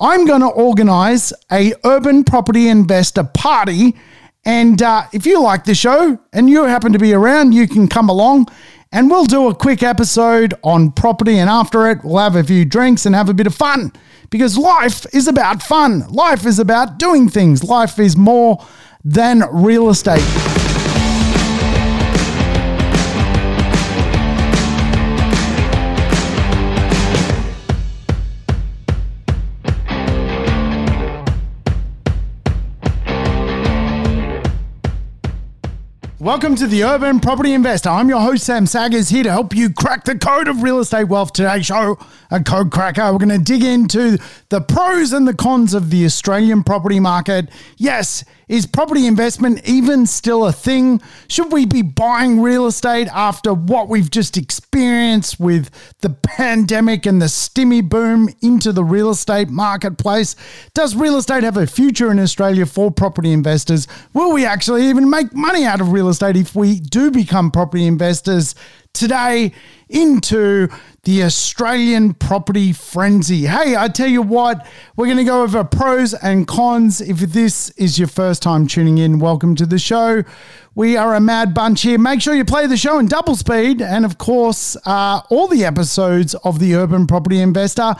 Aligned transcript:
I'm 0.00 0.24
going 0.24 0.40
to 0.40 0.48
organize 0.48 1.32
a 1.50 1.72
urban 1.84 2.24
property 2.24 2.68
investor 2.68 3.24
party. 3.24 3.94
And 4.44 4.82
uh, 4.82 5.04
if 5.12 5.24
you 5.26 5.40
like 5.40 5.64
the 5.64 5.74
show 5.74 6.18
and 6.32 6.50
you 6.50 6.64
happen 6.64 6.92
to 6.92 6.98
be 6.98 7.12
around, 7.12 7.52
you 7.52 7.66
can 7.66 7.88
come 7.88 8.08
along 8.08 8.48
and 8.92 9.10
we'll 9.10 9.24
do 9.24 9.48
a 9.48 9.54
quick 9.54 9.82
episode 9.82 10.54
on 10.62 10.92
property. 10.92 11.38
And 11.38 11.50
after 11.50 11.88
it, 11.90 11.98
we'll 12.04 12.18
have 12.18 12.36
a 12.36 12.44
few 12.44 12.64
drinks 12.64 13.06
and 13.06 13.14
have 13.14 13.28
a 13.28 13.34
bit 13.34 13.46
of 13.46 13.54
fun 13.54 13.92
because 14.30 14.58
life 14.58 15.06
is 15.14 15.28
about 15.28 15.62
fun. 15.62 16.06
Life 16.08 16.46
is 16.46 16.58
about 16.58 16.98
doing 16.98 17.28
things. 17.28 17.64
Life 17.64 17.98
is 17.98 18.16
more 18.16 18.64
than 19.04 19.42
real 19.52 19.90
estate. 19.90 20.22
Welcome 36.24 36.54
to 36.56 36.66
the 36.66 36.84
Urban 36.84 37.20
Property 37.20 37.52
Investor. 37.52 37.90
I'm 37.90 38.08
your 38.08 38.22
host, 38.22 38.44
Sam 38.44 38.64
Saggers, 38.64 39.10
here 39.10 39.24
to 39.24 39.30
help 39.30 39.54
you 39.54 39.68
crack 39.68 40.04
the 40.04 40.16
code 40.16 40.48
of 40.48 40.62
real 40.62 40.78
estate 40.78 41.04
wealth. 41.04 41.34
Today's 41.34 41.66
show, 41.66 41.98
a 42.30 42.42
code 42.42 42.72
cracker. 42.72 43.12
We're 43.12 43.18
going 43.18 43.28
to 43.28 43.36
dig 43.36 43.62
into 43.62 44.16
the 44.48 44.62
pros 44.62 45.12
and 45.12 45.28
the 45.28 45.34
cons 45.34 45.74
of 45.74 45.90
the 45.90 46.06
Australian 46.06 46.64
property 46.64 46.98
market. 46.98 47.50
Yes, 47.76 48.24
is 48.48 48.66
property 48.66 49.06
investment 49.06 49.66
even 49.68 50.06
still 50.06 50.46
a 50.46 50.52
thing? 50.52 51.00
Should 51.28 51.52
we 51.52 51.66
be 51.66 51.82
buying 51.82 52.40
real 52.40 52.66
estate 52.66 53.08
after 53.08 53.54
what 53.54 53.88
we've 53.88 54.10
just 54.10 54.36
experienced 54.36 55.40
with 55.40 55.70
the 56.00 56.10
pandemic 56.10 57.06
and 57.06 57.20
the 57.20 57.26
stimmy 57.26 57.86
boom 57.86 58.28
into 58.42 58.72
the 58.72 58.84
real 58.84 59.10
estate 59.10 59.48
marketplace? 59.48 60.36
Does 60.74 60.94
real 60.94 61.16
estate 61.16 61.42
have 61.42 61.56
a 61.56 61.66
future 61.66 62.10
in 62.10 62.18
Australia 62.18 62.66
for 62.66 62.90
property 62.90 63.32
investors? 63.32 63.86
Will 64.12 64.32
we 64.32 64.44
actually 64.44 64.86
even 64.88 65.08
make 65.08 65.34
money 65.34 65.64
out 65.64 65.80
of 65.80 65.92
real 65.92 66.08
estate 66.08 66.36
if 66.36 66.54
we 66.54 66.80
do 66.80 67.10
become 67.10 67.50
property 67.50 67.86
investors? 67.86 68.54
Today, 68.92 69.52
into 69.88 70.68
the 71.04 71.22
Australian 71.22 72.14
property 72.14 72.72
frenzy. 72.72 73.46
Hey, 73.46 73.76
I 73.76 73.88
tell 73.88 74.08
you 74.08 74.22
what, 74.22 74.66
we're 74.96 75.06
going 75.06 75.18
to 75.18 75.24
go 75.24 75.42
over 75.42 75.62
pros 75.62 76.14
and 76.14 76.46
cons. 76.46 77.00
If 77.00 77.18
this 77.18 77.70
is 77.70 77.98
your 77.98 78.08
first 78.08 78.42
time 78.42 78.66
tuning 78.66 78.98
in, 78.98 79.18
welcome 79.18 79.54
to 79.56 79.66
the 79.66 79.78
show. 79.78 80.24
We 80.74 80.96
are 80.96 81.14
a 81.14 81.20
mad 81.20 81.52
bunch 81.52 81.82
here. 81.82 81.98
Make 81.98 82.22
sure 82.22 82.34
you 82.34 82.44
play 82.44 82.66
the 82.66 82.76
show 82.76 82.98
in 82.98 83.06
double 83.06 83.36
speed. 83.36 83.82
And 83.82 84.04
of 84.04 84.18
course, 84.18 84.76
uh, 84.86 85.20
all 85.28 85.46
the 85.46 85.64
episodes 85.64 86.34
of 86.36 86.58
The 86.58 86.74
Urban 86.74 87.06
Property 87.06 87.40
Investor 87.40 87.94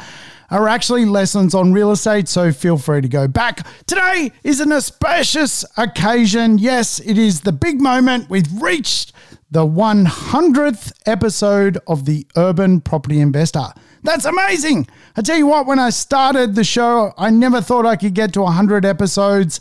are 0.51 0.69
actually 0.69 1.05
lessons 1.05 1.55
on 1.55 1.73
real 1.73 1.91
estate, 1.91 2.29
so 2.29 2.53
feel 2.53 2.79
free 2.79 3.01
to 3.01 3.09
go 3.09 3.27
back. 3.27 3.67
Today 3.87 4.33
is 4.43 4.61
an 4.61 4.73
auspicious 4.73 5.65
occasion. 5.77 6.59
Yes, 6.59 7.01
it 7.01 7.19
is 7.19 7.43
the 7.43 7.53
big 7.53 7.81
moment. 7.81 8.31
We've 8.31 8.63
reached 8.63 9.13
the 9.55 9.65
100th 9.65 10.93
episode 11.07 11.79
of 11.87 12.07
the 12.07 12.27
Urban 12.37 12.81
Property 12.81 13.21
Investor. 13.21 13.67
That's 14.03 14.25
amazing. 14.25 14.89
I 15.17 15.23
tell 15.23 15.39
you 15.39 15.47
what, 15.47 15.65
when 15.65 15.79
I 15.79 15.91
started 15.91 16.57
the 16.57 16.65
show, 16.65 17.13
I 17.17 17.31
never 17.31 17.61
thought 17.61 17.87
I 17.87 17.95
could 17.95 18.15
get 18.15 18.33
to 18.33 18.43
100 18.43 18.85
episodes. 18.85 19.61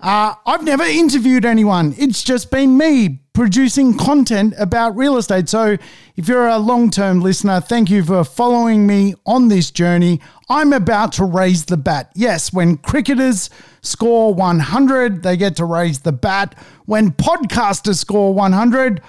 Uh, 0.00 0.32
I've 0.46 0.64
never 0.64 0.84
interviewed 0.84 1.44
anyone. 1.44 1.94
It's 1.98 2.22
just 2.22 2.50
been 2.50 2.78
me 2.78 3.20
producing 3.34 3.98
content 3.98 4.54
about 4.58 4.96
real 4.96 5.18
estate. 5.18 5.50
So, 5.50 5.76
if 6.16 6.28
you're 6.28 6.48
a 6.48 6.58
long 6.58 6.90
term 6.90 7.20
listener, 7.20 7.60
thank 7.60 7.90
you 7.90 8.02
for 8.04 8.24
following 8.24 8.86
me 8.86 9.14
on 9.26 9.48
this 9.48 9.70
journey. 9.70 10.22
I'm 10.48 10.72
about 10.72 11.12
to 11.12 11.26
raise 11.26 11.66
the 11.66 11.76
bat. 11.76 12.10
Yes, 12.14 12.54
when 12.54 12.78
cricketers 12.78 13.50
score 13.82 14.32
100, 14.32 15.22
they 15.22 15.36
get 15.36 15.56
to 15.56 15.66
raise 15.66 16.00
the 16.00 16.12
bat. 16.12 16.54
When 16.86 17.10
podcasters 17.12 17.96
score 17.96 18.32
100, 18.32 19.02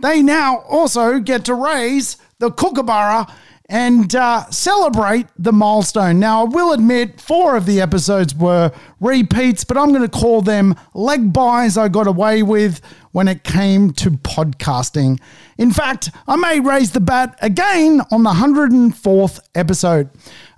they 0.00 0.22
now 0.22 0.58
also 0.68 1.18
get 1.18 1.44
to 1.46 1.54
raise 1.54 2.16
the 2.38 2.50
kookaburra 2.50 3.26
and 3.70 4.14
uh, 4.14 4.48
celebrate 4.50 5.26
the 5.38 5.52
milestone. 5.52 6.18
Now, 6.18 6.42
I 6.42 6.44
will 6.44 6.72
admit, 6.72 7.20
four 7.20 7.54
of 7.54 7.66
the 7.66 7.82
episodes 7.82 8.34
were 8.34 8.72
repeats, 8.98 9.62
but 9.62 9.76
I'm 9.76 9.90
going 9.90 10.08
to 10.08 10.08
call 10.08 10.40
them 10.40 10.74
leg 10.94 11.34
byes 11.34 11.76
I 11.76 11.88
got 11.88 12.06
away 12.06 12.42
with 12.42 12.80
when 13.12 13.28
it 13.28 13.44
came 13.44 13.92
to 13.92 14.12
podcasting. 14.12 15.20
In 15.58 15.70
fact, 15.70 16.10
I 16.26 16.36
may 16.36 16.60
raise 16.60 16.92
the 16.92 17.00
bat 17.00 17.38
again 17.42 18.00
on 18.10 18.22
the 18.22 18.30
104th 18.30 19.40
episode. 19.54 20.08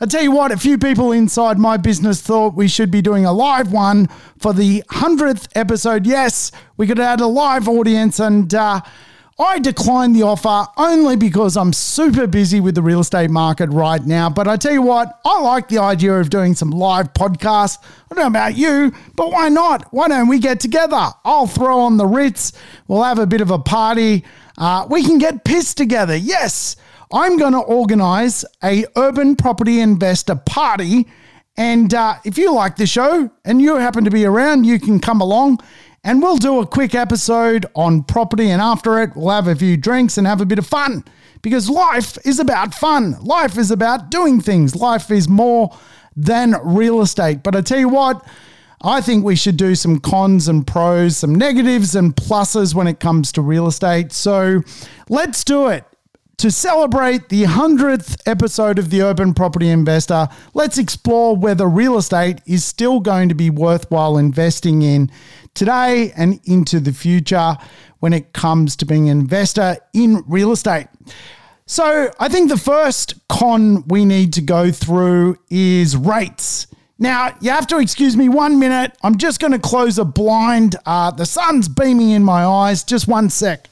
I 0.01 0.07
tell 0.07 0.23
you 0.23 0.31
what, 0.31 0.53
a 0.53 0.57
few 0.57 0.79
people 0.79 1.11
inside 1.11 1.59
my 1.59 1.79
business 1.79 2.21
thought 2.21 2.55
we 2.55 2.69
should 2.69 2.93
be 2.93 3.03
doing 3.03 3.25
a 3.25 3.33
live 3.33 3.73
one 3.73 4.07
for 4.39 4.53
the 4.53 4.85
100th 4.91 5.49
episode. 5.57 6.07
Yes, 6.07 6.53
we 6.77 6.87
could 6.87 7.01
add 7.01 7.21
a 7.21 7.27
live 7.27 7.69
audience 7.69 8.21
and, 8.21 8.55
uh, 8.55 8.83
I 9.41 9.59
declined 9.59 10.15
the 10.15 10.25
offer 10.25 10.71
only 10.77 11.17
because 11.17 11.57
I'm 11.57 11.73
super 11.73 12.27
busy 12.27 12.61
with 12.61 12.75
the 12.75 12.83
real 12.83 13.01
estate 13.01 13.31
market 13.31 13.71
right 13.71 14.05
now. 14.05 14.29
But 14.29 14.47
I 14.47 14.59
tell 14.59 14.73
you 14.73 14.83
what, 14.83 15.19
I 15.25 15.41
like 15.41 15.69
the 15.69 15.79
idea 15.79 16.13
of 16.13 16.29
doing 16.29 16.55
some 16.55 16.69
live 16.69 17.15
podcasts. 17.15 17.79
I 17.83 18.15
don't 18.15 18.23
know 18.23 18.27
about 18.27 18.55
you, 18.55 18.93
but 19.17 19.33
why 19.33 19.49
not? 19.49 19.95
Why 19.95 20.09
don't 20.09 20.29
we 20.29 20.41
get 20.41 20.61
together? 20.61 21.09
I'll 21.25 21.47
throw 21.47 21.81
on 21.81 21.97
the 21.97 22.05
Ritz. 22.05 22.53
We'll 22.87 23.03
have 23.03 23.19
a 23.19 23.27
bit 23.27 23.41
of 23.41 23.51
a 23.51 23.59
party. 23.59 24.27
Uh, 24.59 24.87
we 24.91 25.03
can 25.03 25.17
get 25.17 25.43
pissed 25.43 25.79
together. 25.79 26.17
Yes, 26.17 26.77
I'm 27.11 27.39
going 27.39 27.55
to 27.55 27.61
organize 27.61 28.45
a 28.63 28.85
urban 28.95 29.37
property 29.37 29.81
investor 29.81 30.35
party. 30.35 31.09
And 31.57 31.95
uh, 31.95 32.17
if 32.27 32.37
you 32.37 32.55
like 32.55 32.77
the 32.77 32.87
show 32.87 33.31
and 33.47 33.63
you 33.63 33.77
happen 33.77 34.05
to 34.05 34.11
be 34.11 34.27
around, 34.27 34.65
you 34.65 34.79
can 34.79 35.01
come 35.01 35.23
along 35.23 35.61
and 36.03 36.23
we'll 36.23 36.39
do 36.39 36.61
a 36.61 36.67
quick 36.67 36.95
episode 36.95 37.67
on 37.75 38.03
property. 38.03 38.51
And 38.51 38.63
after 38.63 39.01
it, 39.03 39.11
we'll 39.15 39.31
have 39.31 39.49
a 39.49 39.55
few 39.55 39.77
drinks 39.77 40.17
and 40.17 40.27
have 40.27 40.41
a 40.41 40.47
bit 40.47 40.59
of 40.59 40.67
fun 40.67 41.05
because 41.43 41.69
life 41.69 42.17
is 42.25 42.39
about 42.39 42.75
fun. 42.75 43.17
Life 43.21 43.59
is 43.59 43.71
about 43.71 44.11
doing 44.11 44.41
things. 44.41 44.75
Life 44.75 45.11
is 45.11 45.29
more 45.29 45.77
than 46.17 46.57
real 46.65 47.01
estate. 47.01 47.43
But 47.43 47.55
I 47.55 47.61
tell 47.61 47.79
you 47.79 47.89
what, 47.89 48.27
I 48.83 49.03
think 49.03 49.25
we 49.25 49.37
should 49.37 49.59
do 49.59 49.75
some 49.75 50.01
cons 50.01 50.49
and 50.49 50.67
pros, 50.67 51.19
some 51.19 51.35
negatives 51.35 51.95
and 51.95 52.17
pluses 52.17 52.75
when 52.75 52.87
it 52.87 52.99
comes 52.99 53.31
to 53.33 53.43
real 53.43 53.67
estate. 53.67 54.13
So 54.13 54.63
let's 55.09 55.45
do 55.45 55.69
it. 55.69 55.85
To 56.39 56.51
celebrate 56.51 57.29
the 57.29 57.43
100th 57.43 58.17
episode 58.25 58.79
of 58.79 58.89
The 58.89 59.03
Urban 59.03 59.35
Property 59.35 59.69
Investor, 59.69 60.27
let's 60.55 60.79
explore 60.79 61.37
whether 61.37 61.69
real 61.69 61.99
estate 61.99 62.41
is 62.47 62.65
still 62.65 63.01
going 63.01 63.29
to 63.29 63.35
be 63.35 63.51
worthwhile 63.51 64.17
investing 64.17 64.81
in 64.81 65.11
today 65.55 66.13
and 66.17 66.41
into 66.45 66.81
the 66.81 66.93
future 66.93 67.57
when 68.01 68.13
it 68.13 68.33
comes 68.33 68.77
to 68.77 68.87
being 68.87 69.09
an 69.09 69.21
investor 69.21 69.77
in 69.93 70.25
real 70.27 70.53
estate. 70.53 70.87
So, 71.67 72.11
I 72.19 72.29
think 72.29 72.49
the 72.49 72.59
first 72.59 73.15
con 73.29 73.87
we 73.87 74.05
need 74.05 74.33
to 74.33 74.41
go 74.41 74.73
through 74.73 75.37
is 75.51 75.97
rates. 75.97 76.67
Now, 76.99 77.35
you 77.41 77.51
have 77.51 77.67
to 77.69 77.79
excuse 77.79 78.17
me 78.17 78.29
one 78.29 78.59
minute. 78.59 78.97
I'm 79.03 79.17
just 79.17 79.41
going 79.41 79.53
to 79.53 79.59
close 79.59 79.99
a 79.99 80.05
blind. 80.05 80.77
Uh, 80.85 81.11
the 81.11 81.25
sun's 81.25 81.69
beaming 81.69 82.11
in 82.11 82.23
my 82.23 82.45
eyes. 82.45 82.85
Just 82.85 83.09
one 83.09 83.31
sec. 83.31 83.69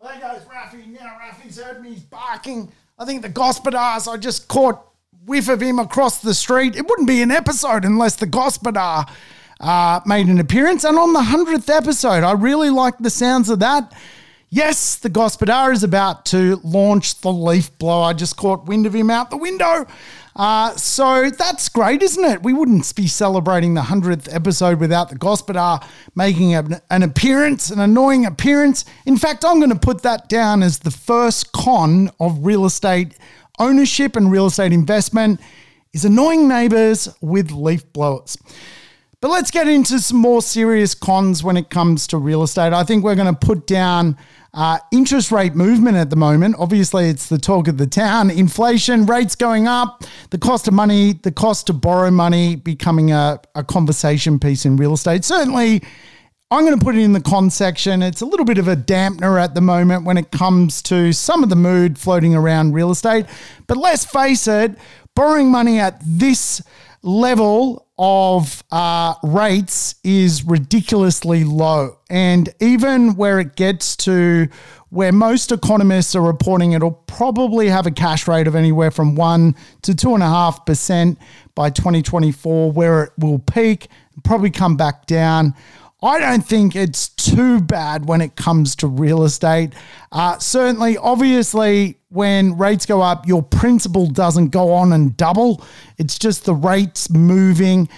There 0.00 0.20
goes 0.20 0.42
Rafi. 0.42 0.86
Now 0.88 1.18
Rafi's 1.20 1.58
heard 1.58 1.82
me. 1.82 1.90
He's 1.90 2.02
barking. 2.02 2.70
I 2.98 3.04
think 3.04 3.22
the 3.22 3.30
Gospodars, 3.30 4.10
I 4.10 4.16
just 4.16 4.46
caught 4.48 4.80
whiff 5.28 5.48
of 5.48 5.60
him 5.60 5.78
across 5.78 6.20
the 6.20 6.34
street. 6.34 6.74
It 6.74 6.88
wouldn't 6.88 7.06
be 7.06 7.22
an 7.22 7.30
episode 7.30 7.84
unless 7.84 8.16
the 8.16 8.26
Gospodar 8.26 9.08
uh, 9.60 10.00
made 10.06 10.26
an 10.26 10.40
appearance. 10.40 10.84
And 10.84 10.98
on 10.98 11.12
the 11.12 11.20
100th 11.20 11.68
episode, 11.68 12.24
I 12.24 12.32
really 12.32 12.70
like 12.70 12.98
the 12.98 13.10
sounds 13.10 13.48
of 13.50 13.58
that. 13.60 13.92
Yes, 14.50 14.96
the 14.96 15.10
Gospodar 15.10 15.72
is 15.74 15.82
about 15.84 16.24
to 16.26 16.58
launch 16.64 17.20
the 17.20 17.30
leaf 17.30 17.76
blower. 17.78 18.04
I 18.04 18.12
just 18.14 18.36
caught 18.38 18.64
wind 18.64 18.86
of 18.86 18.94
him 18.94 19.10
out 19.10 19.28
the 19.28 19.36
window. 19.36 19.86
Uh, 20.34 20.74
so 20.76 21.28
that's 21.28 21.68
great, 21.68 22.00
isn't 22.00 22.24
it? 22.24 22.42
We 22.42 22.54
wouldn't 22.54 22.94
be 22.94 23.08
celebrating 23.08 23.74
the 23.74 23.82
100th 23.82 24.32
episode 24.32 24.80
without 24.80 25.10
the 25.10 25.16
Gospodar 25.16 25.84
making 26.14 26.54
an, 26.54 26.80
an 26.90 27.02
appearance, 27.02 27.70
an 27.70 27.80
annoying 27.80 28.24
appearance. 28.24 28.84
In 29.04 29.18
fact, 29.18 29.44
I'm 29.44 29.58
going 29.58 29.72
to 29.72 29.78
put 29.78 30.02
that 30.02 30.28
down 30.28 30.62
as 30.62 30.78
the 30.78 30.92
first 30.92 31.52
con 31.52 32.10
of 32.20 32.46
real 32.46 32.64
estate 32.64 33.18
ownership 33.58 34.16
and 34.16 34.30
real 34.30 34.46
estate 34.46 34.72
investment 34.72 35.40
is 35.92 36.04
annoying 36.04 36.48
neighbors 36.48 37.08
with 37.20 37.50
leaf 37.50 37.92
blowers. 37.92 38.36
But 39.20 39.30
let's 39.30 39.50
get 39.50 39.66
into 39.66 39.98
some 39.98 40.18
more 40.18 40.42
serious 40.42 40.94
cons 40.94 41.42
when 41.42 41.56
it 41.56 41.70
comes 41.70 42.06
to 42.08 42.18
real 42.18 42.44
estate. 42.44 42.72
I 42.72 42.84
think 42.84 43.02
we're 43.02 43.16
going 43.16 43.34
to 43.34 43.46
put 43.46 43.66
down 43.66 44.16
uh, 44.54 44.78
interest 44.92 45.32
rate 45.32 45.56
movement 45.56 45.96
at 45.96 46.08
the 46.10 46.16
moment. 46.16 46.54
Obviously, 46.58 47.08
it's 47.08 47.28
the 47.28 47.38
talk 47.38 47.66
of 47.66 47.78
the 47.78 47.86
town. 47.86 48.30
Inflation, 48.30 49.06
rates 49.06 49.34
going 49.34 49.66
up, 49.66 50.04
the 50.30 50.38
cost 50.38 50.68
of 50.68 50.74
money, 50.74 51.14
the 51.14 51.32
cost 51.32 51.66
to 51.66 51.72
borrow 51.72 52.12
money 52.12 52.54
becoming 52.54 53.10
a, 53.10 53.40
a 53.56 53.64
conversation 53.64 54.38
piece 54.38 54.64
in 54.64 54.76
real 54.76 54.94
estate. 54.94 55.24
Certainly, 55.24 55.82
I'm 56.50 56.64
going 56.64 56.78
to 56.78 56.82
put 56.82 56.96
it 56.96 57.02
in 57.02 57.12
the 57.12 57.20
con 57.20 57.50
section. 57.50 58.00
It's 58.02 58.22
a 58.22 58.26
little 58.26 58.46
bit 58.46 58.56
of 58.56 58.68
a 58.68 58.76
dampener 58.76 59.38
at 59.38 59.54
the 59.54 59.60
moment 59.60 60.04
when 60.04 60.16
it 60.16 60.30
comes 60.30 60.80
to 60.82 61.12
some 61.12 61.42
of 61.42 61.50
the 61.50 61.56
mood 61.56 61.98
floating 61.98 62.34
around 62.34 62.72
real 62.72 62.90
estate. 62.90 63.26
But 63.66 63.76
let's 63.76 64.06
face 64.06 64.48
it, 64.48 64.78
borrowing 65.14 65.50
money 65.50 65.78
at 65.78 66.00
this 66.02 66.62
level 67.02 67.86
of 67.98 68.64
uh, 68.70 69.14
rates 69.22 69.96
is 70.02 70.42
ridiculously 70.42 71.44
low. 71.44 71.98
And 72.08 72.48
even 72.60 73.16
where 73.16 73.40
it 73.40 73.54
gets 73.54 73.94
to 73.96 74.48
where 74.88 75.12
most 75.12 75.52
economists 75.52 76.14
are 76.16 76.22
reporting 76.22 76.72
it'll 76.72 76.92
probably 76.92 77.68
have 77.68 77.86
a 77.86 77.90
cash 77.90 78.26
rate 78.26 78.46
of 78.46 78.54
anywhere 78.54 78.90
from 78.90 79.16
1 79.16 79.54
to 79.82 79.92
2.5% 79.92 81.18
by 81.54 81.68
2024, 81.68 82.72
where 82.72 83.04
it 83.04 83.12
will 83.18 83.38
peak, 83.38 83.88
and 84.14 84.24
probably 84.24 84.50
come 84.50 84.78
back 84.78 85.04
down. 85.04 85.54
I 86.00 86.20
don't 86.20 86.46
think 86.46 86.76
it's 86.76 87.08
too 87.08 87.60
bad 87.60 88.06
when 88.06 88.20
it 88.20 88.36
comes 88.36 88.76
to 88.76 88.86
real 88.86 89.24
estate. 89.24 89.72
Uh, 90.12 90.38
certainly, 90.38 90.96
obviously, 90.96 91.98
when 92.10 92.56
rates 92.56 92.86
go 92.86 93.02
up, 93.02 93.26
your 93.26 93.42
principal 93.42 94.06
doesn't 94.06 94.50
go 94.50 94.72
on 94.72 94.92
and 94.92 95.16
double. 95.16 95.64
It's 95.98 96.16
just 96.16 96.44
the 96.44 96.54
rates 96.54 97.10
moving. 97.10 97.88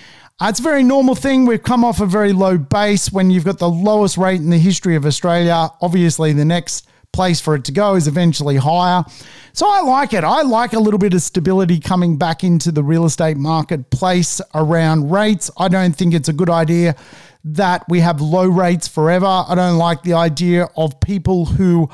Uh, 0.41 0.47
it's 0.49 0.61
a 0.61 0.62
very 0.62 0.82
normal 0.82 1.14
thing. 1.14 1.44
We've 1.44 1.62
come 1.62 1.85
off 1.85 2.00
a 2.00 2.06
very 2.06 2.32
low 2.32 2.56
base 2.56 3.12
when 3.12 3.31
you've 3.31 3.44
got 3.44 3.58
the 3.58 3.69
lowest 3.69 4.17
rate 4.17 4.41
in 4.41 4.49
the 4.49 4.58
history 4.58 4.97
of 4.97 5.05
Australia. 5.05 5.69
Obviously, 5.82 6.32
the 6.32 6.47
next 6.47 6.88
place 7.12 7.38
for 7.38 7.55
it 7.55 7.64
to 7.64 7.73
go 7.73 7.97
is 7.97 8.08
eventually 8.08 8.56
higher. 8.56 9.05
So 9.52 9.67
I 9.69 9.81
like 9.82 10.14
it. 10.14 10.25
I 10.25 10.41
like 10.43 10.73
a 10.73 10.79
little 10.79 10.99
bit 10.99 11.12
of 11.12 11.20
stability 11.20 11.81
coming 11.81 12.17
back 12.17 12.44
into 12.44 12.73
the 12.73 12.82
real 12.82 13.05
estate 13.05 13.37
marketplace 13.37 14.41
around 14.55 15.11
rates. 15.11 15.50
I 15.58 15.69
don't 15.69 15.93
think 15.93 16.14
it's 16.14 16.29
a 16.29 16.32
good 16.32 16.49
idea 16.49 16.97
that 17.44 17.88
we 17.88 18.00
have 18.00 18.20
low 18.20 18.46
rates 18.46 18.88
forever. 18.88 19.26
I 19.26 19.54
don't 19.54 19.78
like 19.78 20.02
the 20.02 20.14
idea 20.14 20.69
of 20.76 21.00
people 21.00 21.46
who 21.46 21.88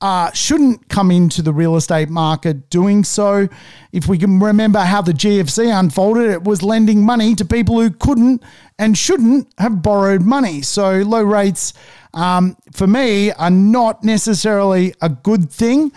uh, 0.00 0.30
shouldn't 0.32 0.88
come 0.88 1.10
into 1.10 1.42
the 1.42 1.52
real 1.52 1.76
estate 1.76 2.08
market 2.08 2.70
doing 2.70 3.02
so. 3.04 3.48
If 3.92 4.06
we 4.06 4.18
can 4.18 4.38
remember 4.38 4.80
how 4.80 5.02
the 5.02 5.12
GFC 5.12 5.76
unfolded, 5.76 6.30
it 6.30 6.44
was 6.44 6.62
lending 6.62 7.04
money 7.04 7.34
to 7.34 7.44
people 7.44 7.80
who 7.80 7.90
couldn't 7.90 8.42
and 8.78 8.96
shouldn't 8.96 9.48
have 9.58 9.82
borrowed 9.82 10.22
money. 10.22 10.62
So 10.62 10.98
low 10.98 11.22
rates, 11.22 11.72
um, 12.14 12.56
for 12.72 12.86
me, 12.86 13.32
are 13.32 13.50
not 13.50 14.04
necessarily 14.04 14.94
a 15.00 15.08
good 15.08 15.50
thing. 15.50 15.92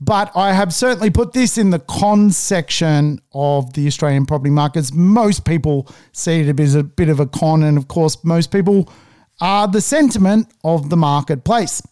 But 0.00 0.30
I 0.36 0.52
have 0.52 0.74
certainly 0.74 1.10
put 1.10 1.32
this 1.32 1.56
in 1.56 1.70
the 1.70 1.78
con 1.78 2.30
section 2.30 3.20
of 3.32 3.72
the 3.72 3.86
Australian 3.86 4.26
property 4.26 4.50
markets. 4.50 4.92
Most 4.92 5.44
people 5.46 5.88
see 6.12 6.40
it 6.40 6.60
as 6.60 6.74
a 6.74 6.82
bit 6.82 7.08
of 7.08 7.18
a 7.18 7.26
con, 7.26 7.62
and 7.62 7.78
of 7.78 7.88
course, 7.88 8.22
most 8.22 8.50
people 8.50 8.92
are 9.40 9.66
the 9.66 9.80
sentiment 9.80 10.48
of 10.64 10.90
the 10.90 10.96
marketplace. 10.96 11.82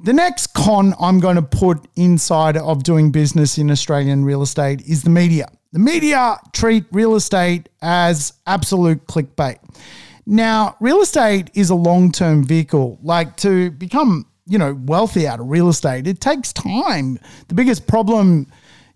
The 0.00 0.12
next 0.12 0.48
con 0.54 0.94
I'm 1.00 1.18
going 1.18 1.36
to 1.36 1.42
put 1.42 1.86
inside 1.96 2.56
of 2.56 2.84
doing 2.84 3.10
business 3.10 3.58
in 3.58 3.70
Australian 3.70 4.24
real 4.24 4.42
estate 4.42 4.80
is 4.82 5.02
the 5.02 5.10
media. 5.10 5.48
The 5.72 5.80
media 5.80 6.38
treat 6.52 6.84
real 6.92 7.16
estate 7.16 7.68
as 7.82 8.32
absolute 8.46 9.06
clickbait. 9.06 9.58
Now, 10.24 10.76
real 10.80 11.00
estate 11.00 11.50
is 11.54 11.70
a 11.70 11.74
long 11.74 12.12
term 12.12 12.44
vehicle. 12.44 12.98
Like 13.02 13.36
to 13.38 13.70
become 13.72 14.26
you 14.48 14.58
know, 14.58 14.74
wealthy 14.84 15.26
out 15.26 15.40
of 15.40 15.48
real 15.48 15.68
estate. 15.68 16.06
It 16.06 16.20
takes 16.20 16.52
time. 16.52 17.18
The 17.48 17.54
biggest 17.54 17.86
problem 17.86 18.46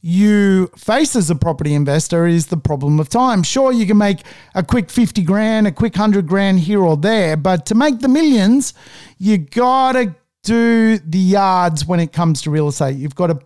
you 0.00 0.66
face 0.76 1.14
as 1.14 1.30
a 1.30 1.34
property 1.36 1.74
investor 1.74 2.26
is 2.26 2.46
the 2.46 2.56
problem 2.56 2.98
of 2.98 3.08
time. 3.08 3.44
Sure, 3.44 3.72
you 3.72 3.86
can 3.86 3.98
make 3.98 4.22
a 4.54 4.62
quick 4.62 4.90
50 4.90 5.22
grand, 5.22 5.68
a 5.68 5.72
quick 5.72 5.94
100 5.94 6.26
grand 6.26 6.60
here 6.60 6.82
or 6.82 6.96
there, 6.96 7.36
but 7.36 7.66
to 7.66 7.76
make 7.76 8.00
the 8.00 8.08
millions, 8.08 8.74
you 9.18 9.38
got 9.38 9.92
to 9.92 10.14
do 10.42 10.98
the 10.98 11.18
yards 11.18 11.86
when 11.86 12.00
it 12.00 12.12
comes 12.12 12.42
to 12.42 12.50
real 12.50 12.66
estate. 12.66 12.96
You've 12.96 13.14
got 13.14 13.28
to 13.28 13.38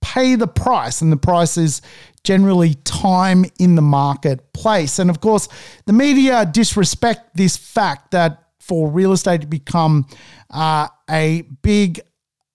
pay 0.00 0.34
the 0.34 0.46
price, 0.46 1.02
and 1.02 1.12
the 1.12 1.16
price 1.18 1.58
is 1.58 1.82
generally 2.24 2.74
time 2.84 3.44
in 3.58 3.74
the 3.74 3.82
marketplace. 3.82 4.98
And 4.98 5.10
of 5.10 5.20
course, 5.20 5.48
the 5.84 5.92
media 5.92 6.48
disrespect 6.50 7.36
this 7.36 7.56
fact 7.58 8.12
that 8.12 8.47
for 8.68 8.88
real 8.88 9.12
estate 9.12 9.40
to 9.40 9.46
become 9.46 10.06
uh, 10.50 10.88
a 11.10 11.42
big, 11.62 12.00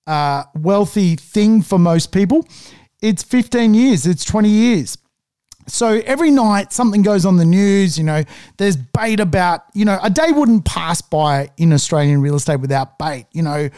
uh, 0.07 0.43
wealthy 0.55 1.15
thing 1.15 1.61
for 1.61 1.79
most 1.79 2.11
people. 2.11 2.47
It's 3.01 3.23
15 3.23 3.73
years, 3.73 4.05
it's 4.05 4.23
20 4.23 4.47
years. 4.47 4.97
So 5.67 6.01
every 6.05 6.31
night 6.31 6.73
something 6.73 7.01
goes 7.01 7.25
on 7.25 7.37
the 7.37 7.45
news, 7.45 7.97
you 7.97 8.03
know, 8.03 8.23
there's 8.57 8.75
bait 8.75 9.19
about, 9.19 9.61
you 9.73 9.85
know, 9.85 9.97
a 10.03 10.09
day 10.09 10.31
wouldn't 10.31 10.65
pass 10.65 11.01
by 11.01 11.49
in 11.57 11.73
Australian 11.73 12.21
real 12.21 12.35
estate 12.35 12.57
without 12.57 12.97
bait, 12.99 13.25
you 13.31 13.41
know, 13.41 13.69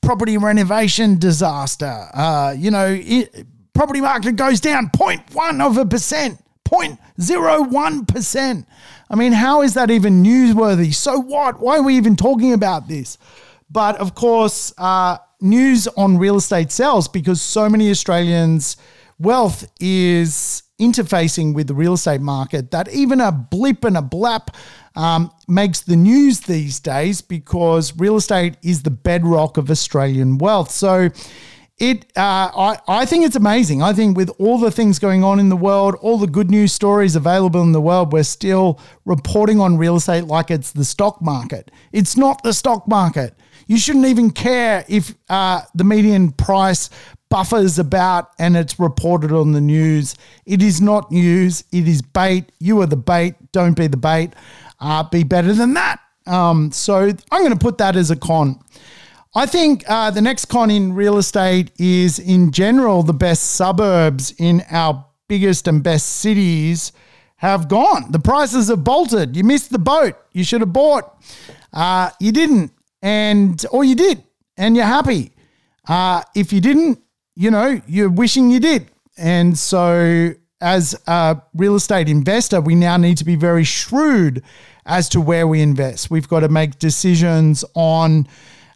property 0.00 0.36
renovation 0.38 1.18
disaster, 1.18 2.08
uh, 2.14 2.54
you 2.56 2.70
know, 2.70 2.86
it, 2.88 3.46
property 3.74 4.00
market 4.00 4.36
goes 4.36 4.60
down 4.60 4.88
0.1 4.90 5.60
of 5.60 5.76
a 5.76 5.84
percent, 5.84 6.38
0.01%. 6.68 8.66
I 9.10 9.14
mean, 9.14 9.32
how 9.32 9.62
is 9.62 9.74
that 9.74 9.90
even 9.90 10.22
newsworthy? 10.22 10.94
So 10.94 11.18
what? 11.18 11.60
Why 11.60 11.78
are 11.78 11.82
we 11.82 11.96
even 11.96 12.16
talking 12.16 12.52
about 12.52 12.88
this? 12.88 13.18
But 13.70 13.96
of 13.96 14.14
course, 14.14 14.72
uh, 14.78 15.18
news 15.40 15.88
on 15.88 16.18
real 16.18 16.36
estate 16.36 16.70
sells 16.72 17.08
because 17.08 17.42
so 17.42 17.68
many 17.68 17.90
Australians' 17.90 18.76
wealth 19.18 19.70
is 19.80 20.62
interfacing 20.80 21.54
with 21.54 21.68
the 21.68 21.74
real 21.74 21.94
estate 21.94 22.20
market 22.20 22.70
that 22.72 22.92
even 22.92 23.20
a 23.20 23.30
blip 23.30 23.84
and 23.84 23.96
a 23.96 24.02
blap 24.02 24.48
um, 24.96 25.30
makes 25.48 25.82
the 25.82 25.96
news 25.96 26.40
these 26.40 26.80
days 26.80 27.20
because 27.20 27.96
real 27.96 28.16
estate 28.16 28.56
is 28.62 28.82
the 28.82 28.90
bedrock 28.90 29.56
of 29.56 29.70
Australian 29.70 30.38
wealth. 30.38 30.70
So 30.70 31.10
it, 31.78 32.04
uh, 32.16 32.50
I, 32.56 32.78
I 32.86 33.04
think 33.04 33.26
it's 33.26 33.34
amazing. 33.34 33.82
I 33.82 33.92
think 33.92 34.16
with 34.16 34.30
all 34.38 34.58
the 34.58 34.70
things 34.70 34.98
going 35.00 35.24
on 35.24 35.40
in 35.40 35.48
the 35.48 35.56
world, 35.56 35.96
all 36.00 36.18
the 36.18 36.26
good 36.28 36.50
news 36.50 36.72
stories 36.72 37.16
available 37.16 37.62
in 37.62 37.72
the 37.72 37.80
world, 37.80 38.12
we're 38.12 38.22
still 38.22 38.80
reporting 39.04 39.60
on 39.60 39.76
real 39.76 39.96
estate 39.96 40.24
like 40.24 40.50
it's 40.50 40.70
the 40.70 40.84
stock 40.84 41.20
market. 41.20 41.72
It's 41.92 42.16
not 42.16 42.42
the 42.44 42.52
stock 42.52 42.86
market. 42.86 43.34
You 43.66 43.78
shouldn't 43.78 44.06
even 44.06 44.30
care 44.30 44.84
if 44.88 45.14
uh, 45.28 45.62
the 45.74 45.84
median 45.84 46.30
price 46.32 46.90
buffers 47.28 47.80
about 47.80 48.30
and 48.38 48.56
it's 48.56 48.78
reported 48.78 49.32
on 49.32 49.50
the 49.50 49.60
news. 49.60 50.14
It 50.46 50.62
is 50.62 50.80
not 50.80 51.10
news. 51.10 51.64
It 51.72 51.88
is 51.88 52.02
bait. 52.02 52.52
You 52.60 52.80
are 52.82 52.86
the 52.86 52.96
bait. 52.96 53.34
Don't 53.50 53.76
be 53.76 53.88
the 53.88 53.96
bait. 53.96 54.34
Uh, 54.78 55.02
be 55.02 55.24
better 55.24 55.52
than 55.52 55.74
that. 55.74 56.00
Um, 56.26 56.70
so 56.70 57.10
I'm 57.32 57.42
going 57.42 57.50
to 57.50 57.58
put 57.58 57.78
that 57.78 57.96
as 57.96 58.12
a 58.12 58.16
con. 58.16 58.60
I 59.34 59.46
think 59.46 59.84
uh, 59.88 60.10
the 60.10 60.22
next 60.22 60.44
con 60.46 60.70
in 60.70 60.92
real 60.92 61.18
estate 61.18 61.72
is, 61.78 62.18
in 62.18 62.52
general, 62.52 63.02
the 63.02 63.12
best 63.14 63.56
suburbs 63.56 64.32
in 64.38 64.62
our 64.70 65.04
biggest 65.28 65.66
and 65.66 65.82
best 65.82 66.20
cities 66.20 66.92
have 67.36 67.68
gone. 67.68 68.12
The 68.12 68.20
prices 68.20 68.68
have 68.68 68.84
bolted. 68.84 69.36
You 69.36 69.42
missed 69.42 69.70
the 69.70 69.78
boat. 69.78 70.14
You 70.32 70.44
should 70.44 70.60
have 70.60 70.72
bought. 70.72 71.20
Uh, 71.72 72.10
you 72.20 72.30
didn't 72.30 72.70
and 73.04 73.64
or 73.70 73.84
you 73.84 73.94
did, 73.94 74.24
and 74.56 74.74
you're 74.74 74.86
happy. 74.86 75.32
Uh, 75.86 76.22
if 76.34 76.52
you 76.52 76.60
didn't, 76.60 77.00
you 77.36 77.50
know, 77.50 77.80
you're 77.86 78.08
wishing 78.08 78.50
you 78.50 78.58
did. 78.58 78.88
And 79.18 79.58
so, 79.58 80.32
as 80.62 80.98
a 81.06 81.42
real 81.54 81.74
estate 81.74 82.08
investor, 82.08 82.62
we 82.62 82.74
now 82.74 82.96
need 82.96 83.18
to 83.18 83.24
be 83.24 83.36
very 83.36 83.64
shrewd 83.64 84.42
as 84.86 85.10
to 85.10 85.20
where 85.20 85.46
we 85.46 85.60
invest. 85.60 86.10
We've 86.10 86.28
got 86.28 86.40
to 86.40 86.48
make 86.48 86.78
decisions 86.78 87.62
on 87.74 88.26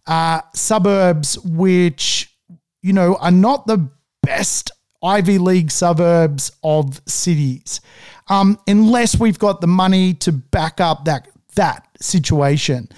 uh, 0.09 0.41
suburbs 0.55 1.39
which, 1.45 2.35
you 2.83 2.93
know, 2.93 3.17
are 3.17 3.31
not 3.31 3.67
the 3.67 3.89
best 4.23 4.73
Ivy 5.03 5.39
League 5.39 5.71
suburbs 5.71 6.51
of 6.65 7.01
cities, 7.07 7.81
um, 8.29 8.59
unless 8.67 9.21
we've 9.21 9.39
got 9.39 9.61
the 9.61 9.67
money 9.69 10.15
to 10.15 10.33
back 10.33 10.81
up 10.81 11.05
that 11.05 11.29
that 11.55 11.87
situation. 12.01 12.89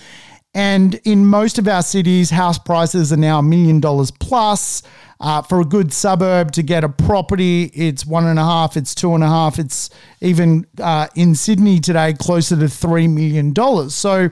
And 0.55 0.95
in 1.05 1.27
most 1.27 1.59
of 1.59 1.69
our 1.69 1.83
cities, 1.83 2.31
house 2.31 2.59
prices 2.59 3.13
are 3.13 3.17
now 3.17 3.39
a 3.39 3.43
million 3.43 3.81
dollars 3.81 4.11
plus. 4.11 4.83
Uh, 5.23 5.43
for 5.43 5.61
a 5.61 5.65
good 5.67 5.93
suburb 5.93 6.51
to 6.51 6.63
get 6.63 6.83
a 6.83 6.89
property, 6.89 7.65
it's 7.75 8.07
one 8.07 8.25
and 8.25 8.39
a 8.39 8.43
half, 8.43 8.75
it's 8.75 8.95
two 8.95 9.15
and 9.15 9.23
a 9.23 9.29
half, 9.29 9.59
it's 9.59 9.91
even 10.23 10.67
uh, 10.81 11.07
in 11.15 11.35
Sydney 11.35 11.79
today 11.79 12.15
closer 12.15 12.57
to 12.57 12.65
$3 12.65 13.13
million. 13.13 13.55
So 13.91 14.31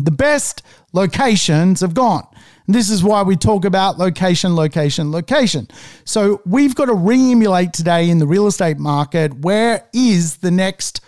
the 0.00 0.10
best 0.10 0.62
locations 0.92 1.80
have 1.80 1.94
gone. 1.94 2.26
And 2.66 2.74
This 2.74 2.90
is 2.90 3.02
why 3.02 3.22
we 3.22 3.36
talk 3.36 3.64
about 3.64 3.98
location, 3.98 4.54
location, 4.54 5.10
location. 5.10 5.68
So 6.04 6.40
we've 6.46 6.74
got 6.74 6.86
to 6.86 6.94
re 6.94 7.32
emulate 7.32 7.72
today 7.72 8.08
in 8.08 8.18
the 8.18 8.26
real 8.26 8.46
estate 8.46 8.78
market 8.78 9.34
where 9.38 9.86
is 9.92 10.36
the 10.36 10.50
next 10.50 11.00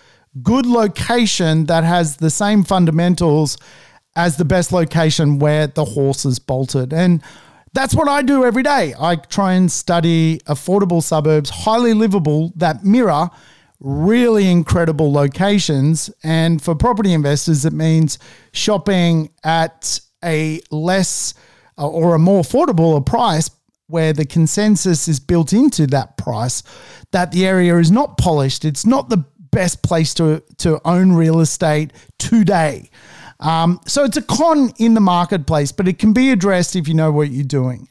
good 0.43 0.67
location 0.67 1.67
that 1.67 1.85
has 1.85 2.17
the 2.17 2.31
same 2.31 2.65
fundamentals 2.65 3.57
as 4.17 4.37
the 4.37 4.45
best 4.45 4.73
location 4.73 5.39
where 5.39 5.67
the 5.67 5.85
horse 5.85 6.25
is 6.25 6.39
bolted. 6.39 6.93
And 6.93 7.23
that's 7.73 7.95
what 7.95 8.09
I 8.09 8.23
do 8.23 8.45
every 8.45 8.63
day. 8.63 8.95
I 8.99 9.17
try 9.17 9.55
and 9.55 9.71
study 9.71 10.39
affordable 10.47 11.03
suburbs, 11.03 11.51
highly 11.51 11.93
livable, 11.93 12.53
that 12.57 12.85
mirror 12.85 13.31
really 13.81 14.51
incredible 14.51 15.13
locations. 15.13 16.11
And 16.23 16.63
for 16.63 16.75
property 16.75 17.13
investors, 17.13 17.65
it 17.65 17.73
means 17.73 18.19
shopping 18.53 19.31
at 19.43 20.01
a 20.25 20.61
less 20.71 21.35
uh, 21.77 21.89
or 21.89 22.15
a 22.15 22.19
more 22.19 22.43
affordable 22.43 22.97
a 22.97 23.01
price 23.01 23.51
where 23.87 24.13
the 24.13 24.25
consensus 24.25 25.09
is 25.09 25.21
built 25.21 25.53
into 25.53 25.87
that 25.89 26.17
price 26.17 26.63
that 27.11 27.31
the 27.33 27.47
area 27.47 27.77
is 27.77 27.91
not 27.91 28.17
polished. 28.17 28.65
It's 28.65 28.87
not 28.87 29.09
the 29.09 29.25
best 29.51 29.83
place 29.83 30.15
to, 30.15 30.43
to 30.59 30.81
own 30.85 31.13
real 31.13 31.41
estate 31.41 31.93
today. 32.19 32.91
Um, 33.41 33.81
so 33.87 34.05
it's 34.05 34.17
a 34.17 34.23
con 34.23 34.73
in 34.79 34.95
the 34.95 35.01
marketplace, 35.01 35.71
but 35.71 35.87
it 35.87 35.99
can 35.99 36.13
be 36.13 36.31
addressed 36.31 36.77
if 36.77 36.89
you 36.89 36.95
know 36.95 37.13
what 37.13 37.31
you're 37.31 37.45
doing. 37.45 37.89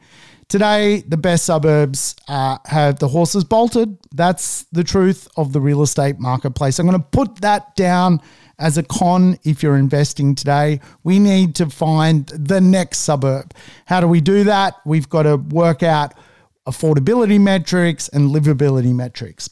Today, 0.53 1.01
the 1.07 1.17
best 1.17 1.45
suburbs 1.45 2.15
uh, 2.27 2.59
have 2.65 2.99
the 2.99 3.07
horses 3.07 3.43
bolted. 3.43 3.97
That's 4.13 4.65
the 4.65 4.83
truth 4.83 5.27
of 5.35 5.51
the 5.51 5.59
real 5.59 5.81
estate 5.81 6.19
marketplace. 6.19 6.77
I'm 6.77 6.85
going 6.85 6.99
to 6.99 7.07
put 7.07 7.41
that 7.41 7.75
down 7.75 8.21
as 8.59 8.77
a 8.77 8.83
con 8.83 9.39
if 9.43 9.63
you're 9.63 9.77
investing 9.77 10.35
today. 10.35 10.79
We 11.03 11.17
need 11.17 11.55
to 11.55 11.71
find 11.71 12.27
the 12.27 12.61
next 12.61 12.99
suburb. 12.99 13.55
How 13.87 13.99
do 13.99 14.07
we 14.07 14.21
do 14.21 14.43
that? 14.43 14.75
We've 14.85 15.09
got 15.09 15.23
to 15.23 15.37
work 15.37 15.81
out 15.81 16.13
affordability 16.67 17.41
metrics 17.41 18.07
and 18.09 18.29
livability 18.29 18.93
metrics. 18.93 19.49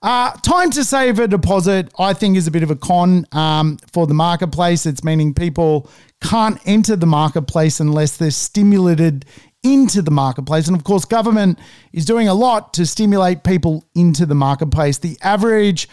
Uh, 0.00 0.30
time 0.42 0.70
to 0.70 0.84
save 0.84 1.18
a 1.18 1.26
deposit, 1.26 1.92
I 1.98 2.14
think, 2.14 2.36
is 2.36 2.46
a 2.46 2.50
bit 2.50 2.62
of 2.62 2.70
a 2.70 2.76
con 2.76 3.26
um, 3.32 3.78
for 3.92 4.06
the 4.06 4.14
marketplace. 4.14 4.86
It's 4.86 5.02
meaning 5.02 5.34
people 5.34 5.90
can't 6.22 6.58
enter 6.64 6.96
the 6.96 7.06
marketplace 7.06 7.80
unless 7.80 8.16
they're 8.16 8.30
stimulated 8.30 9.26
into 9.66 10.00
the 10.00 10.12
marketplace. 10.12 10.68
And 10.68 10.76
of 10.76 10.84
course, 10.84 11.04
government 11.04 11.58
is 11.92 12.04
doing 12.04 12.28
a 12.28 12.34
lot 12.34 12.72
to 12.74 12.86
stimulate 12.86 13.42
people 13.42 13.84
into 13.96 14.24
the 14.24 14.34
marketplace. 14.34 14.98
The 14.98 15.18
average 15.22 15.88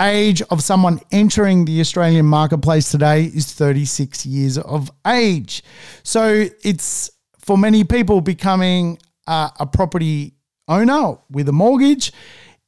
age 0.00 0.42
of 0.50 0.60
someone 0.60 0.98
entering 1.12 1.64
the 1.64 1.80
Australian 1.80 2.26
marketplace 2.26 2.90
today 2.90 3.24
is 3.24 3.52
36 3.52 4.26
years 4.26 4.58
of 4.58 4.90
age. 5.06 5.62
So 6.02 6.46
it's 6.64 7.10
for 7.38 7.56
many 7.56 7.84
people 7.84 8.20
becoming 8.20 8.98
uh, 9.28 9.50
a 9.60 9.66
property 9.66 10.34
owner 10.66 11.16
with 11.30 11.48
a 11.48 11.52
mortgage 11.52 12.12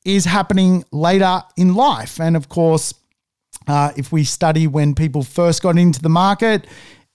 is 0.04 0.24
happening 0.24 0.84
later 0.92 1.42
in 1.56 1.74
life. 1.74 2.20
And 2.20 2.36
of 2.36 2.48
course, 2.48 2.94
uh, 3.66 3.92
if 3.96 4.12
we 4.12 4.22
study 4.22 4.68
when 4.68 4.94
people 4.94 5.24
first 5.24 5.62
got 5.62 5.78
into 5.78 6.00
the 6.00 6.08
market, 6.08 6.66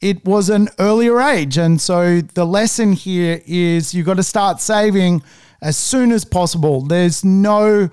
it 0.02 0.24
was 0.26 0.50
an 0.50 0.70
earlier 0.80 1.20
age. 1.22 1.58
And 1.58 1.80
so 1.80 2.22
the 2.22 2.46
lesson 2.46 2.94
here 2.94 3.42
is 3.46 3.94
you've 3.94 4.06
got 4.06 4.18
to 4.18 4.24
start 4.24 4.62
saving 4.62 5.22
as 5.62 5.78
soon 5.78 6.12
as 6.12 6.24
possible. 6.24 6.82
There's 6.82 7.26
no 7.26 7.90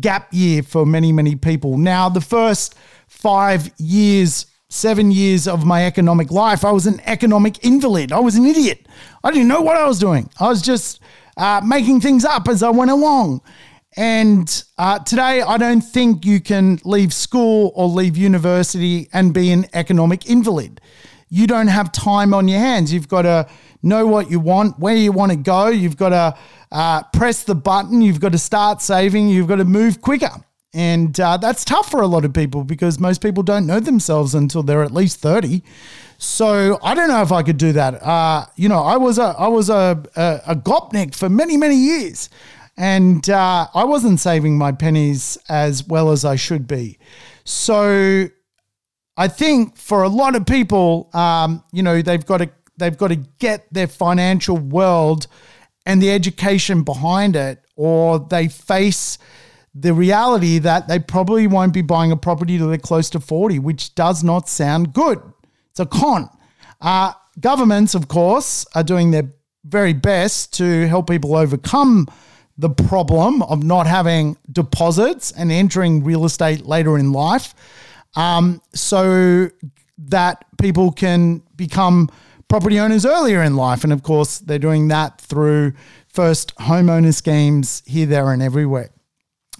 gap 0.00 0.28
year 0.32 0.62
for 0.62 0.86
many, 0.86 1.12
many 1.12 1.36
people. 1.36 1.76
Now, 1.76 2.08
the 2.08 2.22
first 2.22 2.74
five 3.06 3.70
years, 3.78 4.46
seven 4.70 5.10
years 5.10 5.46
of 5.46 5.66
my 5.66 5.84
economic 5.84 6.30
life, 6.30 6.64
I 6.64 6.72
was 6.72 6.86
an 6.86 7.00
economic 7.04 7.62
invalid. 7.64 8.12
I 8.12 8.20
was 8.20 8.36
an 8.36 8.46
idiot. 8.46 8.88
I 9.22 9.30
didn't 9.30 9.48
know 9.48 9.60
what 9.60 9.76
I 9.76 9.86
was 9.86 9.98
doing. 9.98 10.30
I 10.40 10.48
was 10.48 10.62
just 10.62 11.00
uh, 11.36 11.60
making 11.64 12.00
things 12.00 12.24
up 12.24 12.48
as 12.48 12.62
I 12.62 12.70
went 12.70 12.90
along. 12.90 13.42
And 13.94 14.64
uh, 14.78 15.00
today, 15.00 15.42
I 15.42 15.58
don't 15.58 15.82
think 15.82 16.24
you 16.24 16.40
can 16.40 16.80
leave 16.82 17.12
school 17.12 17.72
or 17.74 17.88
leave 17.88 18.16
university 18.16 19.10
and 19.12 19.34
be 19.34 19.52
an 19.52 19.66
economic 19.74 20.24
invalid 20.24 20.80
you 21.32 21.46
don't 21.46 21.68
have 21.68 21.90
time 21.92 22.34
on 22.34 22.46
your 22.46 22.58
hands. 22.58 22.92
You've 22.92 23.08
got 23.08 23.22
to 23.22 23.48
know 23.82 24.06
what 24.06 24.30
you 24.30 24.38
want, 24.38 24.78
where 24.78 24.94
you 24.94 25.12
want 25.12 25.32
to 25.32 25.36
go. 25.36 25.68
You've 25.68 25.96
got 25.96 26.10
to 26.10 26.38
uh, 26.70 27.04
press 27.14 27.42
the 27.44 27.54
button. 27.54 28.02
You've 28.02 28.20
got 28.20 28.32
to 28.32 28.38
start 28.38 28.82
saving. 28.82 29.30
You've 29.30 29.48
got 29.48 29.56
to 29.56 29.64
move 29.64 30.02
quicker. 30.02 30.28
And 30.74 31.18
uh, 31.18 31.38
that's 31.38 31.64
tough 31.64 31.90
for 31.90 32.02
a 32.02 32.06
lot 32.06 32.26
of 32.26 32.34
people 32.34 32.64
because 32.64 33.00
most 33.00 33.22
people 33.22 33.42
don't 33.42 33.66
know 33.66 33.80
themselves 33.80 34.34
until 34.34 34.62
they're 34.62 34.82
at 34.82 34.92
least 34.92 35.20
30. 35.20 35.62
So 36.18 36.78
I 36.82 36.94
don't 36.94 37.08
know 37.08 37.22
if 37.22 37.32
I 37.32 37.42
could 37.42 37.56
do 37.56 37.72
that. 37.72 38.02
Uh, 38.02 38.44
you 38.56 38.68
know, 38.68 38.82
I 38.82 38.98
was 38.98 39.18
a 39.18 39.34
I 39.38 39.48
was 39.48 39.70
a, 39.70 40.02
a, 40.14 40.40
a 40.48 40.54
gopnik 40.54 41.14
for 41.14 41.30
many 41.30 41.56
many 41.56 41.76
years, 41.76 42.28
and 42.76 43.28
uh, 43.28 43.68
I 43.74 43.84
wasn't 43.84 44.20
saving 44.20 44.56
my 44.56 44.70
pennies 44.70 45.36
as 45.48 45.86
well 45.88 46.10
as 46.10 46.24
I 46.24 46.36
should 46.36 46.68
be. 46.68 46.98
So 47.44 48.28
I 49.16 49.28
think 49.28 49.76
for 49.76 50.02
a 50.02 50.08
lot 50.08 50.34
of 50.36 50.46
people, 50.46 51.10
um, 51.12 51.62
you 51.72 51.82
know, 51.82 52.00
they've 52.02 52.24
got 52.24 52.38
to 52.38 52.50
they've 52.78 52.96
got 52.96 53.08
to 53.08 53.16
get 53.16 53.72
their 53.72 53.86
financial 53.86 54.56
world 54.56 55.26
and 55.84 56.00
the 56.00 56.10
education 56.10 56.82
behind 56.82 57.36
it, 57.36 57.62
or 57.76 58.18
they 58.18 58.48
face 58.48 59.18
the 59.74 59.92
reality 59.92 60.58
that 60.58 60.88
they 60.88 60.98
probably 60.98 61.46
won't 61.46 61.72
be 61.72 61.82
buying 61.82 62.12
a 62.12 62.16
property 62.16 62.58
till 62.58 62.68
they're 62.68 62.78
close 62.78 63.10
to 63.10 63.20
40, 63.20 63.58
which 63.58 63.94
does 63.94 64.22
not 64.22 64.48
sound 64.48 64.92
good. 64.92 65.20
It's 65.70 65.80
a 65.80 65.86
con. 65.86 66.28
Uh, 66.80 67.12
governments, 67.40 67.94
of 67.94 68.08
course, 68.08 68.66
are 68.74 68.82
doing 68.82 69.10
their 69.10 69.32
very 69.64 69.92
best 69.92 70.52
to 70.54 70.86
help 70.88 71.08
people 71.08 71.36
overcome 71.36 72.06
the 72.58 72.68
problem 72.68 73.42
of 73.42 73.62
not 73.62 73.86
having 73.86 74.36
deposits 74.50 75.32
and 75.32 75.50
entering 75.50 76.04
real 76.04 76.24
estate 76.24 76.66
later 76.66 76.98
in 76.98 77.12
life 77.12 77.54
um, 78.14 78.60
so 78.74 79.48
that 79.98 80.44
people 80.58 80.92
can 80.92 81.42
become 81.56 82.08
property 82.48 82.78
owners 82.78 83.06
earlier 83.06 83.42
in 83.42 83.56
life. 83.56 83.84
And 83.84 83.92
of 83.92 84.02
course, 84.02 84.38
they're 84.38 84.58
doing 84.58 84.88
that 84.88 85.20
through 85.20 85.72
first 86.08 86.54
homeowner 86.56 87.14
schemes 87.14 87.82
here, 87.86 88.06
there, 88.06 88.32
and 88.32 88.42
everywhere. 88.42 88.90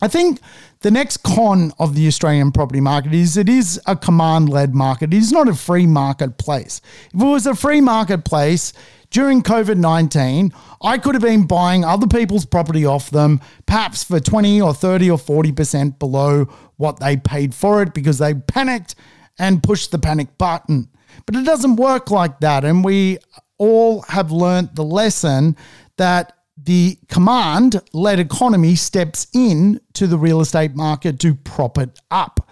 I 0.02 0.08
think 0.08 0.40
the 0.80 0.90
next 0.90 1.18
con 1.18 1.72
of 1.78 1.94
the 1.94 2.06
Australian 2.08 2.50
property 2.50 2.80
market 2.80 3.14
is 3.14 3.36
it 3.36 3.48
is 3.48 3.80
a 3.86 3.96
command 3.96 4.48
led 4.48 4.74
market. 4.74 5.14
It 5.14 5.18
is 5.18 5.30
not 5.30 5.48
a 5.48 5.54
free 5.54 5.86
marketplace. 5.86 6.80
If 7.14 7.20
it 7.20 7.24
was 7.24 7.46
a 7.46 7.54
free 7.54 7.80
marketplace, 7.80 8.72
during 9.12 9.42
COVID 9.42 9.76
19, 9.76 10.52
I 10.82 10.98
could 10.98 11.14
have 11.14 11.22
been 11.22 11.46
buying 11.46 11.84
other 11.84 12.06
people's 12.06 12.44
property 12.44 12.84
off 12.84 13.10
them, 13.10 13.40
perhaps 13.66 14.02
for 14.02 14.18
20 14.18 14.60
or 14.60 14.74
30 14.74 15.10
or 15.10 15.18
40% 15.18 15.98
below 15.98 16.46
what 16.76 16.98
they 16.98 17.16
paid 17.16 17.54
for 17.54 17.82
it 17.82 17.94
because 17.94 18.18
they 18.18 18.34
panicked 18.34 18.94
and 19.38 19.62
pushed 19.62 19.90
the 19.90 19.98
panic 19.98 20.36
button. 20.38 20.88
But 21.26 21.36
it 21.36 21.44
doesn't 21.44 21.76
work 21.76 22.10
like 22.10 22.40
that. 22.40 22.64
And 22.64 22.84
we 22.84 23.18
all 23.58 24.02
have 24.02 24.32
learnt 24.32 24.74
the 24.74 24.84
lesson 24.84 25.56
that 25.98 26.32
the 26.56 26.98
command 27.08 27.80
led 27.92 28.18
economy 28.18 28.74
steps 28.74 29.26
in 29.34 29.80
to 29.94 30.06
the 30.06 30.18
real 30.18 30.40
estate 30.40 30.74
market 30.74 31.20
to 31.20 31.34
prop 31.34 31.78
it 31.78 32.00
up. 32.10 32.48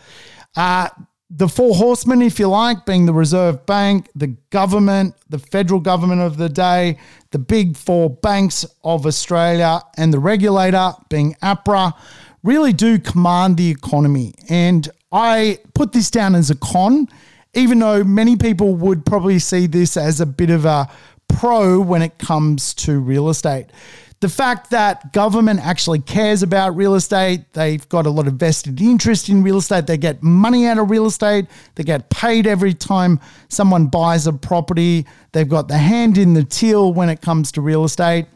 Uh, 0.57 0.89
the 1.31 1.49
four 1.49 1.77
horsemen, 1.77 2.23
if 2.23 2.41
you 2.41 2.49
like, 2.49 2.85
being 2.85 3.07
the 3.07 3.13
Reserve 3.13 3.65
Bank, 3.65 4.09
the 4.17 4.29
government, 4.51 5.15
the 5.29 5.39
federal 5.39 5.79
government 5.79 6.21
of 6.21 6.37
the 6.37 6.49
day, 6.49 6.99
the 7.31 7.39
big 7.39 7.77
four 7.77 8.11
banks 8.11 8.67
of 8.83 9.07
Australia, 9.07 9.81
and 9.97 10.13
the 10.13 10.19
regulator, 10.19 10.93
being 11.09 11.37
APRA, 11.41 11.95
really 12.43 12.73
do 12.73 12.99
command 12.99 13.57
the 13.57 13.71
economy. 13.71 14.35
And 14.49 14.89
I 15.13 15.59
put 15.75 15.93
this 15.93 16.11
down 16.11 16.35
as 16.35 16.51
a 16.51 16.57
con, 16.57 17.07
even 17.55 17.79
though 17.79 18.03
many 18.03 18.37
people 18.37 18.75
would 18.75 19.07
probably 19.07 19.39
see 19.39 19.69
this 19.69 19.97
as 19.97 20.21
a 20.21 20.27
bit 20.27 20.51
of 20.51 20.65
a 20.65 20.89
pro 21.29 21.81
when 21.81 22.03
it 22.03 22.19
comes 22.19 22.75
to 22.75 22.99
real 22.99 23.29
estate 23.29 23.67
the 24.21 24.29
fact 24.29 24.71
that 24.71 25.15
government 25.15 25.61
actually 25.61 25.99
cares 25.99 26.43
about 26.43 26.77
real 26.77 26.95
estate, 26.95 27.53
they've 27.55 27.89
got 27.89 28.05
a 28.05 28.11
lot 28.11 28.27
of 28.27 28.35
vested 28.35 28.81
interest 28.81 29.31
in 29.31 29.43
real 29.43 29.57
estate, 29.57 29.87
they 29.87 29.97
get 29.97 30.23
money 30.23 30.67
out 30.67 30.79
of 30.79 30.91
real 30.91 31.07
estate, 31.07 31.47
they 31.75 31.83
get 31.83 32.11
paid 32.11 32.47
every 32.47 32.75
time 32.75 33.19
someone 33.49 33.87
buys 33.87 34.27
a 34.27 34.33
property, 34.33 35.07
they've 35.33 35.49
got 35.49 35.69
the 35.69 35.79
hand 35.79 36.19
in 36.19 36.35
the 36.35 36.45
till 36.45 36.93
when 36.93 37.09
it 37.09 37.23
comes 37.23 37.51
to 37.53 37.63
real 37.63 37.85
estate. 37.85 38.27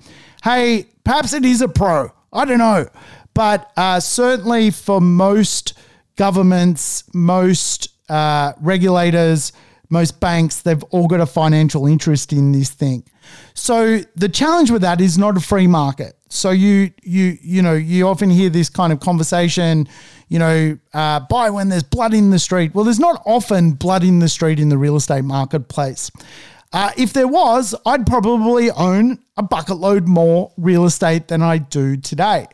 Hey, 0.43 0.87
perhaps 1.05 1.35
it 1.35 1.45
is 1.45 1.61
a 1.61 1.69
pro, 1.69 2.11
I 2.33 2.47
don't 2.47 2.59
know. 2.59 2.89
But 3.35 3.71
uh, 3.77 4.01
certainly 4.01 4.71
for 4.71 5.03
most 5.03 5.75
governments, 6.17 7.05
most 7.13 7.89
uh, 8.09 8.55
regulators, 8.63 9.53
most 9.91 10.21
banks, 10.21 10.63
they've 10.63 10.83
all 10.85 11.07
got 11.07 11.21
a 11.21 11.27
financial 11.27 11.87
interest 11.87 12.33
in 12.33 12.53
this 12.53 12.71
thing. 12.71 13.05
So 13.55 14.01
the 14.17 14.29
challenge 14.29 14.71
with 14.71 14.83
that 14.83 15.01
is 15.01 15.17
not 15.19 15.37
a 15.37 15.41
free 15.41 15.67
market. 15.67 16.17
So 16.29 16.51
you 16.51 16.91
you 17.03 17.39
you 17.41 17.63
know 17.63 17.75
you 17.75 18.09
often 18.09 18.29
hear 18.29 18.51
this 18.51 18.69
kind 18.69 18.93
of 18.93 19.01
conversation, 19.01 19.89
you 20.29 20.39
know, 20.39 20.79
uh, 20.93 21.21
buy 21.21 21.51
when 21.51 21.69
there's 21.69 21.85
blood 21.85 22.13
in 22.13 22.31
the 22.31 22.39
street. 22.39 22.75
Well, 22.75 22.85
there's 22.85 22.99
not 22.99 23.23
often 23.25 23.73
blood 23.73 24.03
in 24.03 24.19
the 24.19 24.29
street 24.29 24.59
in 24.59 24.69
the 24.69 24.79
real 24.79 24.97
estate 24.97 25.25
marketplace. 25.25 26.11
Uh, 26.73 26.91
if 26.97 27.13
there 27.13 27.29
was, 27.29 27.73
I'd 27.87 28.05
probably 28.05 28.69
own 28.73 29.21
a 29.37 29.45
bucket 29.45 29.77
load 29.77 30.09
more 30.09 30.53
real 30.57 30.87
estate 30.87 31.29
than 31.29 31.41
I 31.41 31.59
do 31.59 31.97
today. 31.97 32.49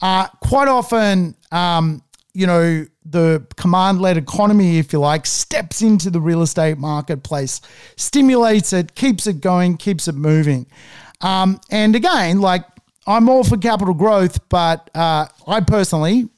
Uh, 0.00 0.28
quite 0.40 0.68
often, 0.68 1.34
um, 1.50 2.02
you 2.32 2.46
know, 2.46 2.86
the 3.10 3.46
command 3.56 4.00
led 4.00 4.16
economy, 4.16 4.78
if 4.78 4.92
you 4.92 5.00
like, 5.00 5.26
steps 5.26 5.82
into 5.82 6.10
the 6.10 6.20
real 6.20 6.42
estate 6.42 6.78
marketplace, 6.78 7.60
stimulates 7.96 8.72
it, 8.72 8.94
keeps 8.94 9.26
it 9.26 9.40
going, 9.40 9.76
keeps 9.76 10.08
it 10.08 10.14
moving. 10.14 10.66
Um, 11.20 11.60
and 11.70 11.96
again, 11.96 12.40
like 12.40 12.64
I'm 13.06 13.28
all 13.28 13.44
for 13.44 13.56
capital 13.56 13.94
growth, 13.94 14.48
but 14.48 14.90
uh, 14.94 15.26
I 15.46 15.60
personally 15.60 16.28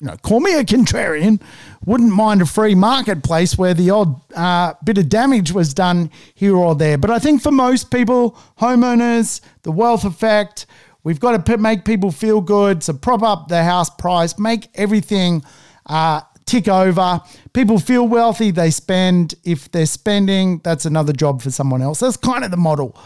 you 0.00 0.06
know, 0.06 0.16
call 0.16 0.40
me 0.40 0.54
a 0.58 0.64
contrarian, 0.64 1.40
wouldn't 1.84 2.12
mind 2.12 2.40
a 2.40 2.46
free 2.46 2.74
marketplace 2.74 3.58
where 3.58 3.74
the 3.74 3.90
odd 3.90 4.18
uh, 4.34 4.72
bit 4.82 4.96
of 4.96 5.10
damage 5.10 5.52
was 5.52 5.74
done 5.74 6.10
here 6.34 6.56
or 6.56 6.74
there. 6.74 6.96
But 6.96 7.10
I 7.10 7.18
think 7.18 7.42
for 7.42 7.52
most 7.52 7.90
people, 7.90 8.38
homeowners, 8.58 9.42
the 9.62 9.70
wealth 9.70 10.04
effect, 10.04 10.64
we've 11.02 11.20
got 11.20 11.44
to 11.44 11.58
make 11.58 11.84
people 11.84 12.10
feel 12.10 12.40
good, 12.40 12.82
so 12.82 12.92
prop 12.92 13.22
up 13.22 13.48
the 13.48 13.62
house 13.62 13.90
price, 13.90 14.38
make 14.38 14.68
everything 14.74 15.42
uh, 15.86 16.22
tick 16.46 16.68
over. 16.68 17.20
People 17.52 17.78
feel 17.78 18.06
wealthy, 18.06 18.50
they 18.50 18.70
spend. 18.70 19.34
If 19.44 19.70
they're 19.70 19.86
spending, 19.86 20.60
that's 20.64 20.84
another 20.84 21.12
job 21.12 21.42
for 21.42 21.50
someone 21.50 21.82
else. 21.82 22.00
That's 22.00 22.16
kind 22.16 22.44
of 22.44 22.50
the 22.50 22.56
model. 22.56 22.96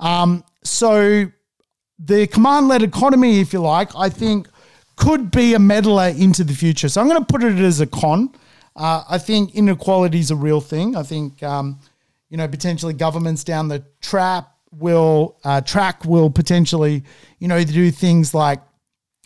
Um, 0.00 0.44
so 0.62 1.26
the 1.98 2.26
command 2.26 2.68
led 2.68 2.82
economy, 2.82 3.40
if 3.40 3.52
you 3.52 3.60
like, 3.60 3.94
I 3.96 4.08
think 4.08 4.48
could 4.96 5.30
be 5.30 5.54
a 5.54 5.58
meddler 5.58 6.08
into 6.08 6.42
the 6.42 6.54
future. 6.54 6.88
So 6.88 7.00
I'm 7.00 7.08
going 7.08 7.20
to 7.20 7.26
put 7.26 7.42
it 7.42 7.58
as 7.58 7.80
a 7.80 7.86
con. 7.86 8.30
Uh, 8.74 9.04
I 9.08 9.18
think 9.18 9.54
inequality 9.54 10.18
is 10.18 10.30
a 10.30 10.36
real 10.36 10.60
thing. 10.60 10.96
I 10.96 11.02
think 11.02 11.42
um, 11.42 11.78
you 12.28 12.36
know 12.36 12.48
potentially 12.48 12.92
governments 12.92 13.44
down 13.44 13.68
the 13.68 13.84
trap 14.00 14.55
will 14.78 15.38
uh, 15.44 15.60
track 15.60 16.04
will 16.04 16.30
potentially 16.30 17.02
you 17.38 17.48
know 17.48 17.62
do 17.64 17.90
things 17.90 18.34
like 18.34 18.60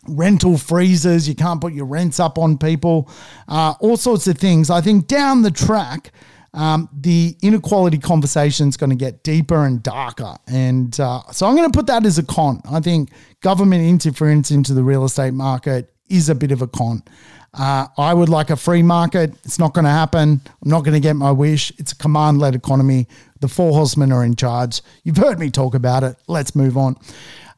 rental 0.09 0.59
freezers. 0.59 1.29
You 1.29 1.35
can't 1.35 1.61
put 1.61 1.73
your 1.73 1.87
rents 1.87 2.21
up 2.21 2.39
on 2.39 2.59
people. 2.59 3.11
Uh, 3.49 3.75
all 3.81 3.97
sorts 3.97 4.27
of 4.27 4.39
things. 4.39 4.71
I 4.71 4.81
think 4.81 5.07
down 5.07 5.43
the 5.43 5.51
track. 5.51 6.13
Um, 6.53 6.89
the 6.93 7.37
inequality 7.43 7.99
conversation 7.99 8.67
is 8.69 8.77
going 8.77 8.91
to 8.91 8.97
get 8.97 9.23
deeper 9.23 9.65
and 9.67 9.81
darker. 9.81 10.35
And 10.49 10.99
uh, 10.99 11.23
so 11.31 11.47
I'm 11.47 11.55
going 11.55 11.71
to 11.71 11.77
put 11.77 11.87
that 11.87 12.05
as 12.05 12.19
a 12.19 12.25
con. 12.25 12.61
I 12.69 12.81
think 12.81 13.11
government 13.41 13.85
interference 13.85 14.51
into 14.51 14.75
the 14.75 14.83
real 14.83 15.05
estate 15.05 15.33
market 15.33 15.95
is 16.09 16.29
a 16.29 16.35
bit 16.35 16.51
of 16.51 16.61
a 16.61 16.67
con. 16.67 17.05
Uh, 17.53 17.87
I 17.99 18.15
would 18.15 18.29
like 18.29 18.51
a 18.51 18.57
free 18.57 18.83
market. 18.83 19.35
It's 19.45 19.59
not 19.59 19.75
going 19.75 19.85
to 19.85 19.91
happen. 19.91 20.41
I'm 20.45 20.71
not 20.71 20.85
going 20.85 20.95
to 20.95 21.01
get 21.01 21.17
my 21.17 21.33
wish. 21.33 21.73
It's 21.79 21.93
a 21.93 21.97
command 21.97 22.39
led 22.39 22.55
economy. 22.55 23.09
The 23.41 23.49
four 23.49 23.73
horsemen 23.73 24.13
are 24.13 24.25
in 24.25 24.37
charge. 24.37 24.83
You've 25.03 25.17
heard 25.17 25.39
me 25.39 25.51
talk 25.51 25.75
about 25.75 26.05
it. 26.05 26.17
Let's 26.29 26.55
move 26.55 26.77
on. 26.77 26.97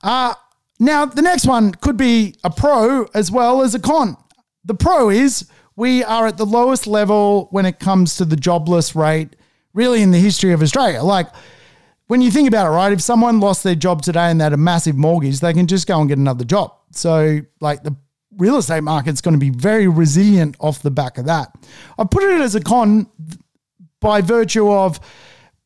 Uh, 0.02 0.34
now, 0.78 1.04
the 1.04 1.22
next 1.22 1.46
one 1.46 1.72
could 1.72 1.96
be 1.96 2.36
a 2.42 2.50
pro 2.50 3.06
as 3.14 3.30
well 3.30 3.62
as 3.62 3.74
a 3.74 3.78
con. 3.78 4.16
The 4.64 4.74
pro 4.74 5.10
is 5.10 5.48
we 5.76 6.02
are 6.04 6.26
at 6.26 6.38
the 6.38 6.46
lowest 6.46 6.86
level 6.86 7.48
when 7.50 7.66
it 7.66 7.78
comes 7.78 8.16
to 8.16 8.24
the 8.24 8.36
jobless 8.36 8.96
rate, 8.96 9.36
really, 9.74 10.02
in 10.02 10.10
the 10.10 10.18
history 10.18 10.52
of 10.52 10.62
Australia. 10.62 11.02
Like, 11.02 11.28
when 12.06 12.20
you 12.20 12.30
think 12.30 12.48
about 12.48 12.66
it, 12.66 12.70
right, 12.70 12.92
if 12.92 13.00
someone 13.00 13.40
lost 13.40 13.62
their 13.62 13.74
job 13.74 14.02
today 14.02 14.30
and 14.30 14.40
they 14.40 14.44
had 14.44 14.52
a 14.52 14.58
massive 14.58 14.96
mortgage, 14.96 15.40
they 15.40 15.52
can 15.52 15.66
just 15.66 15.86
go 15.86 16.00
and 16.00 16.08
get 16.08 16.18
another 16.18 16.44
job. 16.44 16.72
So, 16.90 17.40
like, 17.60 17.82
the 17.82 17.96
real 18.38 18.56
estate 18.56 18.82
market's 18.82 19.20
going 19.20 19.34
to 19.34 19.40
be 19.40 19.50
very 19.50 19.88
resilient 19.88 20.56
off 20.60 20.82
the 20.82 20.90
back 20.90 21.18
of 21.18 21.26
that. 21.26 21.54
I 21.98 22.04
put 22.04 22.24
it 22.24 22.40
as 22.40 22.54
a 22.54 22.60
con 22.60 23.06
by 24.00 24.20
virtue 24.20 24.70
of 24.70 24.98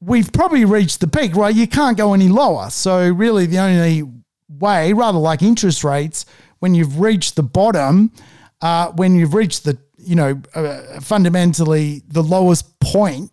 we've 0.00 0.32
probably 0.32 0.64
reached 0.64 1.00
the 1.00 1.08
peak, 1.08 1.34
right? 1.34 1.54
You 1.54 1.66
can't 1.66 1.96
go 1.96 2.12
any 2.12 2.28
lower. 2.28 2.70
So, 2.70 3.08
really, 3.10 3.46
the 3.46 3.58
only 3.58 4.02
way, 4.48 4.92
rather 4.92 5.18
like 5.18 5.42
interest 5.42 5.84
rates, 5.84 6.26
when 6.58 6.74
you've 6.74 7.00
reached 7.00 7.36
the 7.36 7.42
bottom, 7.42 8.12
uh, 8.60 8.92
when 8.92 9.14
you've 9.14 9.34
reached 9.34 9.64
the 9.64 9.78
you 10.06 10.14
know, 10.14 10.40
uh, 10.54 11.00
fundamentally 11.00 12.02
the 12.08 12.22
lowest 12.22 12.78
point. 12.80 13.30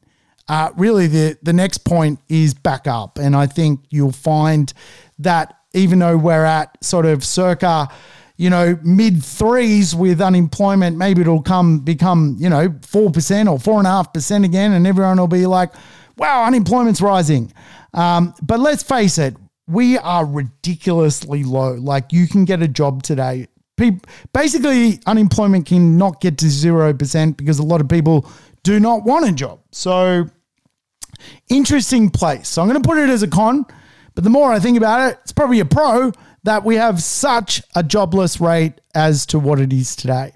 Uh, 0.50 0.72
really, 0.76 1.08
the 1.08 1.38
the 1.42 1.54
next 1.54 1.80
point 1.80 2.20
is 2.28 2.54
back 2.54 2.88
up, 2.88 3.18
and 3.18 3.36
I 3.36 3.46
think 3.46 3.80
you'll 3.90 4.12
find 4.12 4.74
that 5.20 5.56
even 5.74 6.00
though 6.00 6.18
we're 6.18 6.44
at 6.44 6.84
sort 6.84 7.06
of 7.06 7.24
circa, 7.24 7.88
you 8.38 8.50
know, 8.50 8.78
mid 8.84 9.24
threes 9.24 9.96
with 9.96 10.22
unemployment, 10.22 10.98
maybe 10.98 11.22
it'll 11.22 11.42
come 11.42 11.80
become 11.80 12.36
you 12.40 12.50
know 12.50 12.74
four 12.82 13.12
percent 13.12 13.50
or 13.50 13.60
four 13.60 13.78
and 13.78 13.88
a 13.88 13.92
half 13.92 14.14
percent 14.14 14.46
again, 14.46 14.74
and 14.74 14.88
everyone 14.88 15.18
will 15.18 15.28
be 15.28 15.46
like, 15.46 15.72
"Wow, 16.18 16.46
unemployment's 16.46 17.02
rising." 17.02 17.54
Um, 17.94 18.34
but 18.42 18.60
let's 18.60 18.84
face 18.84 19.18
it, 19.18 19.36
we 19.68 19.98
are 19.98 20.26
ridiculously 20.26 21.44
low. 21.44 21.74
Like 21.74 22.12
you 22.12 22.28
can 22.28 22.46
get 22.46 22.62
a 22.62 22.68
job 22.68 23.04
today 23.04 23.48
basically 24.34 25.00
unemployment 25.06 25.66
can 25.66 25.98
not 25.98 26.22
get 26.22 26.38
to 26.40 26.46
0% 26.46 27.38
because 27.38 27.60
a 27.60 27.64
lot 27.64 27.82
of 27.82 27.90
people 27.90 28.30
do 28.64 28.80
not 28.80 29.04
want 29.04 29.28
a 29.28 29.32
job. 29.32 29.60
So 29.72 30.28
interesting 31.50 32.10
place. 32.10 32.48
So 32.48 32.62
I'm 32.62 32.68
going 32.68 32.82
to 32.82 32.88
put 32.88 32.98
it 32.98 33.10
as 33.10 33.24
a 33.24 33.28
con, 33.28 33.66
but 34.16 34.24
the 34.24 34.30
more 34.30 34.52
I 34.52 34.60
think 34.60 34.78
about 34.78 35.12
it, 35.12 35.20
it's 35.24 35.32
probably 35.32 35.60
a 35.60 35.66
pro 35.66 36.12
that 36.44 36.64
we 36.64 36.76
have 36.76 37.02
such 37.02 37.62
a 37.76 37.84
jobless 37.84 38.40
rate 38.40 38.74
as 38.94 39.26
to 39.28 39.40
what 39.40 39.60
it 39.60 39.72
is 39.72 39.96
today. 39.96 40.32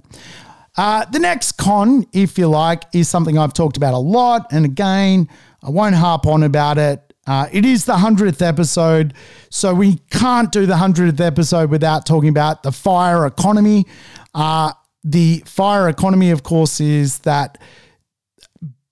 Uh, 0.75 1.05
the 1.05 1.19
next 1.19 1.53
con, 1.53 2.05
if 2.13 2.37
you 2.37 2.47
like, 2.47 2.83
is 2.93 3.09
something 3.09 3.37
I've 3.37 3.53
talked 3.53 3.77
about 3.77 3.93
a 3.93 3.99
lot. 3.99 4.47
And 4.51 4.63
again, 4.63 5.27
I 5.63 5.69
won't 5.69 5.95
harp 5.95 6.27
on 6.27 6.43
about 6.43 6.77
it 6.77 7.07
uh, 7.27 7.47
it 7.51 7.65
is 7.65 7.83
the 7.83 7.93
100th 7.93 8.41
episode, 8.41 9.13
so 9.49 9.73
we 9.73 9.97
can't 10.09 10.51
do 10.51 10.65
the 10.65 10.75
100th 10.75 11.19
episode 11.19 11.69
without 11.69 12.05
talking 12.05 12.29
about 12.29 12.63
the 12.63 12.71
fire 12.71 13.25
economy. 13.25 13.85
Uh, 14.33 14.71
the 15.03 15.43
fire 15.45 15.89
economy, 15.89 16.31
of 16.31 16.43
course, 16.43 16.79
is 16.79 17.19
that 17.19 17.57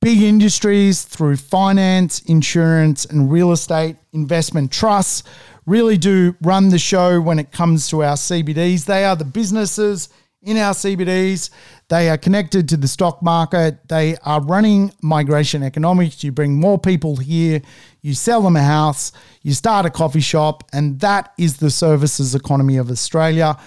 big 0.02 0.22
industries 0.22 1.04
through 1.04 1.38
finance, 1.38 2.22
insurance, 2.24 3.06
and 3.06 3.32
real 3.32 3.54
estate 3.54 3.96
investment 4.12 4.70
trusts 4.70 5.24
really 5.66 5.98
do 5.98 6.36
run 6.42 6.70
the 6.70 6.80
show 6.80 7.20
when 7.20 7.40
it 7.40 7.52
comes 7.52 7.90
to 7.90 8.04
our 8.04 8.16
CBDs. 8.16 8.86
They 8.86 9.06
are 9.06 9.16
the 9.16 9.26
businesses 9.26 10.10
in 10.46 10.58
our 10.58 10.74
CBDs. 10.74 11.50
They 11.90 12.10
are 12.10 12.18
connected 12.18 12.70
to 12.70 12.78
the 12.78 12.88
stock 12.88 13.22
market. 13.22 13.88
They 13.90 14.16
are 14.24 14.42
running 14.42 14.94
migration 15.02 15.64
economics. 15.64 16.24
You 16.24 16.32
bring 16.32 16.60
more 16.60 16.78
people 16.80 17.16
here, 17.18 17.62
you 18.02 18.14
sell 18.14 18.42
them 18.42 18.56
a 18.56 18.64
house, 18.64 19.12
you 19.42 19.54
start 19.54 19.86
a 19.86 19.90
coffee 19.90 20.20
shop, 20.20 20.64
and 20.72 21.00
that 21.00 21.34
is 21.38 21.58
the 21.58 21.72
services 21.72 22.36
economy 22.36 22.78
of 22.78 22.92
Australia. 22.92 23.58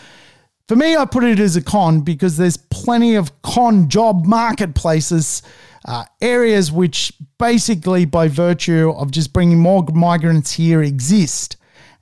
For 0.69 0.77
me, 0.77 0.97
I 0.97 1.05
put 1.07 1.25
it 1.25 1.41
as 1.41 1.57
a 1.57 1.63
con 1.63 2.03
because 2.03 2.37
there's 2.37 2.57
plenty 2.57 3.15
of 3.17 3.43
con 3.43 3.89
job 3.89 4.27
marketplaces, 4.27 5.43
uh, 5.85 6.05
areas 6.21 6.71
which 6.71 7.13
basically, 7.39 8.05
by 8.05 8.29
virtue 8.29 8.91
of 8.91 9.11
just 9.11 9.33
bringing 9.33 9.59
more 9.59 9.85
migrants 9.95 10.53
here, 10.53 10.83
exist. 10.83 11.57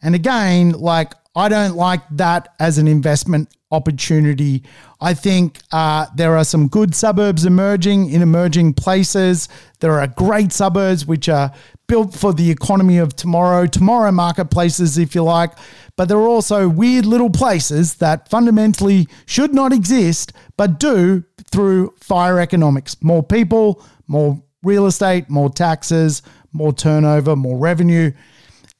And 0.06 0.14
again, 0.14 0.70
like 0.70 1.14
I 1.34 1.48
don't 1.48 1.74
like 1.74 2.00
that 2.12 2.54
as 2.60 2.78
an 2.78 2.86
investment 2.86 3.48
opportunity. 3.72 4.62
I 5.00 5.14
think 5.14 5.58
uh, 5.72 6.06
there 6.14 6.36
are 6.36 6.44
some 6.44 6.68
good 6.68 6.94
suburbs 6.94 7.44
emerging 7.44 8.10
in 8.10 8.22
emerging 8.22 8.74
places. 8.74 9.48
There 9.80 9.98
are 9.98 10.06
great 10.06 10.52
suburbs 10.52 11.06
which 11.06 11.28
are 11.28 11.52
built 11.88 12.14
for 12.14 12.32
the 12.32 12.48
economy 12.52 12.98
of 12.98 13.16
tomorrow, 13.16 13.66
tomorrow 13.66 14.12
marketplaces, 14.12 14.96
if 14.96 15.16
you 15.16 15.24
like. 15.24 15.50
But 15.96 16.06
there 16.06 16.18
are 16.18 16.28
also 16.28 16.68
weird 16.68 17.04
little 17.04 17.30
places 17.30 17.96
that 17.96 18.28
fundamentally 18.28 19.08
should 19.26 19.52
not 19.52 19.72
exist, 19.72 20.32
but 20.56 20.78
do 20.78 21.24
through 21.50 21.94
fire 22.00 22.38
economics. 22.38 22.96
More 23.02 23.24
people, 23.24 23.84
more 24.06 24.40
real 24.62 24.86
estate, 24.86 25.28
more 25.28 25.50
taxes, 25.50 26.22
more 26.52 26.72
turnover, 26.72 27.34
more 27.34 27.58
revenue. 27.58 28.12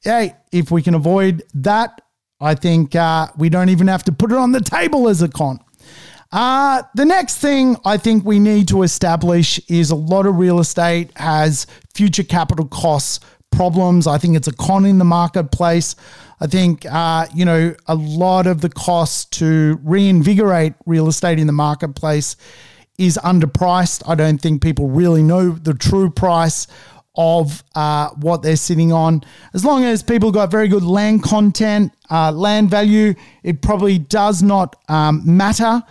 Hey, 0.07 0.35
if 0.53 0.71
we 0.71 0.83
can 0.83 0.95
avoid 0.95 1.43
that, 1.55 2.01
I 2.41 2.55
think 2.55 2.95
uh, 2.95 3.27
we 3.37 3.49
don't 3.49 3.71
even 3.71 3.89
have 3.89 4.05
to 4.05 4.13
put 4.13 4.31
it 4.31 4.39
on 4.39 4.53
the 4.53 4.61
table 4.61 5.09
as 5.09 5.21
a 5.21 5.29
con. 5.29 5.59
Uh, 6.31 6.85
the 6.95 7.05
next 7.05 7.39
thing 7.39 7.77
I 7.85 7.97
think 7.97 8.25
we 8.25 8.39
need 8.39 8.69
to 8.69 8.85
establish 8.85 9.59
is 9.69 9.91
a 9.91 9.97
lot 9.97 10.27
of 10.27 10.37
real 10.37 10.61
estate 10.61 11.11
has 11.17 11.67
future 11.93 12.23
capital 12.23 12.67
costs 12.67 13.19
problems. 13.51 14.07
I 14.07 14.17
think 14.17 14.37
it's 14.37 14.47
a 14.47 14.53
con 14.53 14.85
in 14.87 14.99
the 14.99 15.05
marketplace. 15.05 15.97
I 16.39 16.47
think, 16.47 16.87
uh, 16.87 17.27
you 17.35 17.45
know, 17.45 17.75
a 17.89 17.97
lot 17.97 18.47
of 18.47 18.61
the 18.61 18.69
costs 18.69 19.25
to 19.41 19.81
reinvigorate 19.83 20.75
real 20.87 21.09
estate 21.09 21.41
in 21.41 21.49
the 21.49 21.53
marketplace 21.53 22.37
is 22.97 23.19
underpriced. 23.25 24.05
I 24.07 24.15
don't 24.15 24.41
think 24.41 24.63
people 24.63 24.89
really 24.89 25.25
know 25.25 25.51
the 25.51 25.75
true 25.75 26.11
price 26.11 26.69
of 27.17 27.63
uh, 27.75 28.11
what 28.11 28.43
they're 28.43 28.57
sitting 28.57 28.93
on. 28.93 29.23
As 29.55 29.65
long 29.65 29.85
as 29.85 30.03
people 30.03 30.31
got 30.31 30.51
very 30.51 30.69
good 30.69 30.83
land 30.83 31.23
content, 31.23 31.93
uh, 32.11 32.31
land 32.33 32.71
value, 32.71 33.15
it 33.43 33.63
probably 33.63 33.99
does 33.99 34.43
not 34.43 34.77
um, 34.89 35.23
matter. 35.25 35.83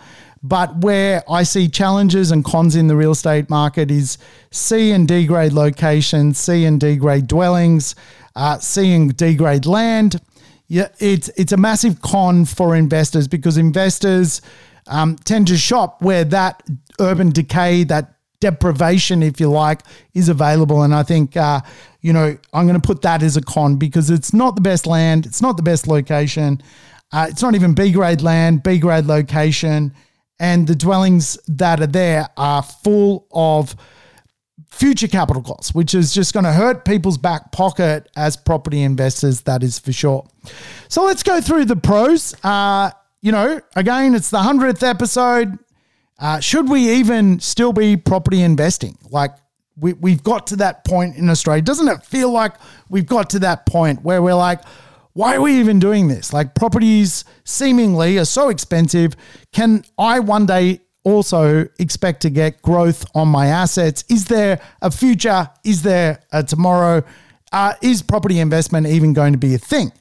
But 0.42 0.78
where 0.78 1.24
I 1.28 1.42
see 1.42 1.68
challenges 1.68 2.30
and 2.30 2.44
cons 2.44 2.76
in 2.76 2.86
the 2.86 2.94
real 2.94 3.12
estate 3.12 3.50
market 3.50 3.90
is 3.90 4.18
C 4.52 4.92
and 4.92 5.08
D 5.08 5.26
grade 5.26 5.52
locations, 5.52 6.38
C 6.38 6.64
and 6.64 6.80
D 6.80 6.96
grade 6.96 7.26
dwellings, 7.26 7.96
uh, 8.36 8.58
C 8.58 8.92
and 8.94 9.16
D 9.16 9.34
grade 9.34 9.66
land. 9.66 10.20
Yeah, 10.68 10.88
it's 10.98 11.28
it's 11.36 11.52
a 11.52 11.56
massive 11.56 12.00
con 12.00 12.44
for 12.44 12.76
investors 12.76 13.26
because 13.26 13.56
investors 13.56 14.40
um, 14.86 15.16
tend 15.16 15.48
to 15.48 15.56
shop 15.56 16.02
where 16.02 16.24
that 16.24 16.62
urban 17.00 17.30
decay, 17.30 17.84
that 17.84 18.15
deprivation, 18.40 19.22
if 19.22 19.40
you 19.40 19.50
like, 19.50 19.82
is 20.14 20.28
available. 20.28 20.82
And 20.82 20.94
I 20.94 21.02
think, 21.02 21.36
uh, 21.36 21.60
you 22.00 22.12
know, 22.12 22.36
I'm 22.52 22.66
going 22.66 22.80
to 22.80 22.86
put 22.86 23.02
that 23.02 23.22
as 23.22 23.36
a 23.36 23.42
con 23.42 23.76
because 23.76 24.10
it's 24.10 24.32
not 24.32 24.54
the 24.54 24.60
best 24.60 24.86
land, 24.86 25.26
it's 25.26 25.42
not 25.42 25.56
the 25.56 25.62
best 25.62 25.86
location, 25.86 26.62
uh, 27.12 27.26
it's 27.30 27.42
not 27.42 27.54
even 27.54 27.74
B 27.74 27.92
grade 27.92 28.22
land, 28.22 28.62
B 28.62 28.78
grade 28.78 29.06
location. 29.06 29.94
and 30.38 30.66
the 30.66 30.74
dwellings 30.74 31.38
that 31.48 31.80
are 31.80 31.86
there 31.86 32.28
are 32.36 32.62
full 32.62 33.26
of 33.32 33.74
future 34.68 35.08
capital 35.08 35.42
costs, 35.42 35.74
which 35.74 35.94
is 35.94 36.12
just 36.12 36.34
going 36.34 36.44
to 36.44 36.52
hurt 36.52 36.84
people's 36.84 37.16
back 37.16 37.50
pocket 37.52 38.08
as 38.16 38.36
property 38.36 38.82
investors, 38.82 39.42
that 39.42 39.62
is 39.62 39.78
for 39.78 39.92
sure. 39.92 40.26
So 40.88 41.04
let's 41.04 41.22
go 41.22 41.40
through 41.40 41.64
the 41.64 41.76
pros. 41.76 42.34
Uh, 42.44 42.90
you 43.22 43.32
know, 43.32 43.60
again, 43.74 44.14
it's 44.14 44.30
the 44.30 44.38
100th 44.38 44.82
episode. 44.82 45.58
Uh, 46.18 46.40
should 46.40 46.68
we 46.68 46.94
even 46.94 47.40
still 47.40 47.72
be 47.72 47.96
property 47.96 48.42
investing? 48.42 48.96
Like, 49.10 49.32
we, 49.78 49.92
we've 49.92 50.22
got 50.22 50.46
to 50.48 50.56
that 50.56 50.84
point 50.84 51.16
in 51.16 51.28
Australia. 51.28 51.62
Doesn't 51.62 51.88
it 51.88 52.02
feel 52.02 52.30
like 52.30 52.54
we've 52.88 53.06
got 53.06 53.30
to 53.30 53.38
that 53.40 53.66
point 53.66 54.02
where 54.02 54.22
we're 54.22 54.34
like, 54.34 54.62
why 55.12 55.36
are 55.36 55.40
we 55.40 55.58
even 55.60 55.78
doing 55.78 56.08
this? 56.08 56.32
Like, 56.32 56.54
properties 56.54 57.24
seemingly 57.44 58.18
are 58.18 58.24
so 58.24 58.48
expensive. 58.48 59.16
Can 59.52 59.84
I 59.98 60.20
one 60.20 60.46
day 60.46 60.80
also 61.04 61.66
expect 61.78 62.22
to 62.22 62.30
get 62.30 62.60
growth 62.62 63.04
on 63.14 63.28
my 63.28 63.46
assets? 63.46 64.04
Is 64.08 64.26
there 64.26 64.60
a 64.82 64.90
future? 64.90 65.50
Is 65.64 65.82
there 65.82 66.22
a 66.32 66.42
tomorrow? 66.42 67.02
Uh, 67.52 67.74
is 67.80 68.02
property 68.02 68.40
investment 68.40 68.86
even 68.86 69.12
going 69.12 69.32
to 69.32 69.38
be 69.38 69.54
a 69.54 69.58
thing? 69.58 69.92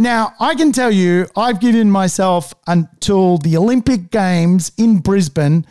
Now, 0.00 0.32
I 0.40 0.54
can 0.54 0.72
tell 0.72 0.90
you, 0.90 1.26
I've 1.36 1.60
given 1.60 1.90
myself 1.90 2.54
until 2.66 3.36
the 3.36 3.58
Olympic 3.58 4.10
Games 4.10 4.72
in 4.78 5.00
Brisbane 5.00 5.66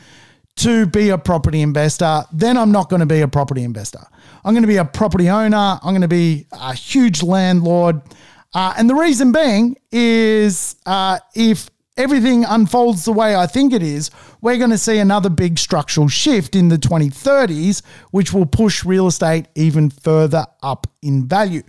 to 0.58 0.86
be 0.86 1.10
a 1.10 1.18
property 1.18 1.64
investor. 1.64 2.22
Then 2.32 2.56
I'm 2.56 2.72
not 2.72 2.92
going 2.92 3.00
to 3.00 3.08
be 3.08 3.22
a 3.22 3.28
property 3.28 3.64
investor. 3.64 4.06
I'm 4.46 4.54
going 4.54 4.62
to 4.62 4.68
be 4.68 4.78
a 4.78 4.86
property 4.86 5.32
owner. 5.32 5.80
I'm 5.82 5.94
going 5.94 6.02
to 6.02 6.08
be 6.08 6.46
a 6.52 6.76
huge 6.76 7.24
landlord. 7.24 8.04
Uh, 8.54 8.76
and 8.78 8.88
the 8.88 8.94
reason 8.94 9.32
being 9.32 9.78
is 9.92 10.76
uh, 10.86 11.18
if 11.34 11.68
everything 11.98 12.46
unfolds 12.46 13.06
the 13.06 13.14
way 13.14 13.36
I 13.36 13.48
think 13.48 13.74
it 13.74 13.82
is, 13.82 14.12
we're 14.42 14.60
going 14.60 14.70
to 14.70 14.78
see 14.78 15.00
another 15.00 15.32
big 15.32 15.58
structural 15.58 16.08
shift 16.08 16.56
in 16.56 16.68
the 16.70 16.78
2030s, 16.78 17.82
which 18.12 18.32
will 18.32 18.46
push 18.46 18.86
real 18.86 19.08
estate 19.08 19.48
even 19.56 19.90
further 19.90 20.46
up 20.62 20.86
in 21.02 21.28
value. 21.28 21.64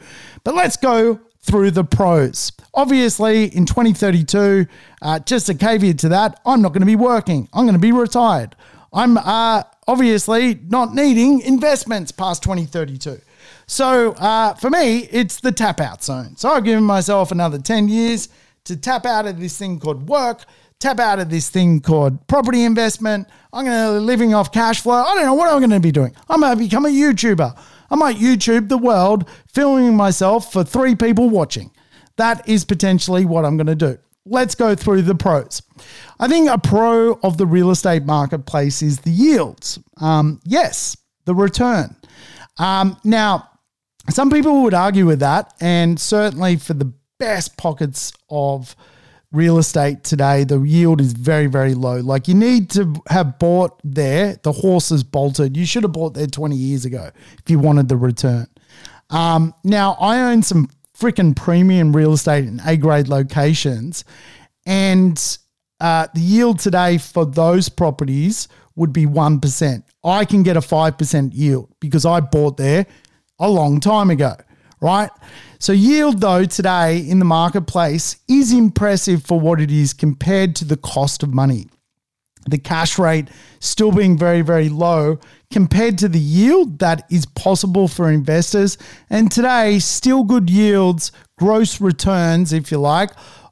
But 0.45 0.55
let's 0.55 0.77
go 0.77 1.21
through 1.51 1.73
the 1.73 1.83
pros. 1.83 2.53
Obviously, 2.75 3.47
in 3.47 3.67
2032, 3.67 4.67
uh, 5.03 5.19
just 5.21 5.49
a 5.49 5.55
caveat 5.55 5.99
to 5.99 6.09
that, 6.11 6.39
I'm 6.47 6.63
not 6.63 6.69
going 6.69 6.83
to 6.83 6.87
be 6.87 6.97
working. 6.97 7.49
I'm 7.53 7.65
going 7.65 7.75
to 7.75 7.81
be 7.81 7.91
retired. 7.91 8.55
I'm 8.93 9.19
uh, 9.19 9.65
obviously 9.89 10.61
not 10.69 10.95
needing 10.95 11.41
investments 11.41 12.13
past 12.13 12.45
2032. 12.45 13.21
So 13.67 14.13
uh, 14.13 14.55
for 14.55 14.71
me, 14.71 15.09
it's 15.11 15.41
the 15.41 15.51
tap 15.51 15.81
out 15.81 16.05
zone. 16.05 16.37
So 16.37 16.51
I've 16.51 16.65
given 16.65 16.85
myself 16.85 17.33
another 17.33 17.59
10 17.59 17.89
years 17.89 18.29
to 18.65 18.77
tap 18.77 19.05
out 19.05 19.27
of 19.27 19.41
this 19.41 19.59
thing 19.59 19.81
called 19.81 20.09
work, 20.09 20.45
tap 20.79 21.01
out 21.01 21.19
of 21.19 21.31
this 21.31 21.51
thing 21.51 21.81
called 21.81 22.25
property 22.29 22.63
investment. 22.63 23.29
I'm 23.53 23.65
going 23.65 23.95
to 23.95 24.01
be 24.01 24.07
living 24.07 24.35
off 24.35 24.53
cash 24.53 24.81
flow. 24.81 25.03
I 25.03 25.15
don't 25.17 25.27
know 25.27 25.35
what 25.35 25.49
I'm 25.49 25.59
going 25.59 25.71
to 25.71 25.81
be 25.81 25.93
doing. 25.93 26.15
I'm 26.29 26.41
going 26.41 26.57
to 26.57 26.63
become 26.63 26.87
a 26.87 26.91
YouTuber. 26.91 27.59
I 27.91 27.97
might 27.97 28.17
YouTube 28.17 28.69
the 28.69 28.79
world, 28.79 29.29
filming 29.53 29.97
myself 29.97 30.53
for 30.53 30.65
three 30.65 30.95
people 30.95 31.29
watching. 31.29 31.71
That 32.17 32.49
is 32.49 32.65
potentially 32.65 33.25
what 33.25 33.45
I'm 33.45 33.57
going 33.57 33.67
to 33.67 33.75
do. 33.75 33.99
Let's 34.27 34.55
go 34.55 34.75
through 34.75 35.03
the 35.03 35.15
pros. 35.15 35.63
I 36.19 36.29
think 36.29 36.49
a 36.49 36.59
pro 36.59 37.19
of 37.23 37.39
the 37.39 37.47
real 37.47 37.71
estate 37.71 38.05
marketplace 38.05 38.83
is 38.83 39.01
the 39.01 39.11
yields. 39.11 39.79
Um, 40.01 40.41
yes, 40.45 40.97
the 41.25 41.35
return. 41.35 41.97
Um, 42.59 42.99
now, 43.05 43.49
some 44.11 44.31
people 44.31 44.63
would 44.63 44.75
argue 44.75 45.07
with 45.07 45.21
that, 45.21 45.55
and 45.61 45.99
certainly 45.99 46.57
for 46.57 46.75
the 46.75 46.93
best 47.19 47.57
pockets 47.57 48.13
of 48.29 48.77
real 49.33 49.59
estate 49.59 50.03
today, 50.03 50.45
the 50.45 50.61
yield 50.61 51.01
is 51.01 51.13
very, 51.13 51.47
very 51.47 51.75
low. 51.75 52.01
Like 52.01 52.29
you 52.29 52.35
need 52.35 52.71
to 52.71 52.95
have 53.09 53.39
bought 53.39 53.81
there, 53.85 54.37
the 54.43 54.53
horse 54.53 54.91
is 54.91 55.05
bolted. 55.05 55.57
You 55.57 55.67
should 55.67 55.85
have 55.85 55.93
bought 55.93 56.15
there 56.15 56.27
20 56.27 56.57
years 56.57 56.85
ago 56.85 57.11
if 57.39 57.51
you 57.51 57.59
wanted 57.59 57.89
the 57.89 57.97
return. 57.97 58.47
Um, 59.11 59.55
now, 59.65 59.97
I 60.01 60.21
own 60.31 60.43
some 60.43 60.69
freaking 60.99 61.35
premium 61.35 61.95
real 61.95 62.13
estate 62.13 62.45
in 62.45 62.61
A 62.65 62.77
grade 62.77 63.09
locations, 63.09 64.05
and 64.67 65.39
uh, 65.81 66.07
the 66.15 66.21
yield 66.21 66.59
today 66.59 66.99
for 66.99 67.25
those 67.25 67.69
properties 67.69 68.49
would 68.77 68.93
be 68.93 69.07
1%. 69.07 69.83
I 70.05 70.25
can 70.25 70.43
get 70.43 70.57
a 70.57 70.61
5% 70.61 71.31
yield 71.35 71.73
because 71.81 72.05
I 72.05 72.21
bought 72.21 72.57
there 72.57 72.87
a 73.39 73.49
long 73.49 73.81
time 73.81 74.11
ago, 74.11 74.35
right? 74.81 75.11
So, 75.61 75.75
yield 75.75 76.23
though 76.23 76.47
today 76.47 76.99
in 76.99 77.19
the 77.19 77.27
marketplace 77.27 78.17
is 78.27 78.51
impressive 78.51 79.23
for 79.23 79.39
what 79.39 79.61
it 79.61 79.71
is 79.71 79.93
compared 79.93 80.57
to 80.57 80.65
the 80.65 80.79
cost 80.79 81.23
of 81.23 81.35
money. 81.35 81.67
The 82.49 82.57
cash 82.57 82.99
rate 82.99 83.29
still 83.59 83.93
being 83.93 84.17
very, 84.17 84.41
very 84.41 84.71
low 84.71 85.19
compared 85.51 85.99
to 85.99 86.09
the 86.09 86.19
yield 86.19 86.79
that 86.79 87.05
is 87.11 87.27
possible 87.27 87.89
for 87.89 88.11
investors. 88.11 88.79
And 89.11 89.31
today, 89.31 89.81
still 89.81 90.25
good 90.25 90.49
yields, 90.49 91.13
gross 91.39 91.79
returns, 91.79 92.55
if 92.55 92.73
you 92.73 92.79
like, 92.79 93.11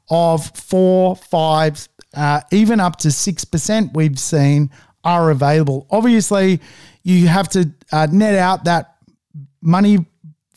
of 0.09 0.49
four, 0.57 1.15
five, 1.15 1.87
uh, 2.15 2.41
even 2.51 2.79
up 2.79 2.95
to 2.97 3.09
6% 3.09 3.93
we've 3.93 4.17
seen 4.17 4.71
are 5.03 5.29
available. 5.29 5.85
Obviously, 5.91 6.59
you 7.03 7.27
have 7.27 7.49
to 7.49 7.69
uh, 7.91 8.07
net 8.11 8.33
out 8.33 8.63
that 8.63 8.95
money 9.61 10.07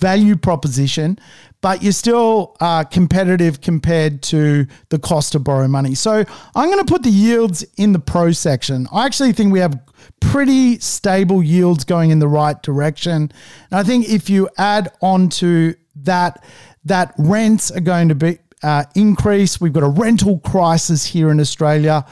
value 0.03 0.37
proposition, 0.37 1.17
but 1.61 1.81
you're 1.83 1.93
still 1.93 2.57
uh, 2.61 2.83
competitive 2.83 3.61
compared 3.61 4.21
to 4.21 4.67
the 4.89 4.99
cost 4.99 5.33
to 5.33 5.39
borrow 5.39 5.69
money. 5.69 5.95
So 5.95 6.25
I'm 6.57 6.69
going 6.69 6.85
to 6.85 6.93
put 6.93 7.05
the 7.05 7.17
yields 7.27 7.65
in 7.77 7.93
the 7.93 8.01
pro 8.01 8.33
section. 8.33 8.89
I 8.93 9.07
actually 9.07 9.33
think 9.33 9.53
we 9.53 9.61
have 9.61 9.79
pretty 10.21 10.81
stable 10.81 11.41
yields 11.43 11.85
going 11.85 12.11
in 12.11 12.19
the 12.19 12.29
right 12.29 12.61
direction. 12.63 13.31
And 13.71 13.81
I 13.81 13.85
think 13.85 14.09
if 14.09 14.29
you 14.29 14.49
add 14.59 14.91
on 15.01 15.29
to 15.41 15.75
that, 16.03 16.45
that 16.85 17.15
rents 17.17 17.71
are 17.71 17.81
going 17.81 18.09
to 18.09 18.17
be 18.17 18.39
uh, 18.63 18.85
increase. 18.95 19.61
We've 19.61 19.73
got 19.73 19.85
a 19.85 19.89
rental 19.89 20.41
crisis 20.41 21.05
here 21.05 21.31
in 21.31 21.39
Australia. 21.41 22.05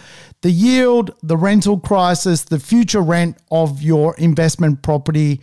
The 0.42 0.50
yield, 0.50 1.10
the 1.22 1.36
rental 1.36 1.78
crisis, 1.78 2.44
the 2.44 2.60
future 2.60 3.02
rent 3.02 3.36
of 3.50 3.82
your 3.82 4.16
investment 4.16 4.82
property 4.82 5.40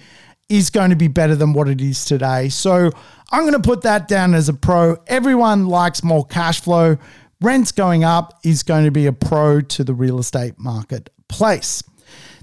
is 0.50 0.70
going 0.70 0.90
to 0.90 0.96
be 0.96 1.08
better 1.08 1.36
than 1.36 1.54
what 1.54 1.68
it 1.68 1.82
is 1.82 2.06
today. 2.06 2.50
So 2.50 2.92
I'm 3.32 3.42
going 3.42 3.54
to 3.54 3.60
put 3.60 3.82
that 3.82 4.08
down 4.08 4.34
as 4.34 4.50
a 4.50 4.54
pro. 4.54 4.98
Everyone 5.08 5.68
likes 5.68 6.04
more 6.04 6.26
cash 6.26 6.62
flow. 6.62 6.98
Rents 7.42 7.72
going 7.72 8.04
up 8.04 8.40
is 8.44 8.64
going 8.64 8.86
to 8.86 8.92
be 8.92 9.06
a 9.06 9.14
pro 9.14 9.62
to 9.62 9.84
the 9.84 9.94
real 9.94 10.20
estate 10.20 10.54
marketplace. 10.58 11.84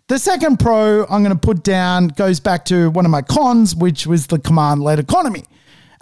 The 0.07 0.19
second 0.19 0.59
pro 0.59 1.07
I'm 1.07 1.23
going 1.23 1.35
to 1.35 1.41
put 1.41 1.65
down 1.65 2.09
goes 2.09 2.39
back 2.39 2.67
to 2.67 2.91
one 2.91 3.07
of 3.07 3.11
my 3.11 3.23
cons, 3.23 3.75
which 3.75 4.07
was 4.07 4.27
the 4.27 4.39
command 4.39 4.83
led 4.83 4.99
economy. 4.99 5.45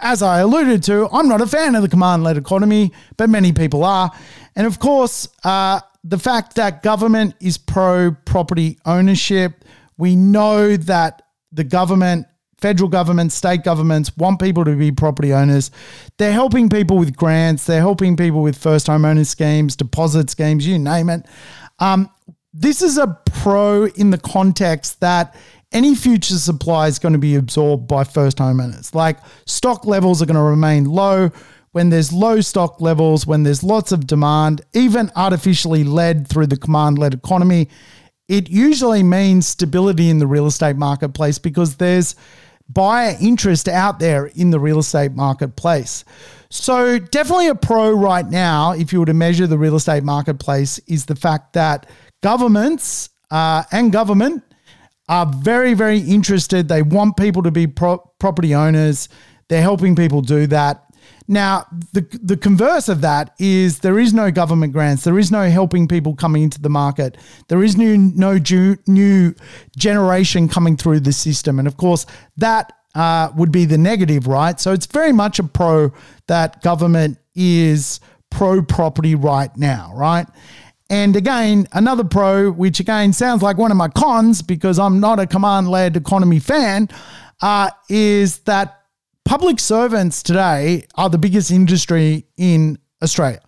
As 0.01 0.21
I 0.21 0.39
alluded 0.39 0.83
to, 0.83 1.07
I'm 1.13 1.29
not 1.29 1.39
a 1.39 1.47
fan 1.47 1.75
of 1.75 1.81
the 1.81 1.87
command 1.87 2.25
led 2.25 2.35
economy, 2.35 2.91
but 3.15 3.29
many 3.29 3.53
people 3.53 3.85
are. 3.85 4.11
And 4.57 4.67
of 4.67 4.79
course, 4.79 5.29
uh, 5.45 5.79
the 6.03 6.19
fact 6.19 6.55
that 6.55 6.83
government 6.83 7.35
is 7.39 7.57
pro 7.57 8.11
property 8.25 8.77
ownership, 8.85 9.63
we 9.97 10.17
know 10.17 10.75
that 10.75 11.21
the 11.53 11.63
government, 11.63 12.25
federal 12.59 12.89
government, 12.89 13.31
state 13.31 13.63
governments 13.63 14.15
want 14.17 14.39
people 14.39 14.65
to 14.65 14.75
be 14.75 14.91
property 14.91 15.33
owners. 15.33 15.71
They're 16.17 16.33
helping 16.33 16.69
people 16.69 16.97
with 16.97 17.15
grants, 17.15 17.65
they're 17.65 17.81
helping 17.81 18.17
people 18.17 18.41
with 18.41 18.57
first 18.57 18.87
homeowner 18.87 19.25
schemes, 19.25 19.75
deposit 19.75 20.29
schemes, 20.29 20.65
you 20.65 20.79
name 20.79 21.09
it. 21.09 21.25
Um, 21.79 22.09
this 22.53 22.81
is 22.81 22.97
a 22.97 23.19
pro 23.31 23.85
in 23.85 24.11
the 24.11 24.17
context 24.17 24.99
that 25.01 25.35
any 25.71 25.95
future 25.95 26.35
supply 26.35 26.87
is 26.87 26.99
going 26.99 27.13
to 27.13 27.19
be 27.19 27.35
absorbed 27.35 27.87
by 27.87 28.03
first 28.03 28.37
homeowners. 28.37 28.93
Like 28.93 29.17
stock 29.45 29.85
levels 29.85 30.21
are 30.21 30.25
going 30.25 30.35
to 30.35 30.41
remain 30.41 30.85
low. 30.85 31.31
When 31.71 31.89
there's 31.89 32.13
low 32.13 32.39
stock 32.41 32.79
levels, 32.79 33.25
when 33.25 33.41
there's 33.41 33.63
lots 33.63 33.91
of 33.91 34.05
demand, 34.05 34.61
even 34.73 35.11
artificially 35.15 35.83
led 35.83 36.27
through 36.27 36.45
the 36.47 36.57
command 36.57 36.99
led 36.99 37.15
economy, 37.15 37.67
it 38.27 38.49
usually 38.49 39.03
means 39.03 39.47
stability 39.47 40.09
in 40.09 40.19
the 40.19 40.27
real 40.27 40.47
estate 40.47 40.75
marketplace 40.75 41.37
because 41.39 41.75
there's 41.75 42.15
buyer 42.69 43.15
interest 43.19 43.67
out 43.67 43.99
there 43.99 44.27
in 44.27 44.49
the 44.49 44.59
real 44.59 44.79
estate 44.79 45.11
marketplace. 45.11 46.05
So, 46.49 46.99
definitely 46.99 47.47
a 47.47 47.55
pro 47.55 47.91
right 47.91 48.27
now, 48.27 48.73
if 48.73 48.93
you 48.93 48.99
were 48.99 49.07
to 49.07 49.13
measure 49.13 49.47
the 49.47 49.57
real 49.57 49.75
estate 49.75 50.03
marketplace, 50.03 50.79
is 50.87 51.05
the 51.05 51.15
fact 51.15 51.53
that 51.53 51.89
governments 52.21 53.09
uh, 53.31 53.63
and 53.71 53.91
government 53.91 54.43
are 55.09 55.25
very, 55.25 55.73
very 55.73 55.99
interested. 55.99 56.67
They 56.67 56.83
want 56.83 57.17
people 57.17 57.43
to 57.43 57.51
be 57.51 57.67
pro- 57.67 57.97
property 58.19 58.53
owners. 58.55 59.09
They're 59.49 59.61
helping 59.61 59.95
people 59.95 60.21
do 60.21 60.47
that. 60.47 60.92
Now, 61.27 61.65
the, 61.93 62.01
the 62.21 62.37
converse 62.37 62.89
of 62.89 63.01
that 63.01 63.33
is 63.39 63.79
there 63.79 63.99
is 63.99 64.13
no 64.13 64.31
government 64.31 64.73
grants. 64.73 65.03
There 65.03 65.17
is 65.17 65.31
no 65.31 65.49
helping 65.49 65.87
people 65.87 66.15
coming 66.15 66.43
into 66.43 66.61
the 66.61 66.69
market. 66.69 67.17
There 67.47 67.63
is 67.63 67.77
new, 67.77 67.97
no 67.97 68.39
ju- 68.39 68.77
new 68.87 69.33
generation 69.77 70.47
coming 70.47 70.77
through 70.77 71.01
the 71.01 71.13
system. 71.13 71.59
And 71.59 71.67
of 71.67 71.77
course, 71.77 72.05
that 72.37 72.73
uh, 72.95 73.29
would 73.35 73.51
be 73.51 73.65
the 73.65 73.77
negative, 73.77 74.27
right? 74.27 74.59
So 74.59 74.71
it's 74.71 74.85
very 74.85 75.11
much 75.11 75.39
a 75.39 75.43
pro 75.43 75.91
that 76.27 76.61
government 76.61 77.17
is 77.35 77.99
pro 78.29 78.61
property 78.61 79.15
right 79.15 79.55
now, 79.57 79.91
right? 79.95 80.27
And 80.89 81.15
again, 81.15 81.67
another 81.73 82.03
pro, 82.03 82.51
which 82.51 82.79
again 82.79 83.13
sounds 83.13 83.41
like 83.41 83.57
one 83.57 83.71
of 83.71 83.77
my 83.77 83.87
cons 83.87 84.41
because 84.41 84.77
I'm 84.77 84.99
not 84.99 85.19
a 85.19 85.25
command 85.25 85.69
led 85.69 85.97
economy 85.97 86.39
fan, 86.39 86.89
uh, 87.41 87.71
is 87.89 88.39
that 88.39 88.82
public 89.25 89.59
servants 89.59 90.23
today 90.23 90.85
are 90.95 91.09
the 91.09 91.17
biggest 91.17 91.51
industry 91.51 92.25
in 92.37 92.77
Australia. 93.01 93.41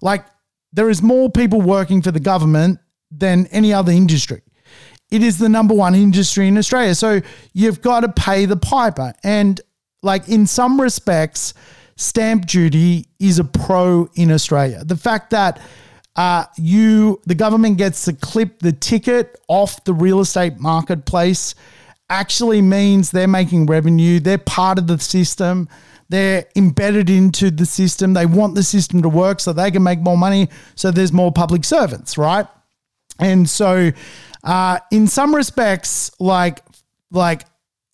Like, 0.00 0.26
there 0.72 0.90
is 0.90 1.02
more 1.02 1.30
people 1.30 1.60
working 1.60 2.02
for 2.02 2.10
the 2.10 2.20
government 2.20 2.78
than 3.10 3.46
any 3.48 3.72
other 3.72 3.92
industry. 3.92 4.42
It 5.10 5.22
is 5.22 5.38
the 5.38 5.48
number 5.48 5.74
one 5.74 5.94
industry 5.94 6.48
in 6.48 6.56
Australia. 6.56 6.94
So 6.94 7.20
you've 7.52 7.82
got 7.82 8.00
to 8.00 8.08
pay 8.08 8.46
the 8.46 8.56
piper. 8.56 9.12
And, 9.22 9.60
like, 10.02 10.28
in 10.28 10.46
some 10.46 10.80
respects, 10.80 11.52
stamp 11.96 12.46
duty 12.46 13.08
is 13.18 13.38
a 13.38 13.44
pro 13.44 14.08
in 14.14 14.32
Australia. 14.32 14.84
The 14.84 14.96
fact 14.96 15.30
that 15.30 15.60
uh, 16.16 16.44
you, 16.56 17.20
the 17.26 17.34
government 17.34 17.78
gets 17.78 18.04
to 18.06 18.12
clip 18.12 18.60
the 18.60 18.72
ticket 18.72 19.38
off 19.48 19.84
the 19.84 19.94
real 19.94 20.20
estate 20.20 20.58
marketplace 20.58 21.54
actually 22.12 22.60
means 22.60 23.10
they're 23.10 23.26
making 23.26 23.66
revenue. 23.66 24.20
They're 24.20 24.36
part 24.36 24.78
of 24.78 24.86
the 24.86 24.98
system. 24.98 25.68
They're 26.10 26.44
embedded 26.54 27.08
into 27.08 27.50
the 27.50 27.64
system. 27.64 28.12
They 28.12 28.26
want 28.26 28.54
the 28.54 28.62
system 28.62 29.00
to 29.00 29.08
work 29.08 29.40
so 29.40 29.54
they 29.54 29.70
can 29.70 29.82
make 29.82 30.00
more 30.00 30.18
money. 30.18 30.50
So 30.74 30.90
there's 30.90 31.12
more 31.12 31.32
public 31.32 31.64
servants, 31.64 32.18
right? 32.18 32.46
And 33.18 33.48
so, 33.48 33.92
uh, 34.44 34.78
in 34.90 35.06
some 35.06 35.34
respects, 35.34 36.10
like 36.20 36.60
like 37.10 37.46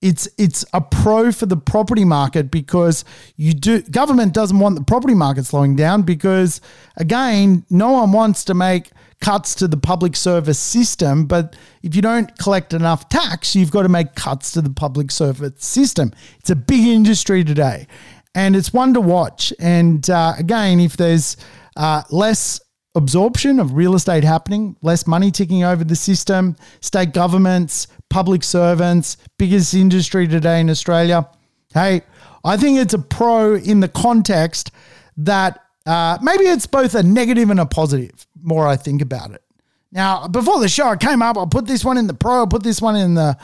it's 0.02 0.28
it's 0.36 0.64
a 0.72 0.80
pro 0.80 1.30
for 1.30 1.46
the 1.46 1.56
property 1.56 2.04
market 2.04 2.50
because 2.50 3.04
you 3.36 3.52
do 3.52 3.82
government 3.82 4.32
doesn't 4.34 4.58
want 4.58 4.76
the 4.76 4.84
property 4.84 5.14
market 5.14 5.44
slowing 5.44 5.76
down 5.76 6.02
because 6.02 6.60
again 6.96 7.64
no 7.68 7.92
one 7.92 8.12
wants 8.12 8.44
to 8.44 8.54
make 8.54 8.90
cuts 9.20 9.54
to 9.54 9.66
the 9.66 9.76
public 9.76 10.14
service 10.14 10.58
system 10.58 11.26
but 11.26 11.56
if 11.82 11.94
you 11.94 12.02
don't 12.02 12.36
collect 12.38 12.72
enough 12.72 13.08
tax 13.08 13.56
you've 13.56 13.70
got 13.70 13.82
to 13.82 13.88
make 13.88 14.14
cuts 14.14 14.52
to 14.52 14.60
the 14.60 14.70
public 14.70 15.10
service 15.10 15.52
system 15.56 16.12
it's 16.38 16.50
a 16.50 16.56
big 16.56 16.86
industry 16.86 17.42
today 17.42 17.86
and 18.34 18.54
it's 18.54 18.72
one 18.72 18.94
to 18.94 19.00
watch 19.00 19.52
and 19.58 20.08
uh, 20.10 20.34
again 20.38 20.78
if 20.80 20.96
there's 20.96 21.36
uh, 21.76 22.02
less 22.10 22.60
absorption 22.98 23.60
of 23.60 23.74
real 23.74 23.94
estate 23.94 24.24
happening, 24.24 24.76
less 24.82 25.06
money 25.06 25.30
ticking 25.30 25.62
over 25.62 25.84
the 25.84 25.96
system, 25.96 26.56
state 26.80 27.14
governments, 27.14 27.86
public 28.10 28.42
servants, 28.42 29.16
biggest 29.38 29.72
industry 29.72 30.26
today 30.26 30.60
in 30.60 30.68
Australia. 30.68 31.26
Hey, 31.72 32.02
I 32.44 32.56
think 32.56 32.78
it's 32.78 32.94
a 32.94 32.98
pro 32.98 33.54
in 33.54 33.80
the 33.80 33.88
context 33.88 34.72
that 35.16 35.60
uh, 35.86 36.18
maybe 36.20 36.44
it's 36.44 36.66
both 36.66 36.94
a 36.94 37.02
negative 37.02 37.50
and 37.50 37.60
a 37.60 37.66
positive, 37.66 38.26
more 38.42 38.66
I 38.66 38.76
think 38.76 39.02
about 39.02 39.32
it. 39.32 39.42
Now, 39.90 40.28
before 40.28 40.60
the 40.60 40.68
show, 40.68 40.88
I 40.88 40.96
came 40.96 41.22
up, 41.22 41.36
I'll 41.36 41.46
put 41.46 41.66
this 41.66 41.84
one 41.84 41.96
in 41.96 42.06
the 42.06 42.14
pro, 42.14 42.34
I'll 42.34 42.46
put 42.46 42.62
this 42.62 42.80
one 42.80 42.96
in 42.96 43.14
the 43.14 43.36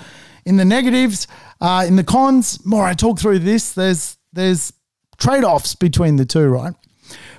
in 0.44 0.58
the 0.58 0.64
negatives, 0.64 1.26
uh, 1.60 1.84
in 1.86 1.96
the 1.96 2.04
cons. 2.04 2.64
More 2.66 2.84
I 2.84 2.92
talk 2.92 3.18
through 3.18 3.38
this, 3.38 3.72
there's 3.72 4.18
there's 4.32 4.72
trade-offs 5.16 5.74
between 5.74 6.16
the 6.16 6.26
two, 6.26 6.46
right? 6.48 6.74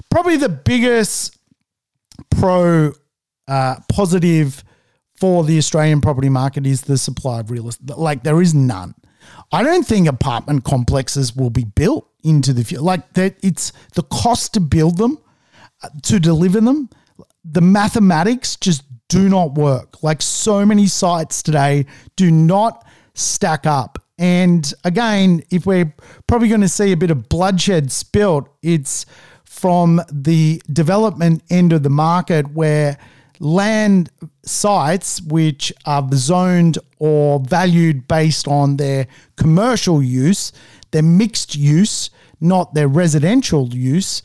Probably 0.10 0.38
the 0.38 0.50
biggest 0.50 1.38
pro 2.32 2.94
uh, 3.48 3.76
positive 3.90 4.64
for 5.18 5.44
the 5.44 5.58
Australian 5.58 6.02
property 6.02 6.30
market 6.30 6.66
is 6.66 6.82
the 6.82 6.98
supply 6.98 7.40
of 7.40 7.52
real 7.52 7.68
estate. 7.68 7.98
Like 7.98 8.24
there 8.24 8.42
is 8.42 8.54
none. 8.54 8.96
I 9.52 9.64
don't 9.64 9.86
think 9.86 10.08
apartment 10.08 10.64
complexes 10.64 11.36
will 11.36 11.50
be 11.50 11.64
built 11.64 12.10
into 12.24 12.54
the 12.54 12.64
future. 12.64 12.82
Like 12.82 13.14
that, 13.14 13.36
it's 13.44 13.72
the 13.94 14.04
cost 14.04 14.54
to 14.56 14.60
build 14.60 14.98
them, 14.98 15.20
uh, 15.84 15.90
to 16.04 16.20
deliver 16.20 16.62
them. 16.62 16.90
The 17.50 17.62
mathematics 17.62 18.56
just 18.56 18.84
do 19.08 19.30
not 19.30 19.56
work. 19.56 20.04
Like 20.04 20.22
so 20.22 20.66
many 20.66 20.88
sites 20.88 21.44
today 21.44 21.86
do 22.16 22.32
not 22.32 22.86
stack 23.14 23.66
up. 23.66 24.00
And 24.18 24.74
again, 24.84 25.44
if 25.52 25.66
we're 25.66 25.94
probably 26.28 26.48
going 26.48 26.62
to 26.62 26.70
see 26.70 26.92
a 26.92 26.98
bit 26.98 27.12
of 27.12 27.30
bloodshed 27.30 27.92
spilt, 27.92 28.50
it's 28.62 29.06
from 29.44 30.02
the 30.12 30.62
development 30.72 31.44
end 31.50 31.74
of 31.74 31.84
the 31.84 31.90
market 31.90 32.54
where 32.54 32.98
land 33.40 34.10
sites 34.44 35.22
which 35.22 35.74
are 35.86 36.08
zoned 36.14 36.78
or 37.00 37.40
valued 37.42 38.08
based 38.08 38.48
on 38.48 38.78
their 38.78 39.08
commercial 39.36 40.02
use, 40.02 40.52
their 40.92 41.04
mixed 41.04 41.56
use, 41.56 42.10
not 42.40 42.74
their 42.74 42.88
residential 42.88 43.68
use. 43.74 44.22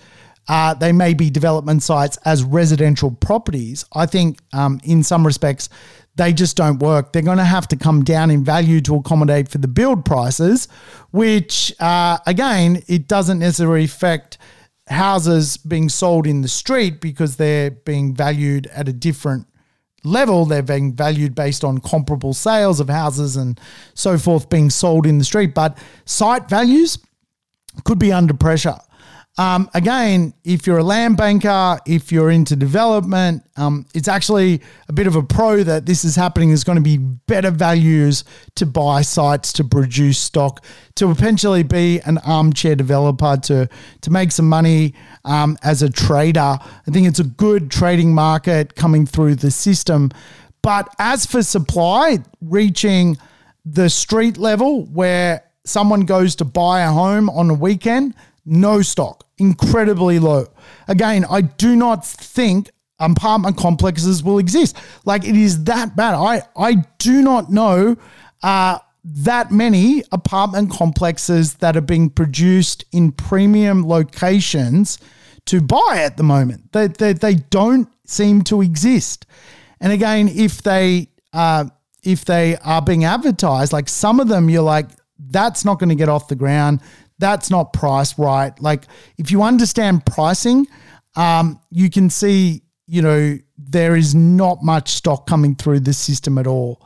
Uh, 0.51 0.75
they 0.75 0.91
may 0.91 1.15
be 1.15 1.31
development 1.31 1.81
sites 1.81 2.17
as 2.25 2.43
residential 2.43 3.13
properties. 3.13 3.85
I 3.93 4.07
think, 4.07 4.41
um, 4.53 4.81
in 4.83 5.05
some 5.05 5.25
respects, 5.25 5.69
they 6.17 6.33
just 6.33 6.57
don't 6.57 6.81
work. 6.81 7.13
They're 7.13 7.23
going 7.23 7.39
to 7.39 7.45
have 7.45 7.69
to 7.69 7.77
come 7.77 8.03
down 8.03 8.33
in 8.33 8.43
value 8.43 8.81
to 8.81 8.97
accommodate 8.97 9.49
for 9.49 9.59
the 9.59 9.69
build 9.69 10.05
prices, 10.05 10.67
which, 11.13 11.73
uh, 11.79 12.19
again, 12.27 12.83
it 12.89 13.07
doesn't 13.07 13.39
necessarily 13.39 13.85
affect 13.85 14.39
houses 14.89 15.57
being 15.57 15.89
sold 15.89 16.27
in 16.27 16.41
the 16.41 16.49
street 16.49 17.01
because 17.01 17.37
they're 17.37 17.71
being 17.71 18.13
valued 18.13 18.67
at 18.75 18.89
a 18.89 18.93
different 18.93 19.47
level. 20.03 20.47
They're 20.47 20.65
being 20.65 20.97
valued 20.97 21.37
based 21.37 21.63
on 21.63 21.79
comparable 21.79 22.35
sales 22.35 22.81
of 22.81 22.89
houses 22.89 23.37
and 23.37 23.61
so 23.95 24.19
forth 24.19 24.51
being 24.51 24.69
sold 24.69 25.07
in 25.07 25.19
the 25.19 25.25
street. 25.25 25.55
But 25.55 25.79
site 26.07 26.49
values 26.49 26.99
could 27.85 28.01
be 28.01 28.11
under 28.13 28.35
pressure. 28.35 28.79
Um, 29.41 29.71
again, 29.73 30.35
if 30.45 30.67
you're 30.67 30.77
a 30.77 30.85
land 30.85 31.17
banker, 31.17 31.79
if 31.87 32.13
you're 32.13 32.31
into 32.31 32.55
development, 32.57 33.43
um, 33.57 33.87
it's 33.95 34.07
actually 34.07 34.61
a 34.87 34.93
bit 34.93 35.07
of 35.07 35.17
a 35.17 35.23
pro 35.23 35.63
that 35.63 35.87
this 35.87 36.05
is 36.05 36.15
happening. 36.15 36.51
There's 36.51 36.63
going 36.63 36.77
to 36.77 36.83
be 36.83 36.99
better 36.99 37.51
values 37.51 38.25
to 38.57 38.67
buy 38.67 39.01
sites 39.01 39.55
to 39.55 39.65
produce 39.65 40.19
stock, 40.19 40.63
to 40.97 41.09
potentially 41.09 41.63
be 41.63 42.01
an 42.01 42.19
armchair 42.19 42.77
developer, 42.77 43.39
to 43.45 43.67
to 44.03 44.11
make 44.11 44.31
some 44.31 44.47
money 44.47 44.93
um, 45.25 45.57
as 45.63 45.81
a 45.81 45.89
trader. 45.89 46.59
I 46.61 46.91
think 46.91 47.09
it's 47.09 47.21
a 47.21 47.25
good 47.25 47.71
trading 47.71 48.13
market 48.13 48.75
coming 48.75 49.07
through 49.07 49.37
the 49.37 49.51
system. 49.51 50.11
But 50.61 50.95
as 50.99 51.25
for 51.25 51.43
supply, 51.43 52.19
reaching 52.43 53.17
the 53.65 53.89
street 53.89 54.37
level 54.37 54.85
where 54.85 55.45
someone 55.65 56.03
goes 56.03 56.37
to 56.37 56.45
buy 56.45 56.83
a 56.83 56.91
home 56.91 57.31
on 57.31 57.49
a 57.49 57.55
weekend 57.55 58.15
no 58.45 58.83
stock, 58.83 59.25
incredibly 59.39 60.19
low. 60.19 60.47
Again, 60.89 61.25
I 61.29 61.43
do 61.43 61.77
not 61.77 62.07
think 62.07 62.71
apartment 62.99 63.57
complexes 63.57 64.23
will 64.23 64.39
exist. 64.39 64.77
Like 65.05 65.25
it 65.25 65.37
is 65.37 65.65
that 65.65 65.97
bad. 65.97 66.15
I 66.15 66.43
I 66.57 66.85
do 66.99 67.23
not 67.23 67.51
know 67.51 67.97
uh, 68.43 68.79
that 69.05 69.51
many 69.51 70.03
apartment 70.13 70.71
complexes 70.71 71.55
that 71.55 71.77
are 71.77 71.83
being 71.83 72.11
produced 72.11 72.85
in 72.93 73.13
premium 73.13 73.87
locations 73.87 74.99
to 75.47 75.61
buy 75.61 76.03
at 76.05 76.17
the 76.17 76.23
moment. 76.23 76.73
They 76.73 76.89
they, 76.89 77.13
they 77.13 77.35
don't 77.35 77.89
seem 78.07 78.43
to 78.43 78.63
exist. 78.63 79.27
And 79.81 79.93
again, 79.93 80.29
if 80.29 80.63
they 80.63 81.09
uh, 81.33 81.65
if 82.03 82.25
they 82.25 82.57
are 82.59 82.83
being 82.83 83.05
advertised, 83.05 83.73
like 83.73 83.89
some 83.89 84.21
of 84.21 84.29
them, 84.29 84.49
you're 84.49 84.63
like, 84.63 84.89
that's 85.19 85.65
not 85.65 85.79
going 85.79 85.91
to 85.91 85.95
get 85.95 86.09
off 86.09 86.29
the 86.29 86.37
ground 86.37 86.81
that's 87.21 87.51
not 87.51 87.73
priced 87.73 88.19
right. 88.19 88.59
Like 88.61 88.85
if 89.19 89.31
you 89.31 89.43
understand 89.43 90.05
pricing, 90.07 90.67
um, 91.15 91.61
you 91.71 91.91
can 91.91 92.11
see, 92.11 92.63
you 92.87 93.03
know, 93.03 93.39
there 93.57 93.95
is 93.95 94.15
not 94.15 94.63
much 94.63 94.91
stock 94.91 95.27
coming 95.27 95.55
through 95.55 95.81
the 95.81 95.93
system 95.93 96.39
at 96.39 96.47
all. 96.47 96.83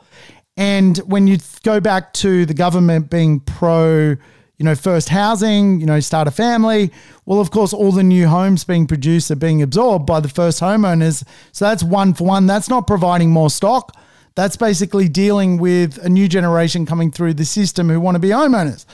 And 0.57 0.97
when 0.99 1.27
you 1.27 1.37
go 1.63 1.79
back 1.79 2.13
to 2.13 2.45
the 2.45 2.53
government 2.53 3.09
being 3.09 3.39
pro, 3.39 4.15
you 4.57 4.63
know, 4.63 4.75
first 4.75 5.09
housing, 5.09 5.79
you 5.79 5.85
know, 5.85 5.99
start 5.99 6.27
a 6.27 6.31
family, 6.31 6.91
well, 7.25 7.39
of 7.39 7.51
course, 7.51 7.73
all 7.73 7.91
the 7.91 8.03
new 8.03 8.27
homes 8.27 8.63
being 8.63 8.87
produced 8.87 9.31
are 9.31 9.35
being 9.35 9.61
absorbed 9.61 10.05
by 10.05 10.19
the 10.19 10.29
first 10.29 10.61
homeowners. 10.61 11.27
So 11.51 11.65
that's 11.65 11.83
one 11.83 12.13
for 12.13 12.25
one. 12.25 12.45
That's 12.45 12.69
not 12.69 12.87
providing 12.87 13.31
more 13.31 13.49
stock. 13.49 13.97
That's 14.35 14.57
basically 14.57 15.07
dealing 15.07 15.57
with 15.57 15.97
a 15.97 16.09
new 16.09 16.27
generation 16.27 16.85
coming 16.85 17.09
through 17.09 17.35
the 17.35 17.45
system 17.45 17.89
who 17.89 17.99
want 17.99 18.15
to 18.15 18.19
be 18.19 18.29
homeowners. 18.29 18.85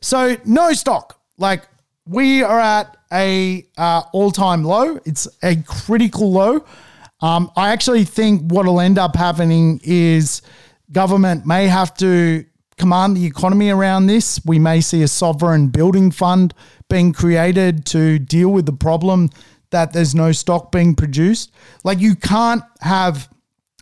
So 0.00 0.36
no 0.44 0.72
stock. 0.72 1.20
Like 1.38 1.66
we 2.06 2.42
are 2.42 2.60
at 2.60 2.96
a 3.12 3.66
uh, 3.76 4.02
all-time 4.12 4.64
low. 4.64 4.98
It's 5.04 5.28
a 5.42 5.56
critical 5.56 6.32
low. 6.32 6.64
Um, 7.20 7.50
I 7.56 7.70
actually 7.70 8.04
think 8.04 8.50
what 8.52 8.66
will 8.66 8.80
end 8.80 8.98
up 8.98 9.16
happening 9.16 9.80
is 9.82 10.42
government 10.92 11.46
may 11.46 11.66
have 11.66 11.96
to 11.98 12.44
command 12.78 13.16
the 13.16 13.24
economy 13.24 13.70
around 13.70 14.06
this. 14.06 14.40
We 14.44 14.58
may 14.58 14.80
see 14.80 15.02
a 15.02 15.08
sovereign 15.08 15.68
building 15.68 16.10
fund 16.10 16.54
being 16.88 17.12
created 17.12 17.86
to 17.86 18.18
deal 18.18 18.50
with 18.50 18.66
the 18.66 18.72
problem 18.72 19.30
that 19.70 19.92
there's 19.92 20.14
no 20.14 20.32
stock 20.32 20.70
being 20.70 20.94
produced. 20.94 21.52
Like 21.84 22.00
you 22.00 22.14
can't 22.14 22.62
have 22.80 23.28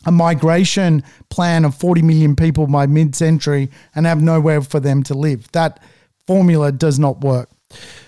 a 0.06 0.12
migration 0.12 1.02
plan 1.28 1.64
of 1.64 1.74
40 1.74 2.02
million 2.02 2.36
people 2.36 2.66
by 2.66 2.86
mid-century 2.86 3.70
and 3.94 4.06
have 4.06 4.22
nowhere 4.22 4.60
for 4.62 4.80
them 4.80 5.02
to 5.04 5.14
live. 5.14 5.50
That 5.52 5.82
formula 6.26 6.72
does 6.72 6.98
not 6.98 7.20
work. 7.20 7.48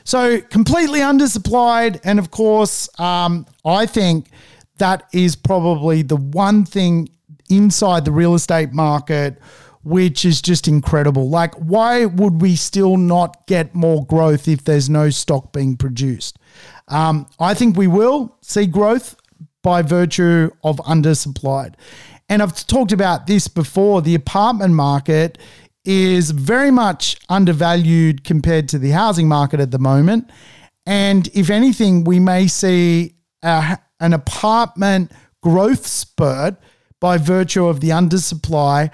So 0.04 0.40
completely 0.40 1.00
undersupplied, 1.00 2.00
and 2.04 2.18
of 2.18 2.30
course, 2.30 2.88
um, 3.00 3.46
I 3.64 3.86
think 3.86 4.28
that 4.78 5.08
is 5.12 5.34
probably 5.36 6.02
the 6.02 6.16
one 6.16 6.64
thing 6.64 7.08
inside 7.48 8.04
the 8.04 8.12
real 8.12 8.34
estate 8.34 8.72
market 8.72 9.38
which 9.86 10.24
is 10.24 10.42
just 10.42 10.66
incredible. 10.66 11.30
Like, 11.30 11.54
why 11.54 12.06
would 12.06 12.42
we 12.42 12.56
still 12.56 12.96
not 12.96 13.46
get 13.46 13.72
more 13.72 14.04
growth 14.04 14.48
if 14.48 14.64
there's 14.64 14.90
no 14.90 15.10
stock 15.10 15.52
being 15.52 15.76
produced? 15.76 16.40
Um, 16.88 17.28
I 17.38 17.54
think 17.54 17.76
we 17.76 17.86
will 17.86 18.36
see 18.42 18.66
growth 18.66 19.14
by 19.62 19.82
virtue 19.82 20.50
of 20.64 20.78
undersupplied. 20.78 21.74
And 22.28 22.42
I've 22.42 22.66
talked 22.66 22.90
about 22.90 23.28
this 23.28 23.46
before. 23.46 24.02
The 24.02 24.16
apartment 24.16 24.74
market 24.74 25.38
is 25.86 26.32
very 26.32 26.70
much 26.70 27.16
undervalued 27.28 28.24
compared 28.24 28.68
to 28.68 28.78
the 28.78 28.90
housing 28.90 29.28
market 29.28 29.60
at 29.60 29.70
the 29.70 29.78
moment. 29.78 30.28
And 30.84 31.28
if 31.32 31.48
anything, 31.48 32.04
we 32.04 32.20
may 32.20 32.48
see 32.48 33.14
a, 33.42 33.78
an 34.00 34.12
apartment 34.12 35.12
growth 35.42 35.86
spurt 35.86 36.56
by 37.00 37.18
virtue 37.18 37.66
of 37.66 37.80
the 37.80 37.90
undersupply. 37.90 38.90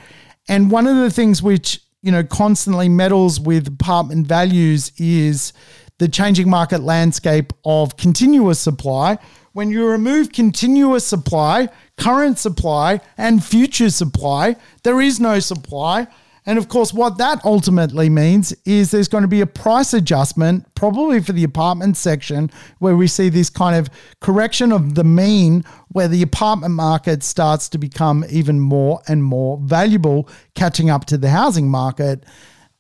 And 0.48 0.70
one 0.70 0.87
of 0.87 0.96
the 0.96 1.11
things 1.11 1.42
which, 1.42 1.81
you 2.02 2.12
know, 2.12 2.24
constantly 2.24 2.88
meddles 2.88 3.40
with 3.40 3.68
apartment 3.68 4.26
values 4.26 4.92
is 4.98 5.52
the 5.98 6.09
changing 6.09 6.50
market 6.50 6.83
landscape 6.83 7.52
of 7.64 7.96
continuous 7.96 8.59
supply. 8.59 9.18
When 9.52 9.70
you 9.70 9.87
remove 9.87 10.33
continuous 10.33 11.07
supply, 11.07 11.68
current 11.96 12.38
supply, 12.38 13.00
and 13.16 13.44
future 13.44 13.90
supply, 13.90 14.57
there 14.83 15.00
is 15.00 15.20
no 15.20 15.38
supply. 15.38 16.09
And 16.44 16.59
of 16.59 16.68
course, 16.68 16.92
what 16.92 17.18
that 17.18 17.44
ultimately 17.44 18.09
means 18.09 18.52
is 18.64 18.90
there's 18.90 19.09
going 19.09 19.22
to 19.22 19.28
be 19.28 19.42
a 19.42 19.46
price 19.46 19.94
adjustment, 19.94 20.74
probably 20.74 21.20
for 21.20 21.33
the 21.33 21.44
apartment 21.44 21.96
section, 21.96 22.50
where 22.81 22.96
we 22.96 23.07
see 23.07 23.28
this 23.28 23.48
kind 23.48 23.76
of 23.76 23.88
correction 24.20 24.72
of 24.72 24.96
the 24.96 25.05
mean, 25.05 25.64
where 25.88 26.09
the 26.09 26.22
apartment 26.22 26.74
market 26.74 27.22
starts 27.22 27.68
to 27.68 27.78
become 27.78 28.24
even 28.28 28.59
more 28.59 29.00
and 29.07 29.22
more 29.22 29.59
valuable, 29.62 30.28
catching 30.55 30.90
up 30.90 31.05
to 31.07 31.16
the 31.16 31.31
housing 31.31 31.68
market 31.68 32.24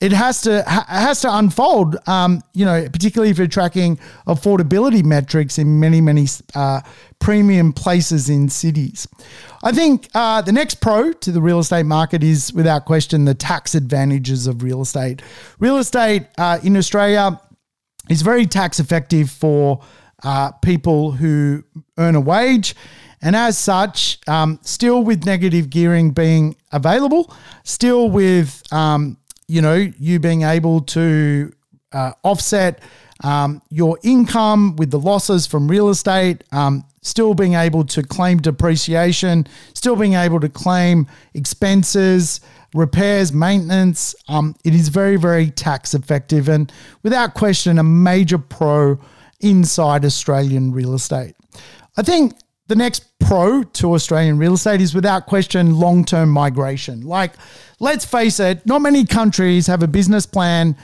it 0.02 0.10
has 0.10 0.42
to 0.42 0.64
ha- 0.66 0.84
has 0.88 1.20
to 1.20 1.34
unfold. 1.34 1.96
Um, 2.08 2.42
you 2.52 2.64
know, 2.64 2.88
particularly 2.92 3.30
if 3.30 3.38
you're 3.38 3.46
tracking 3.46 3.98
affordability 4.26 5.04
metrics 5.04 5.58
in 5.58 5.78
many 5.78 6.00
many 6.00 6.26
uh, 6.56 6.80
premium 7.20 7.72
places 7.72 8.28
in 8.28 8.48
cities. 8.48 9.06
I 9.62 9.70
think 9.70 10.08
uh, 10.12 10.42
the 10.42 10.50
next 10.50 10.80
pro 10.80 11.12
to 11.12 11.30
the 11.30 11.40
real 11.40 11.60
estate 11.60 11.86
market 11.86 12.24
is 12.24 12.52
without 12.52 12.84
question 12.84 13.24
the 13.24 13.34
tax 13.34 13.76
advantages 13.76 14.48
of 14.48 14.64
real 14.64 14.82
estate. 14.82 15.22
Real 15.60 15.78
estate 15.78 16.26
uh, 16.36 16.58
in 16.64 16.76
Australia 16.76 17.40
is 18.10 18.22
very 18.22 18.44
tax 18.44 18.80
effective 18.80 19.30
for 19.30 19.84
uh, 20.24 20.50
people 20.62 21.12
who 21.12 21.62
earn 21.96 22.16
a 22.16 22.20
wage. 22.20 22.74
And 23.24 23.36
as 23.36 23.56
such, 23.56 24.18
um, 24.26 24.58
still 24.62 25.04
with 25.04 25.24
negative 25.24 25.70
gearing 25.70 26.10
being 26.10 26.56
available, 26.72 27.32
still 27.62 28.10
with 28.10 28.60
um, 28.72 29.16
you 29.52 29.60
know, 29.60 29.74
you 29.74 30.18
being 30.18 30.42
able 30.42 30.80
to 30.80 31.52
uh, 31.92 32.12
offset 32.24 32.82
um, 33.22 33.60
your 33.68 33.98
income 34.02 34.76
with 34.76 34.90
the 34.90 34.98
losses 34.98 35.46
from 35.46 35.68
real 35.68 35.90
estate, 35.90 36.42
um, 36.52 36.84
still 37.02 37.34
being 37.34 37.52
able 37.52 37.84
to 37.84 38.02
claim 38.02 38.38
depreciation, 38.38 39.46
still 39.74 39.94
being 39.94 40.14
able 40.14 40.40
to 40.40 40.48
claim 40.48 41.06
expenses, 41.34 42.40
repairs, 42.72 43.30
maintenance. 43.30 44.14
Um, 44.26 44.56
it 44.64 44.74
is 44.74 44.88
very, 44.88 45.16
very 45.16 45.50
tax 45.50 45.92
effective 45.92 46.48
and 46.48 46.72
without 47.02 47.34
question 47.34 47.78
a 47.78 47.82
major 47.82 48.38
pro 48.38 48.98
inside 49.40 50.06
Australian 50.06 50.72
real 50.72 50.94
estate. 50.94 51.34
I 51.98 52.02
think 52.02 52.32
the 52.68 52.76
next 52.76 53.11
pro 53.32 53.62
to 53.62 53.94
Australian 53.94 54.36
real 54.36 54.52
estate 54.52 54.82
is 54.82 54.94
without 54.94 55.24
question 55.24 55.78
long 55.80 56.04
term 56.04 56.28
migration. 56.28 57.00
Like, 57.00 57.32
let's 57.80 58.04
face 58.04 58.38
it, 58.38 58.66
not 58.66 58.82
many 58.82 59.06
countries 59.06 59.66
have 59.68 59.82
a 59.82 59.86
business 59.88 60.26
plan 60.26 60.76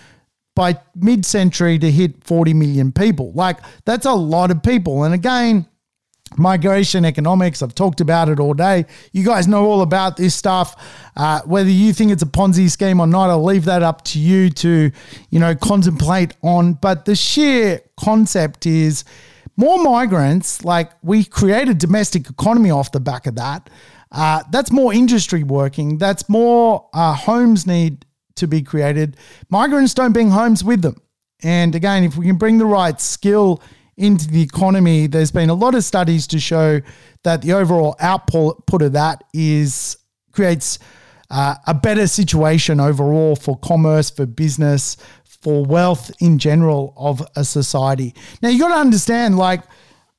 by 0.56 0.80
mid 0.94 1.26
century 1.26 1.78
to 1.78 1.90
hit 1.90 2.24
40 2.24 2.54
million 2.54 2.90
people. 2.90 3.32
Like, 3.32 3.58
that's 3.84 4.06
a 4.06 4.14
lot 4.14 4.50
of 4.50 4.62
people. 4.62 5.04
And 5.04 5.12
again, 5.12 5.66
migration 6.38 7.04
economics, 7.04 7.60
I've 7.60 7.74
talked 7.74 8.00
about 8.00 8.30
it 8.30 8.40
all 8.40 8.54
day. 8.54 8.86
You 9.12 9.26
guys 9.26 9.46
know 9.46 9.66
all 9.66 9.82
about 9.82 10.16
this 10.16 10.34
stuff. 10.34 10.74
Uh, 11.18 11.42
whether 11.44 11.68
you 11.68 11.92
think 11.92 12.12
it's 12.12 12.22
a 12.22 12.26
Ponzi 12.26 12.70
scheme 12.70 12.98
or 12.98 13.06
not, 13.06 13.28
I'll 13.28 13.44
leave 13.44 13.66
that 13.66 13.82
up 13.82 14.04
to 14.04 14.18
you 14.18 14.48
to, 14.48 14.90
you 15.28 15.38
know, 15.38 15.54
contemplate 15.54 16.32
on. 16.42 16.72
But 16.72 17.04
the 17.04 17.14
sheer 17.14 17.82
concept 18.00 18.64
is, 18.64 19.04
more 19.58 19.82
migrants, 19.82 20.64
like 20.64 20.92
we 21.02 21.24
create 21.24 21.68
a 21.68 21.74
domestic 21.74 22.30
economy 22.30 22.70
off 22.70 22.92
the 22.92 23.00
back 23.00 23.26
of 23.26 23.34
that. 23.34 23.68
Uh, 24.12 24.42
that's 24.52 24.70
more 24.70 24.94
industry 24.94 25.42
working. 25.42 25.98
That's 25.98 26.28
more 26.28 26.88
uh, 26.94 27.14
homes 27.14 27.66
need 27.66 28.06
to 28.36 28.46
be 28.46 28.62
created. 28.62 29.16
Migrants 29.50 29.92
don't 29.94 30.12
bring 30.12 30.30
homes 30.30 30.62
with 30.62 30.80
them. 30.80 31.02
And 31.42 31.74
again, 31.74 32.04
if 32.04 32.16
we 32.16 32.24
can 32.24 32.36
bring 32.36 32.58
the 32.58 32.66
right 32.66 32.98
skill 33.00 33.60
into 33.96 34.28
the 34.28 34.40
economy, 34.40 35.08
there's 35.08 35.32
been 35.32 35.50
a 35.50 35.54
lot 35.54 35.74
of 35.74 35.82
studies 35.82 36.28
to 36.28 36.38
show 36.38 36.80
that 37.24 37.42
the 37.42 37.52
overall 37.52 37.96
output 37.98 38.80
of 38.80 38.92
that 38.92 39.24
is 39.34 39.96
creates 40.30 40.78
uh, 41.30 41.56
a 41.66 41.74
better 41.74 42.06
situation 42.06 42.80
overall 42.80 43.36
for 43.36 43.58
commerce, 43.58 44.08
for 44.08 44.24
business, 44.24 44.96
for 45.48 45.64
wealth 45.64 46.10
in 46.20 46.38
general 46.38 46.92
of 46.94 47.26
a 47.34 47.42
society. 47.42 48.14
Now 48.42 48.50
you 48.50 48.58
got 48.58 48.68
to 48.68 48.80
understand, 48.80 49.38
like 49.38 49.62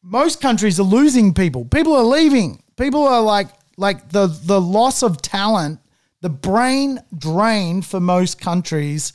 most 0.02 0.42
countries 0.42 0.80
are 0.80 0.84
losing 0.84 1.36
people. 1.36 1.66
People 1.66 1.94
are 1.94 2.04
leaving. 2.04 2.64
People 2.78 3.04
are 3.04 3.22
like 3.22 3.50
like 3.78 4.10
the 4.10 4.26
the 4.26 4.60
loss 4.60 5.04
of 5.04 5.22
talent, 5.22 5.80
the 6.22 6.30
brain 6.30 7.00
drain 7.16 7.84
for 7.84 8.00
most 8.00 8.42
countries 8.42 9.14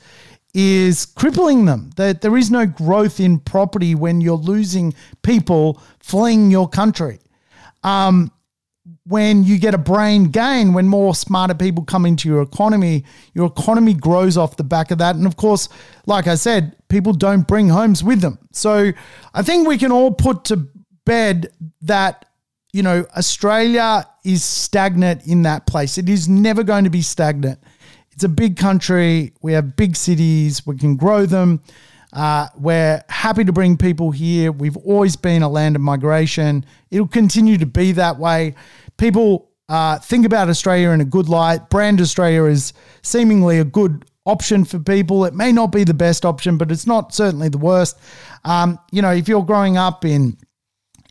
is 0.54 1.04
crippling 1.04 1.64
them. 1.64 1.90
That 1.96 2.20
there 2.20 2.36
is 2.36 2.48
no 2.48 2.64
growth 2.64 3.18
in 3.18 3.40
property 3.40 3.96
when 3.96 4.20
you're 4.20 4.36
losing 4.36 4.94
people 5.22 5.82
fleeing 5.98 6.48
your 6.52 6.68
country. 6.68 7.18
Um, 7.82 8.30
when 9.06 9.44
you 9.44 9.58
get 9.58 9.74
a 9.74 9.78
brain 9.78 10.24
gain, 10.24 10.72
when 10.72 10.88
more 10.88 11.14
smarter 11.14 11.54
people 11.54 11.84
come 11.84 12.06
into 12.06 12.28
your 12.28 12.40
economy, 12.40 13.04
your 13.34 13.46
economy 13.46 13.92
grows 13.92 14.36
off 14.36 14.56
the 14.56 14.64
back 14.64 14.90
of 14.90 14.98
that. 14.98 15.14
And 15.14 15.26
of 15.26 15.36
course, 15.36 15.68
like 16.06 16.26
I 16.26 16.36
said, 16.36 16.74
people 16.88 17.12
don't 17.12 17.46
bring 17.46 17.68
homes 17.68 18.02
with 18.02 18.22
them. 18.22 18.38
So 18.52 18.92
I 19.34 19.42
think 19.42 19.68
we 19.68 19.76
can 19.76 19.92
all 19.92 20.10
put 20.10 20.44
to 20.44 20.68
bed 21.04 21.52
that, 21.82 22.24
you 22.72 22.82
know, 22.82 23.06
Australia 23.14 24.06
is 24.24 24.42
stagnant 24.42 25.26
in 25.26 25.42
that 25.42 25.66
place. 25.66 25.98
It 25.98 26.08
is 26.08 26.26
never 26.26 26.62
going 26.62 26.84
to 26.84 26.90
be 26.90 27.02
stagnant. 27.02 27.60
It's 28.10 28.24
a 28.24 28.28
big 28.28 28.56
country. 28.56 29.34
We 29.42 29.52
have 29.52 29.76
big 29.76 29.96
cities. 29.96 30.66
We 30.66 30.76
can 30.76 30.96
grow 30.96 31.26
them. 31.26 31.60
Uh, 32.14 32.46
we're 32.56 33.02
happy 33.08 33.44
to 33.44 33.52
bring 33.52 33.76
people 33.76 34.12
here. 34.12 34.52
We've 34.52 34.76
always 34.78 35.16
been 35.16 35.42
a 35.42 35.48
land 35.48 35.74
of 35.74 35.82
migration. 35.82 36.64
It'll 36.92 37.08
continue 37.08 37.58
to 37.58 37.66
be 37.66 37.92
that 37.92 38.18
way 38.18 38.54
people 38.96 39.50
uh, 39.68 39.98
think 39.98 40.26
about 40.26 40.48
Australia 40.48 40.90
in 40.90 41.00
a 41.00 41.04
good 41.04 41.28
light. 41.28 41.70
Brand 41.70 42.00
Australia 42.00 42.44
is 42.44 42.72
seemingly 43.02 43.58
a 43.58 43.64
good 43.64 44.04
option 44.26 44.64
for 44.64 44.78
people. 44.78 45.24
It 45.24 45.34
may 45.34 45.52
not 45.52 45.72
be 45.72 45.84
the 45.84 45.94
best 45.94 46.24
option, 46.24 46.56
but 46.58 46.70
it's 46.70 46.86
not 46.86 47.14
certainly 47.14 47.48
the 47.48 47.58
worst. 47.58 47.98
Um, 48.44 48.78
you 48.90 49.02
know, 49.02 49.12
if 49.12 49.28
you're 49.28 49.44
growing 49.44 49.76
up 49.76 50.04
in 50.04 50.36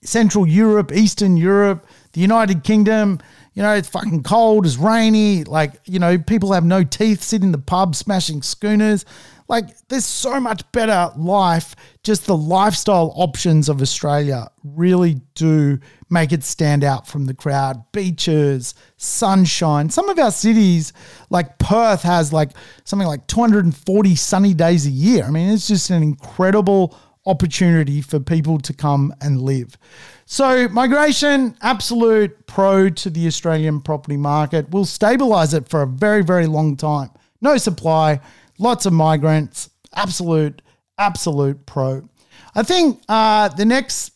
Central 0.03 0.47
Europe, 0.47 0.91
Eastern 0.91 1.37
Europe, 1.37 1.85
the 2.13 2.21
United 2.21 2.63
Kingdom, 2.63 3.19
you 3.53 3.61
know, 3.61 3.73
it's 3.73 3.87
fucking 3.87 4.23
cold, 4.23 4.65
it's 4.65 4.77
rainy. 4.77 5.43
Like, 5.43 5.73
you 5.85 5.99
know, 5.99 6.17
people 6.17 6.53
have 6.53 6.65
no 6.65 6.83
teeth, 6.83 7.21
sit 7.21 7.43
in 7.43 7.51
the 7.51 7.59
pub 7.59 7.95
smashing 7.95 8.41
schooners. 8.41 9.05
Like, 9.47 9.65
there's 9.88 10.06
so 10.06 10.39
much 10.39 10.69
better 10.71 11.12
life. 11.17 11.75
Just 12.03 12.25
the 12.25 12.38
lifestyle 12.38 13.13
options 13.15 13.69
of 13.69 13.82
Australia 13.82 14.47
really 14.63 15.21
do 15.36 15.79
make 16.10 16.32
it 16.32 16.43
stand 16.43 16.84
out 16.84 17.08
from 17.08 17.25
the 17.25 17.34
crowd. 17.34 17.84
Beaches, 17.91 18.75
sunshine. 18.97 19.89
Some 19.89 20.10
of 20.10 20.19
our 20.19 20.32
cities, 20.32 20.93
like 21.29 21.58
Perth, 21.60 22.03
has 22.03 22.32
like 22.32 22.51
something 22.84 23.08
like 23.08 23.27
240 23.27 24.15
sunny 24.15 24.53
days 24.53 24.86
a 24.86 24.91
year. 24.91 25.24
I 25.24 25.32
mean, 25.32 25.49
it's 25.49 25.67
just 25.67 25.89
an 25.89 26.03
incredible 26.03 26.95
opportunity 27.26 28.01
for 28.01 28.20
people 28.20 28.59
to 28.59 28.74
come 28.74 29.13
and 29.22 29.41
live. 29.41 29.78
So, 30.26 30.67
migration, 30.70 31.55
absolute 31.61 32.45
pro 32.47 32.89
to 32.89 33.09
the 33.09 33.28
Australian 33.28 33.82
property 33.82 34.17
market. 34.17 34.70
We'll 34.70 34.86
stabilize 34.86 35.53
it 35.53 35.70
for 35.70 35.82
a 35.82 35.88
very, 35.88 36.24
very 36.24 36.47
long 36.47 36.76
time. 36.78 37.09
No 37.41 37.57
supply, 37.57 38.22
lots 38.60 38.86
of 38.86 38.93
migrants, 38.93 39.70
absolute, 39.95 40.62
absolute 40.97 41.66
pro. 41.66 42.08
I 42.56 42.64
think 42.64 43.01
uh, 43.10 43.49
the 43.49 43.66
next, 43.66 44.12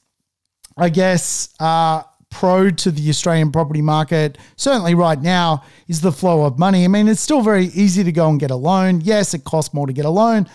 I 0.78 0.90
guess, 0.90 1.54
uh, 1.60 2.04
pro 2.30 2.70
to 2.70 2.92
the 2.92 3.10
Australian 3.10 3.52
property 3.52 3.82
market, 3.82 4.38
certainly 4.56 4.96
right 4.96 5.22
now, 5.22 5.64
is 5.88 6.02
the 6.02 6.12
flow 6.12 6.46
of 6.46 6.60
money. 6.60 6.84
I 6.84 6.88
mean, 6.88 7.08
it's 7.08 7.22
still 7.22 7.42
very 7.42 7.66
easy 7.66 8.04
to 8.04 8.12
go 8.12 8.30
and 8.30 8.40
get 8.40 8.52
a 8.52 8.56
loan. 8.56 9.02
Yes, 9.02 9.34
it 9.34 9.44
costs 9.44 9.74
more 9.74 9.88
to 9.88 9.94
get 9.94 10.06
a 10.06 10.10
loan 10.10 10.48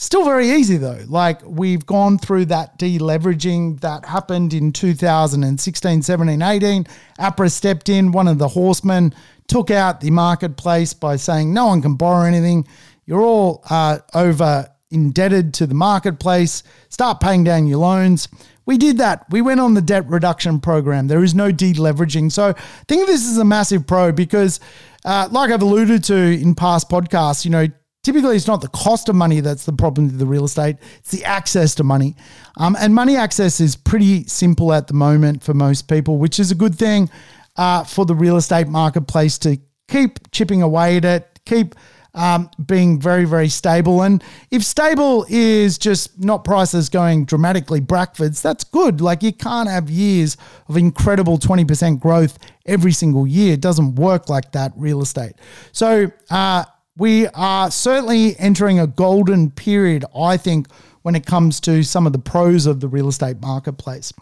Still 0.00 0.24
very 0.24 0.48
easy 0.48 0.76
though. 0.76 1.00
Like 1.08 1.40
we've 1.44 1.84
gone 1.84 2.18
through 2.18 2.44
that 2.44 2.78
deleveraging 2.78 3.80
that 3.80 4.04
happened 4.04 4.54
in 4.54 4.70
2016, 4.70 6.02
17, 6.02 6.40
18. 6.40 6.84
APRA 7.18 7.50
stepped 7.50 7.88
in, 7.88 8.12
one 8.12 8.28
of 8.28 8.38
the 8.38 8.46
horsemen 8.46 9.12
took 9.48 9.72
out 9.72 10.00
the 10.00 10.12
marketplace 10.12 10.94
by 10.94 11.16
saying 11.16 11.52
no 11.52 11.66
one 11.66 11.82
can 11.82 11.96
borrow 11.96 12.24
anything. 12.24 12.64
You're 13.08 13.22
all 13.22 13.64
uh, 13.70 14.00
over 14.12 14.68
indebted 14.90 15.54
to 15.54 15.66
the 15.66 15.74
marketplace. 15.74 16.62
Start 16.90 17.20
paying 17.20 17.42
down 17.42 17.66
your 17.66 17.78
loans. 17.78 18.28
We 18.66 18.76
did 18.76 18.98
that. 18.98 19.24
We 19.30 19.40
went 19.40 19.60
on 19.60 19.72
the 19.72 19.80
debt 19.80 20.06
reduction 20.10 20.60
program. 20.60 21.06
There 21.08 21.24
is 21.24 21.34
no 21.34 21.50
deleveraging. 21.50 22.30
So 22.30 22.48
I 22.50 22.82
think 22.86 23.06
this 23.06 23.24
is 23.24 23.38
a 23.38 23.46
massive 23.46 23.86
pro 23.86 24.12
because, 24.12 24.60
uh, 25.06 25.26
like 25.30 25.50
I've 25.50 25.62
alluded 25.62 26.04
to 26.04 26.14
in 26.14 26.54
past 26.54 26.90
podcasts, 26.90 27.46
you 27.46 27.50
know, 27.50 27.66
typically 28.04 28.36
it's 28.36 28.46
not 28.46 28.60
the 28.60 28.68
cost 28.68 29.08
of 29.08 29.14
money 29.14 29.40
that's 29.40 29.64
the 29.64 29.72
problem 29.72 30.10
to 30.10 30.14
the 30.14 30.26
real 30.26 30.44
estate, 30.44 30.76
it's 30.98 31.10
the 31.10 31.24
access 31.24 31.74
to 31.76 31.84
money. 31.84 32.14
Um, 32.58 32.76
and 32.78 32.94
money 32.94 33.16
access 33.16 33.58
is 33.58 33.74
pretty 33.74 34.24
simple 34.24 34.70
at 34.70 34.86
the 34.86 34.94
moment 34.94 35.42
for 35.42 35.54
most 35.54 35.88
people, 35.88 36.18
which 36.18 36.38
is 36.38 36.50
a 36.50 36.54
good 36.54 36.74
thing 36.74 37.08
uh, 37.56 37.84
for 37.84 38.04
the 38.04 38.14
real 38.14 38.36
estate 38.36 38.68
marketplace 38.68 39.38
to 39.38 39.56
keep 39.88 40.30
chipping 40.30 40.60
away 40.60 40.98
at 40.98 41.06
it, 41.06 41.40
keep 41.46 41.74
um, 42.18 42.50
being 42.66 43.00
very, 43.00 43.24
very 43.24 43.48
stable. 43.48 44.02
And 44.02 44.22
if 44.50 44.64
stable 44.64 45.24
is 45.28 45.78
just 45.78 46.22
not 46.22 46.44
prices 46.44 46.88
going 46.88 47.24
dramatically 47.24 47.80
backwards, 47.80 48.42
that's 48.42 48.64
good. 48.64 49.00
Like 49.00 49.22
you 49.22 49.32
can't 49.32 49.68
have 49.68 49.88
years 49.88 50.36
of 50.68 50.76
incredible 50.76 51.38
20% 51.38 52.00
growth 52.00 52.38
every 52.66 52.92
single 52.92 53.26
year. 53.26 53.54
It 53.54 53.60
doesn't 53.60 53.94
work 53.94 54.28
like 54.28 54.52
that, 54.52 54.72
real 54.76 55.00
estate. 55.00 55.34
So 55.72 56.10
uh, 56.28 56.64
we 56.96 57.28
are 57.28 57.70
certainly 57.70 58.36
entering 58.38 58.80
a 58.80 58.88
golden 58.88 59.50
period, 59.52 60.04
I 60.14 60.36
think, 60.36 60.66
when 61.02 61.14
it 61.14 61.24
comes 61.24 61.60
to 61.60 61.84
some 61.84 62.06
of 62.06 62.12
the 62.12 62.18
pros 62.18 62.66
of 62.66 62.80
the 62.80 62.88
real 62.88 63.08
estate 63.08 63.40
marketplace. 63.40 64.12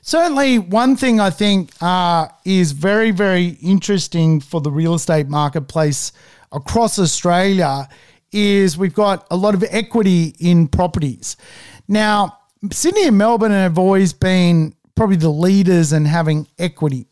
Certainly, 0.00 0.58
one 0.58 0.96
thing 0.96 1.20
I 1.20 1.28
think 1.28 1.70
uh, 1.82 2.28
is 2.46 2.72
very, 2.72 3.10
very 3.10 3.58
interesting 3.62 4.40
for 4.40 4.62
the 4.62 4.70
real 4.70 4.94
estate 4.94 5.28
marketplace 5.28 6.12
across 6.52 6.98
Australia 6.98 7.88
is 8.32 8.78
we've 8.78 8.94
got 8.94 9.26
a 9.30 9.36
lot 9.36 9.54
of 9.54 9.64
equity 9.70 10.34
in 10.38 10.68
properties. 10.68 11.36
Now, 11.88 12.38
Sydney 12.70 13.08
and 13.08 13.18
Melbourne 13.18 13.52
have 13.52 13.78
always 13.78 14.12
been 14.12 14.74
probably 14.94 15.16
the 15.16 15.30
leaders 15.30 15.92
in 15.92 16.04
having 16.04 16.46
equity. 16.58 17.06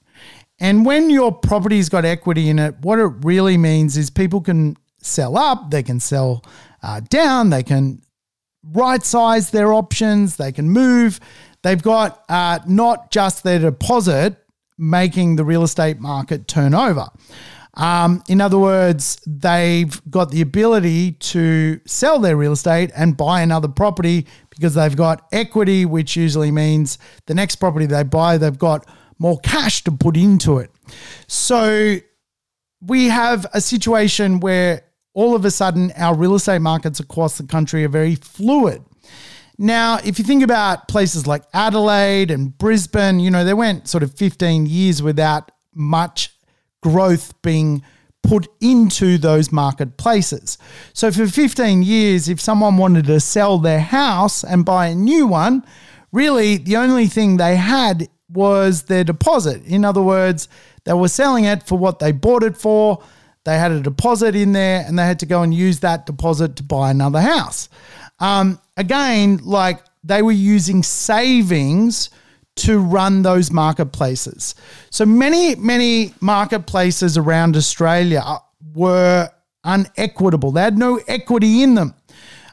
And 0.60 0.84
when 0.84 1.10
your 1.10 1.32
property's 1.32 1.88
got 1.88 2.04
equity 2.04 2.48
in 2.48 2.58
it, 2.58 2.76
what 2.80 2.98
it 2.98 3.12
really 3.22 3.56
means 3.56 3.96
is 3.96 4.10
people 4.10 4.40
can 4.40 4.76
sell 5.00 5.38
up, 5.38 5.70
they 5.70 5.82
can 5.82 6.00
sell 6.00 6.44
uh, 6.82 7.00
down, 7.08 7.50
they 7.50 7.62
can 7.62 8.02
right 8.72 9.02
size 9.02 9.50
their 9.50 9.72
options, 9.72 10.36
they 10.36 10.52
can 10.52 10.68
move. 10.68 11.20
They've 11.62 11.82
got 11.82 12.24
uh, 12.28 12.58
not 12.66 13.10
just 13.10 13.42
their 13.42 13.58
deposit 13.58 14.36
making 14.76 15.36
the 15.36 15.44
real 15.44 15.62
estate 15.62 16.00
market 16.00 16.46
turn 16.46 16.74
over. 16.74 17.08
Um, 17.78 18.24
in 18.28 18.40
other 18.40 18.58
words, 18.58 19.20
they've 19.24 20.00
got 20.10 20.30
the 20.30 20.40
ability 20.40 21.12
to 21.12 21.80
sell 21.86 22.18
their 22.18 22.36
real 22.36 22.52
estate 22.52 22.90
and 22.96 23.16
buy 23.16 23.40
another 23.40 23.68
property 23.68 24.26
because 24.50 24.74
they've 24.74 24.96
got 24.96 25.26
equity, 25.30 25.86
which 25.86 26.16
usually 26.16 26.50
means 26.50 26.98
the 27.26 27.34
next 27.34 27.56
property 27.56 27.86
they 27.86 28.02
buy, 28.02 28.36
they've 28.36 28.58
got 28.58 28.86
more 29.20 29.38
cash 29.38 29.84
to 29.84 29.92
put 29.92 30.16
into 30.16 30.58
it. 30.58 30.72
So 31.28 31.98
we 32.80 33.06
have 33.06 33.46
a 33.54 33.60
situation 33.60 34.40
where 34.40 34.82
all 35.14 35.36
of 35.36 35.44
a 35.44 35.50
sudden 35.50 35.92
our 35.96 36.16
real 36.16 36.34
estate 36.34 36.60
markets 36.60 36.98
across 36.98 37.38
the 37.38 37.46
country 37.46 37.84
are 37.84 37.88
very 37.88 38.16
fluid. 38.16 38.84
Now, 39.56 39.98
if 40.04 40.18
you 40.18 40.24
think 40.24 40.42
about 40.44 40.86
places 40.86 41.26
like 41.26 41.42
Adelaide 41.52 42.30
and 42.30 42.56
Brisbane, 42.56 43.18
you 43.18 43.30
know, 43.30 43.44
they 43.44 43.54
went 43.54 43.88
sort 43.88 44.04
of 44.04 44.14
15 44.14 44.66
years 44.66 45.02
without 45.02 45.50
much 45.74 46.37
growth 46.82 47.40
being 47.42 47.82
put 48.22 48.48
into 48.60 49.18
those 49.18 49.52
marketplaces. 49.52 50.58
So 50.92 51.10
for 51.10 51.26
15 51.26 51.82
years, 51.82 52.28
if 52.28 52.40
someone 52.40 52.76
wanted 52.76 53.06
to 53.06 53.20
sell 53.20 53.58
their 53.58 53.80
house 53.80 54.44
and 54.44 54.64
buy 54.64 54.88
a 54.88 54.94
new 54.94 55.26
one, 55.26 55.64
really 56.12 56.56
the 56.58 56.76
only 56.76 57.06
thing 57.06 57.36
they 57.36 57.56
had 57.56 58.08
was 58.30 58.84
their 58.84 59.04
deposit. 59.04 59.64
In 59.64 59.84
other 59.84 60.02
words, 60.02 60.48
they 60.84 60.92
were 60.92 61.08
selling 61.08 61.44
it 61.44 61.62
for 61.62 61.78
what 61.78 61.98
they 61.98 62.12
bought 62.12 62.42
it 62.42 62.56
for. 62.56 63.02
They 63.44 63.58
had 63.58 63.72
a 63.72 63.80
deposit 63.80 64.36
in 64.36 64.52
there 64.52 64.84
and 64.86 64.98
they 64.98 65.04
had 65.04 65.20
to 65.20 65.26
go 65.26 65.42
and 65.42 65.54
use 65.54 65.80
that 65.80 66.04
deposit 66.04 66.56
to 66.56 66.62
buy 66.62 66.90
another 66.90 67.20
house. 67.20 67.68
Um, 68.18 68.60
again, 68.76 69.38
like 69.42 69.80
they 70.04 70.22
were 70.22 70.32
using 70.32 70.82
savings 70.82 72.10
to 72.58 72.78
run 72.78 73.22
those 73.22 73.50
marketplaces. 73.50 74.54
So 74.90 75.06
many, 75.06 75.54
many 75.54 76.14
marketplaces 76.20 77.16
around 77.16 77.56
Australia 77.56 78.22
were 78.74 79.30
unequitable. 79.64 80.52
They 80.52 80.62
had 80.62 80.78
no 80.78 81.00
equity 81.08 81.62
in 81.62 81.74
them. 81.74 81.94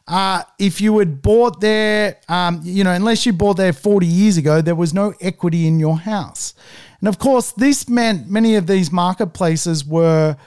Uh, 0.07 0.43
if 0.59 0.79
you 0.79 0.99
had 0.99 1.21
bought 1.21 1.59
there, 1.61 2.17
um, 2.29 2.61
you 2.63 2.83
know, 2.83 2.91
unless 2.91 3.25
you 3.25 3.33
bought 3.33 3.57
there 3.57 3.73
40 3.73 4.05
years 4.05 4.37
ago, 4.37 4.61
there 4.61 4.75
was 4.75 4.93
no 4.93 5.13
equity 5.19 5.67
in 5.67 5.79
your 5.79 5.97
house. 5.97 6.53
And 6.99 7.07
of 7.07 7.17
course, 7.17 7.51
this 7.53 7.89
meant 7.89 8.29
many 8.29 8.55
of 8.55 8.67
these 8.67 8.91
marketplaces 8.91 9.83
were 9.83 10.37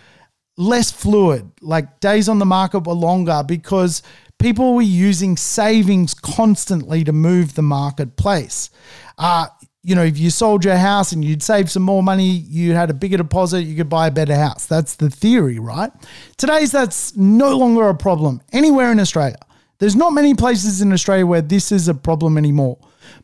less 0.56 0.90
fluid, 0.90 1.50
like 1.60 2.00
days 2.00 2.28
on 2.28 2.38
the 2.38 2.46
market 2.46 2.80
were 2.80 2.94
longer 2.94 3.42
because 3.46 4.02
people 4.38 4.74
were 4.74 4.82
using 4.82 5.36
savings 5.36 6.14
constantly 6.14 7.02
to 7.04 7.12
move 7.12 7.54
the 7.54 7.62
marketplace. 7.62 8.70
Uh, 9.18 9.46
you 9.82 9.94
know, 9.94 10.02
if 10.02 10.18
you 10.18 10.30
sold 10.30 10.64
your 10.64 10.76
house 10.76 11.12
and 11.12 11.24
you'd 11.24 11.42
save 11.42 11.70
some 11.70 11.82
more 11.82 12.02
money, 12.02 12.28
you 12.28 12.74
had 12.74 12.90
a 12.90 12.94
bigger 12.94 13.16
deposit, 13.16 13.62
you 13.62 13.76
could 13.76 13.88
buy 13.88 14.06
a 14.06 14.10
better 14.10 14.34
house. 14.34 14.66
That's 14.66 14.96
the 14.96 15.10
theory, 15.10 15.58
right? 15.58 15.90
Today's 16.36 16.72
that's 16.72 17.16
no 17.16 17.56
longer 17.56 17.88
a 17.88 17.94
problem 17.94 18.40
anywhere 18.52 18.92
in 18.92 19.00
Australia. 19.00 19.38
There's 19.78 19.96
not 19.96 20.12
many 20.12 20.34
places 20.34 20.82
in 20.82 20.92
Australia 20.92 21.26
where 21.26 21.42
this 21.42 21.70
is 21.70 21.88
a 21.88 21.94
problem 21.94 22.36
anymore. 22.36 22.78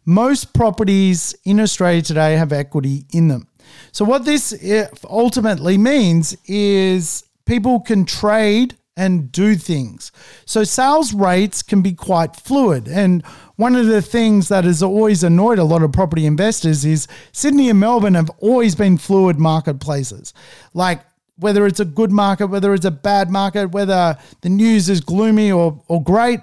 Most 0.04 0.54
properties 0.54 1.34
in 1.44 1.60
Australia 1.60 2.02
today 2.02 2.36
have 2.36 2.52
equity 2.52 3.06
in 3.12 3.28
them. 3.28 3.48
So, 3.92 4.04
what 4.04 4.24
this 4.24 4.52
eh, 4.62 4.86
ultimately 5.08 5.76
means 5.76 6.36
is 6.46 7.24
people 7.44 7.80
can 7.80 8.04
trade 8.04 8.76
and 8.96 9.32
do 9.32 9.56
things. 9.56 10.12
So 10.46 10.64
sales 10.64 11.12
rates 11.12 11.62
can 11.62 11.82
be 11.82 11.92
quite 11.92 12.36
fluid. 12.36 12.88
And 12.88 13.24
one 13.56 13.76
of 13.76 13.86
the 13.86 14.02
things 14.02 14.48
that 14.48 14.64
has 14.64 14.82
always 14.82 15.22
annoyed 15.22 15.58
a 15.58 15.64
lot 15.64 15.82
of 15.82 15.92
property 15.92 16.26
investors 16.26 16.84
is 16.84 17.06
Sydney 17.32 17.70
and 17.70 17.78
Melbourne 17.78 18.14
have 18.14 18.30
always 18.38 18.74
been 18.74 18.98
fluid 18.98 19.38
marketplaces. 19.38 20.34
Like 20.72 21.02
whether 21.36 21.66
it's 21.66 21.80
a 21.80 21.84
good 21.84 22.12
market, 22.12 22.46
whether 22.46 22.74
it's 22.74 22.84
a 22.84 22.90
bad 22.90 23.30
market, 23.30 23.70
whether 23.70 24.16
the 24.40 24.48
news 24.48 24.88
is 24.88 25.00
gloomy 25.00 25.50
or, 25.50 25.80
or 25.88 26.02
great, 26.02 26.40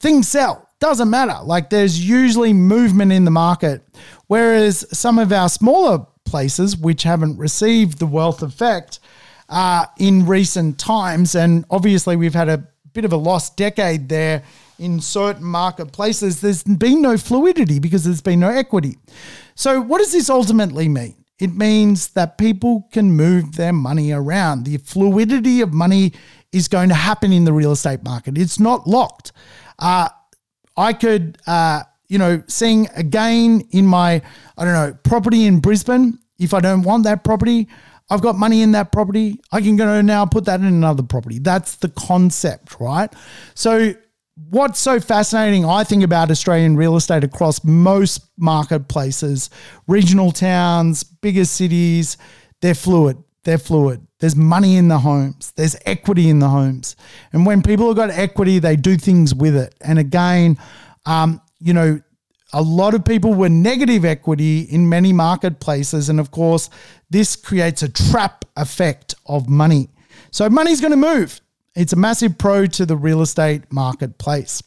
things 0.00 0.28
sell. 0.28 0.68
Doesn't 0.80 1.10
matter. 1.10 1.38
Like 1.44 1.70
there's 1.70 2.08
usually 2.08 2.52
movement 2.52 3.12
in 3.12 3.24
the 3.24 3.30
market. 3.30 3.82
Whereas 4.26 4.84
some 4.96 5.18
of 5.18 5.32
our 5.32 5.48
smaller 5.48 6.06
places, 6.24 6.76
which 6.76 7.04
haven't 7.04 7.38
received 7.38 7.98
the 7.98 8.06
wealth 8.06 8.42
effect, 8.42 8.98
uh, 9.48 9.86
in 9.98 10.26
recent 10.26 10.78
times. 10.78 11.34
And 11.34 11.64
obviously, 11.70 12.16
we've 12.16 12.34
had 12.34 12.48
a 12.48 12.66
bit 12.92 13.04
of 13.04 13.12
a 13.12 13.16
lost 13.16 13.56
decade 13.56 14.08
there 14.08 14.42
in 14.82 15.00
certain 15.00 15.44
marketplaces. 15.44 16.40
There's 16.40 16.62
been 16.64 17.00
no 17.00 17.16
fluidity 17.16 17.78
because 17.78 18.04
there's 18.04 18.20
been 18.20 18.40
no 18.40 18.48
equity. 18.48 18.98
So, 19.54 19.80
what 19.80 19.98
does 19.98 20.12
this 20.12 20.28
ultimately 20.28 20.88
mean? 20.88 21.24
It 21.38 21.54
means 21.54 22.08
that 22.08 22.36
people 22.38 22.88
can 22.92 23.12
move 23.12 23.56
their 23.56 23.72
money 23.72 24.12
around. 24.12 24.64
The 24.64 24.76
fluidity 24.78 25.60
of 25.60 25.72
money 25.72 26.12
is 26.52 26.68
going 26.68 26.88
to 26.88 26.94
happen 26.94 27.32
in 27.32 27.44
the 27.44 27.52
real 27.52 27.72
estate 27.72 28.02
market. 28.02 28.36
It's 28.36 28.60
not 28.60 28.86
locked. 28.86 29.32
Uh, 29.78 30.08
I 30.76 30.92
could, 30.92 31.38
uh, 31.46 31.82
you 32.08 32.18
know, 32.18 32.42
seeing 32.46 32.88
a 32.94 33.02
gain 33.02 33.68
in 33.70 33.86
my, 33.86 34.22
I 34.56 34.64
don't 34.64 34.74
know, 34.74 34.98
property 35.02 35.46
in 35.46 35.60
Brisbane. 35.60 36.18
If 36.38 36.54
I 36.54 36.60
don't 36.60 36.82
want 36.82 37.04
that 37.04 37.24
property, 37.24 37.68
I've 38.10 38.20
got 38.20 38.36
money 38.36 38.62
in 38.62 38.72
that 38.72 38.92
property. 38.92 39.40
I 39.50 39.60
can 39.60 39.76
go 39.76 40.00
now 40.02 40.26
put 40.26 40.44
that 40.44 40.60
in 40.60 40.66
another 40.66 41.02
property. 41.02 41.38
That's 41.38 41.76
the 41.76 41.88
concept, 41.88 42.78
right? 42.78 43.12
So, 43.54 43.94
what's 44.34 44.78
so 44.78 45.00
fascinating, 45.00 45.64
I 45.64 45.84
think, 45.84 46.02
about 46.02 46.30
Australian 46.30 46.76
real 46.76 46.96
estate 46.96 47.24
across 47.24 47.64
most 47.64 48.22
marketplaces, 48.36 49.50
regional 49.86 50.32
towns, 50.32 51.02
bigger 51.04 51.44
cities, 51.44 52.16
they're 52.60 52.74
fluid. 52.74 53.22
They're 53.44 53.58
fluid. 53.58 54.06
There's 54.20 54.36
money 54.36 54.76
in 54.76 54.86
the 54.86 55.00
homes, 55.00 55.52
there's 55.56 55.76
equity 55.84 56.28
in 56.28 56.38
the 56.38 56.48
homes. 56.48 56.94
And 57.32 57.44
when 57.44 57.60
people 57.60 57.88
have 57.88 57.96
got 57.96 58.10
equity, 58.10 58.60
they 58.60 58.76
do 58.76 58.96
things 58.96 59.34
with 59.34 59.56
it. 59.56 59.74
And 59.80 59.98
again, 59.98 60.58
um, 61.06 61.40
you 61.58 61.74
know, 61.74 62.00
a 62.52 62.62
lot 62.62 62.94
of 62.94 63.04
people 63.04 63.34
were 63.34 63.48
negative 63.48 64.04
equity 64.04 64.60
in 64.60 64.88
many 64.88 65.12
marketplaces. 65.12 66.08
And 66.08 66.20
of 66.20 66.30
course, 66.30 66.70
this 67.10 67.34
creates 67.34 67.82
a 67.82 67.88
trap 67.88 68.44
effect 68.56 69.14
of 69.26 69.48
money. 69.48 69.88
So 70.30 70.48
money's 70.48 70.80
going 70.80 70.92
to 70.92 70.96
move. 70.96 71.40
It's 71.74 71.92
a 71.92 71.96
massive 71.96 72.36
pro 72.38 72.66
to 72.66 72.86
the 72.86 72.96
real 72.96 73.22
estate 73.22 73.72
marketplace. 73.72 74.62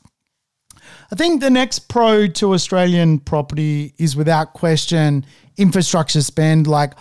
I 1.11 1.15
think 1.15 1.41
the 1.41 1.49
next 1.49 1.87
pro 1.87 2.27
to 2.27 2.53
Australian 2.53 3.19
property 3.19 3.93
is 3.97 4.15
without 4.15 4.53
question 4.53 5.25
infrastructure 5.57 6.21
spend. 6.21 6.67
Like 6.67 6.93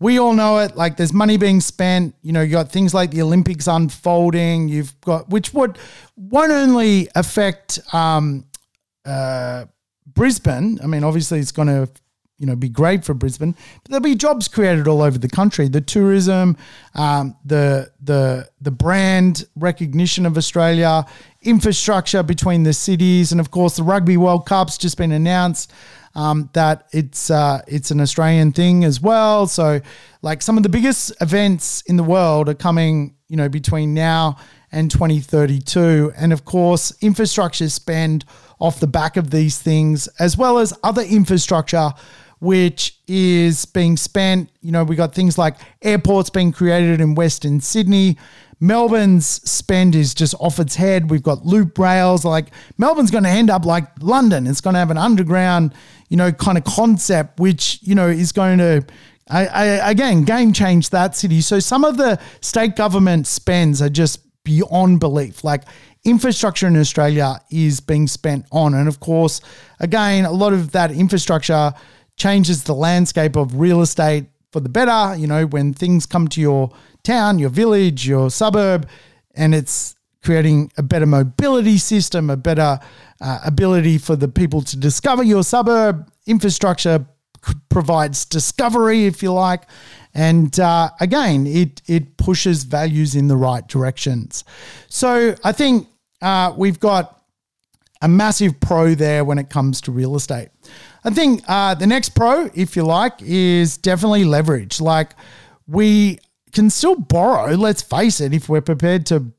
we 0.00 0.18
all 0.18 0.34
know 0.34 0.58
it, 0.58 0.76
like 0.76 0.96
there's 0.96 1.12
money 1.12 1.36
being 1.36 1.60
spent. 1.60 2.14
You 2.22 2.32
know, 2.32 2.42
you 2.42 2.50
got 2.50 2.70
things 2.70 2.94
like 2.94 3.10
the 3.10 3.22
Olympics 3.22 3.66
unfolding. 3.66 4.68
You've 4.68 5.00
got, 5.00 5.28
which 5.28 5.54
would 5.54 5.78
won't 6.16 6.52
only 6.52 7.08
affect 7.14 7.78
um, 7.92 8.44
uh, 9.04 9.66
Brisbane. 10.06 10.80
I 10.82 10.86
mean, 10.86 11.04
obviously 11.04 11.38
it's 11.38 11.52
going 11.52 11.68
to 11.68 11.88
you 12.38 12.46
know 12.46 12.56
be 12.56 12.68
great 12.68 13.04
for 13.04 13.14
Brisbane. 13.14 13.52
But 13.52 13.90
there'll 13.90 14.02
be 14.02 14.14
jobs 14.14 14.48
created 14.48 14.88
all 14.88 15.02
over 15.02 15.18
the 15.18 15.28
country. 15.28 15.68
The 15.68 15.80
tourism, 15.80 16.56
um, 16.94 17.36
the 17.44 17.90
the 18.02 18.48
the 18.60 18.70
brand 18.70 19.46
recognition 19.56 20.26
of 20.26 20.36
Australia, 20.36 21.04
infrastructure 21.42 22.22
between 22.22 22.64
the 22.64 22.72
cities, 22.72 23.32
and 23.32 23.40
of 23.40 23.50
course 23.50 23.76
the 23.76 23.82
Rugby 23.82 24.16
World 24.16 24.46
Cup's 24.46 24.78
just 24.78 24.98
been 24.98 25.12
announced. 25.12 25.72
Um, 26.16 26.48
that 26.52 26.86
it's 26.92 27.28
uh, 27.28 27.62
it's 27.66 27.90
an 27.90 28.00
Australian 28.00 28.52
thing 28.52 28.84
as 28.84 29.00
well. 29.00 29.48
So, 29.48 29.80
like 30.22 30.42
some 30.42 30.56
of 30.56 30.62
the 30.62 30.68
biggest 30.68 31.12
events 31.20 31.82
in 31.82 31.96
the 31.96 32.04
world 32.04 32.48
are 32.48 32.54
coming, 32.54 33.16
you 33.28 33.36
know, 33.36 33.48
between 33.48 33.94
now 33.94 34.36
and 34.70 34.90
2032, 34.90 36.12
and 36.16 36.32
of 36.32 36.44
course, 36.44 36.92
infrastructure 37.00 37.68
spend 37.68 38.24
off 38.58 38.80
the 38.80 38.86
back 38.86 39.16
of 39.16 39.30
these 39.30 39.58
things, 39.58 40.08
as 40.18 40.36
well 40.36 40.58
as 40.58 40.72
other 40.82 41.02
infrastructure 41.02 41.90
which 42.44 42.98
is 43.08 43.64
being 43.64 43.96
spent. 43.96 44.50
You 44.60 44.70
know, 44.70 44.84
we 44.84 44.96
got 44.96 45.14
things 45.14 45.38
like 45.38 45.56
airports 45.80 46.28
being 46.28 46.52
created 46.52 47.00
in 47.00 47.14
Western 47.14 47.58
Sydney. 47.60 48.18
Melbourne's 48.60 49.26
spend 49.26 49.94
is 49.94 50.12
just 50.12 50.34
off 50.38 50.58
its 50.58 50.76
head. 50.76 51.10
We've 51.10 51.22
got 51.22 51.46
loop 51.46 51.78
rails. 51.78 52.22
Like 52.22 52.48
Melbourne's 52.76 53.10
going 53.10 53.24
to 53.24 53.30
end 53.30 53.48
up 53.48 53.64
like 53.64 53.84
London. 54.00 54.46
It's 54.46 54.60
going 54.60 54.74
to 54.74 54.78
have 54.78 54.90
an 54.90 54.98
underground, 54.98 55.72
you 56.10 56.18
know, 56.18 56.32
kind 56.32 56.58
of 56.58 56.64
concept, 56.64 57.40
which, 57.40 57.78
you 57.82 57.94
know, 57.94 58.08
is 58.08 58.32
going 58.32 58.58
to, 58.58 58.84
I, 59.30 59.46
I, 59.46 59.64
again, 59.90 60.24
game 60.24 60.52
change 60.52 60.90
that 60.90 61.16
city. 61.16 61.40
So 61.40 61.60
some 61.60 61.82
of 61.82 61.96
the 61.96 62.20
state 62.42 62.76
government 62.76 63.26
spends 63.26 63.80
are 63.80 63.88
just 63.88 64.20
beyond 64.44 65.00
belief. 65.00 65.44
Like 65.44 65.62
infrastructure 66.04 66.66
in 66.66 66.76
Australia 66.76 67.40
is 67.50 67.80
being 67.80 68.06
spent 68.06 68.46
on. 68.52 68.74
And 68.74 68.88
of 68.88 69.00
course, 69.00 69.40
again, 69.80 70.24
a 70.24 70.32
lot 70.32 70.52
of 70.52 70.72
that 70.72 70.90
infrastructure 70.90 71.72
changes 72.16 72.64
the 72.64 72.74
landscape 72.74 73.36
of 73.36 73.58
real 73.58 73.80
estate 73.82 74.26
for 74.52 74.60
the 74.60 74.68
better. 74.68 75.16
You 75.18 75.26
know, 75.26 75.46
when 75.46 75.72
things 75.74 76.06
come 76.06 76.28
to 76.28 76.40
your 76.40 76.70
town, 77.02 77.38
your 77.38 77.50
village, 77.50 78.06
your 78.06 78.30
suburb, 78.30 78.88
and 79.34 79.54
it's 79.54 79.96
creating 80.22 80.70
a 80.76 80.82
better 80.82 81.06
mobility 81.06 81.76
system, 81.78 82.30
a 82.30 82.36
better 82.36 82.78
uh, 83.20 83.40
ability 83.44 83.98
for 83.98 84.16
the 84.16 84.28
people 84.28 84.62
to 84.62 84.76
discover 84.76 85.22
your 85.22 85.42
suburb. 85.42 86.10
Infrastructure 86.26 87.06
provides 87.68 88.24
discovery, 88.24 89.06
if 89.06 89.22
you 89.22 89.32
like. 89.32 89.64
And 90.14 90.58
uh, 90.58 90.90
again, 91.00 91.46
it, 91.46 91.82
it 91.86 92.16
pushes 92.16 92.64
values 92.64 93.14
in 93.14 93.28
the 93.28 93.36
right 93.36 93.66
directions. 93.66 94.44
So 94.88 95.34
I 95.44 95.52
think 95.52 95.88
uh, 96.22 96.52
we've 96.56 96.80
got 96.80 97.22
a 98.02 98.08
massive 98.08 98.60
pro 98.60 98.94
there 98.94 99.24
when 99.24 99.38
it 99.38 99.48
comes 99.48 99.80
to 99.82 99.92
real 99.92 100.16
estate. 100.16 100.48
I 101.04 101.10
think 101.10 101.42
uh, 101.48 101.74
the 101.74 101.86
next 101.86 102.10
pro, 102.10 102.50
if 102.54 102.76
you 102.76 102.82
like, 102.84 103.14
is 103.20 103.76
definitely 103.76 104.24
leverage. 104.24 104.80
Like 104.80 105.12
we 105.66 106.18
can 106.52 106.70
still 106.70 106.96
borrow, 106.96 107.54
let's 107.54 107.82
face 107.82 108.20
it, 108.20 108.32
if 108.32 108.48
we're 108.48 108.60
prepared 108.60 109.06
to, 109.06 109.32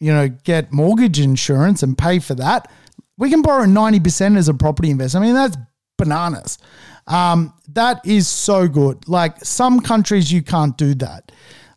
you 0.00 0.12
know, 0.12 0.28
get 0.28 0.72
mortgage 0.72 1.20
insurance 1.20 1.82
and 1.82 1.96
pay 1.96 2.18
for 2.18 2.34
that, 2.34 2.70
we 3.16 3.30
can 3.30 3.42
borrow 3.42 3.64
90% 3.64 4.36
as 4.36 4.48
a 4.48 4.54
property 4.54 4.90
investor. 4.90 5.18
I 5.18 5.22
mean, 5.22 5.34
that's 5.34 5.56
bananas. 5.96 6.58
Um, 7.06 7.52
that 7.68 8.04
is 8.04 8.28
so 8.28 8.66
good. 8.66 9.08
Like 9.08 9.44
some 9.44 9.80
countries, 9.80 10.32
you 10.32 10.42
can't 10.42 10.76
do 10.76 10.94
that. 10.96 11.30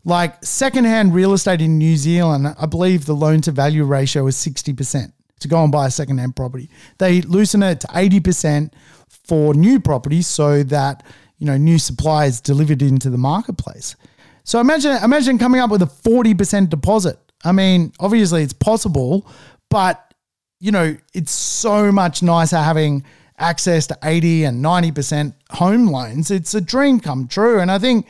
Like 0.08 0.42
secondhand 0.42 1.14
real 1.14 1.34
estate 1.34 1.60
in 1.60 1.78
New 1.78 1.98
Zealand, 1.98 2.56
I 2.58 2.66
believe 2.66 3.06
the 3.06 3.14
loan 3.14 3.42
to 3.42 3.52
value 3.52 3.84
ratio 3.84 4.26
is 4.28 4.38
60% 4.38 5.12
to 5.42 5.48
go 5.50 5.62
and 5.62 5.70
buy 5.70 5.88
a 5.88 5.92
secondhand 5.92 6.38
property. 6.38 6.70
They 6.98 7.22
loosen 7.24 7.62
it 7.62 7.82
to 7.82 7.88
80% 7.88 8.72
for 9.10 9.54
new 9.54 9.82
properties 9.82 10.26
so 10.26 10.64
that 10.64 11.04
you 11.40 11.46
know 11.46 11.58
new 11.58 11.78
supply 11.78 12.26
is 12.26 12.40
delivered 12.40 12.82
into 12.82 13.10
the 13.10 13.18
marketplace. 13.18 13.98
So 14.46 14.62
imagine 14.62 14.98
imagine 15.04 15.38
coming 15.38 15.60
up 15.60 15.70
with 15.70 15.82
a 15.82 15.88
40% 15.88 16.70
deposit. 16.70 17.20
I 17.44 17.52
mean, 17.52 17.92
obviously 18.00 18.44
it's 18.44 18.54
possible, 18.54 19.30
but 19.70 20.14
you 20.62 20.72
know, 20.72 20.96
it's 21.14 21.34
so 21.34 21.92
much 21.92 22.24
nicer 22.24 22.58
having 22.58 23.04
access 23.40 23.88
to 23.88 23.98
80 24.04 24.46
and 24.46 24.64
90% 24.64 25.34
home 25.52 25.88
loans. 25.88 26.32
It's 26.32 26.54
a 26.54 26.62
dream 26.62 27.02
come 27.02 27.28
true. 27.28 27.60
And 27.60 27.70
I 27.70 27.78
think, 27.78 28.08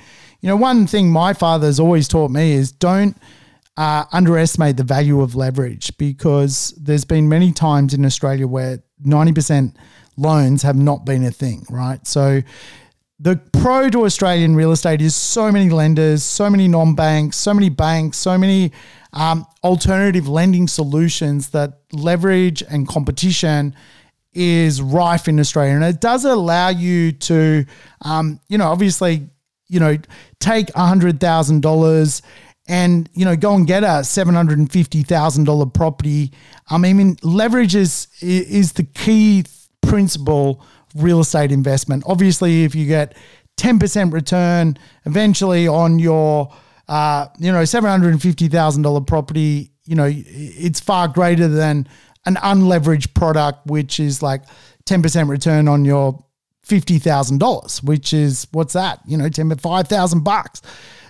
you 0.48 0.54
know, 0.54 0.56
one 0.56 0.88
thing 0.88 1.12
my 1.12 1.34
father's 1.34 1.78
always 1.78 2.08
taught 2.08 2.32
me 2.32 2.54
is 2.54 2.72
don't 2.72 3.18
uh, 3.76 4.06
underestimate 4.14 4.78
the 4.78 4.84
value 4.84 5.20
of 5.20 5.36
leverage 5.36 5.92
because 5.98 6.74
there's 6.78 7.04
been 7.04 7.28
many 7.28 7.52
times 7.52 7.94
in 7.94 8.06
Australia 8.06 8.48
where 8.48 8.82
90% 9.06 9.76
loans 10.16 10.62
have 10.62 10.78
not 10.78 11.04
been 11.04 11.26
a 11.26 11.32
thing, 11.32 11.66
right? 11.70 12.08
So 12.08 12.44
the 13.20 13.36
pro 13.52 13.90
to 13.90 14.06
Australian 14.06 14.56
real 14.56 14.72
estate 14.72 15.02
is 15.02 15.18
so 15.18 15.52
many 15.52 15.70
lenders, 15.70 16.24
so 16.24 16.50
many 16.50 16.70
non 16.70 16.96
banks, 16.96 17.36
so 17.36 17.54
many 17.54 17.68
banks, 17.68 18.18
so 18.18 18.38
many 18.38 18.72
um, 19.12 19.46
alternative 19.66 20.30
lending 20.30 20.70
solutions 20.70 21.50
that 21.50 21.82
leverage 21.92 22.64
and 22.64 22.88
competition 22.88 23.76
is 24.32 24.82
rife 24.82 25.28
in 25.28 25.42
Australia. 25.42 25.74
And 25.74 25.84
it 25.84 26.00
does 26.00 26.24
allow 26.24 26.70
you 26.70 27.12
to, 27.12 27.66
um, 28.04 28.40
you 28.48 28.58
know, 28.58 28.68
obviously, 28.68 29.28
you 29.68 29.80
know, 29.80 29.98
take 30.40 30.68
$100,000 30.68 32.22
and, 32.70 33.10
you 33.14 33.26
know, 33.26 33.36
go 33.36 33.56
and 33.56 33.66
get 33.66 33.84
a 33.84 34.02
$750,000 34.04 35.74
property. 35.74 36.34
I 36.70 36.78
mean, 36.78 37.18
leverage 37.24 37.76
is, 37.76 38.08
is 38.22 38.74
the 38.74 38.84
key 38.84 39.46
principle 39.82 40.64
real 40.96 41.22
estate 41.22 41.52
investment. 41.52 42.04
Obviously, 42.06 42.64
if 42.64 42.76
you 42.76 42.86
get 42.86 43.16
10% 43.58 44.12
return 44.14 44.78
eventually 45.06 45.68
on 45.68 46.00
your, 46.00 46.54
uh, 46.88 47.28
you 47.40 47.52
know, 47.52 47.62
$750,000 47.62 49.08
property, 49.08 49.72
you 49.86 49.96
know, 49.96 50.10
it's 50.10 50.80
far 50.80 51.08
greater 51.08 51.48
than 51.48 51.88
an 52.26 52.36
unleveraged 52.36 53.14
product, 53.14 53.66
which 53.68 54.00
is 54.00 54.22
like 54.22 54.44
10% 54.86 55.30
return 55.30 55.68
on 55.68 55.86
your 55.86 56.24
$50,000, 56.68 57.84
which 57.84 58.14
is 58.14 58.48
what's 58.52 58.74
that? 58.74 59.00
You 59.06 59.18
know, 59.18 59.30
10 59.30 59.56
5,000 59.58 60.24
bucks. 60.24 60.62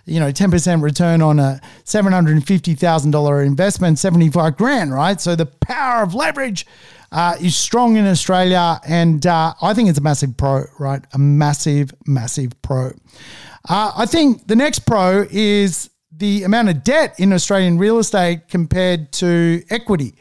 You 0.06 0.22
know, 0.22 0.32
10% 0.32 0.82
return 0.82 1.22
on 1.22 1.38
a 1.38 1.60
$750,000 1.84 3.46
investment, 3.46 4.00
75 4.00 4.56
grand, 4.56 4.94
right? 4.94 5.20
So 5.20 5.36
the 5.36 5.46
power 5.46 6.02
of 6.02 6.14
leverage 6.14 6.66
uh, 7.12 7.36
is 7.42 7.58
strong 7.58 7.98
in 7.98 8.06
Australia, 8.06 8.80
and 8.88 9.26
uh, 9.26 9.54
I 9.62 9.74
think 9.74 9.90
it's 9.90 9.98
a 9.98 10.02
massive 10.02 10.38
pro, 10.38 10.64
right? 10.80 11.02
A 11.14 11.18
massive, 11.18 11.94
massive 12.06 12.54
pro. 12.62 12.92
Uh, 13.68 13.92
I 13.98 14.06
think 14.06 14.48
the 14.48 14.56
next 14.56 14.80
pro 14.80 15.26
is 15.30 15.90
the 16.12 16.44
amount 16.44 16.70
of 16.70 16.84
debt 16.84 17.20
in 17.20 17.34
Australian 17.34 17.78
real 17.78 18.00
estate 18.00 18.48
compared 18.48 19.12
to 19.14 19.62
equity. 19.70 20.16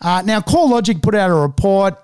Uh, 0.00 0.22
now, 0.24 0.40
CoreLogic 0.40 1.02
put 1.02 1.14
out 1.14 1.30
a 1.30 1.34
report, 1.34 1.94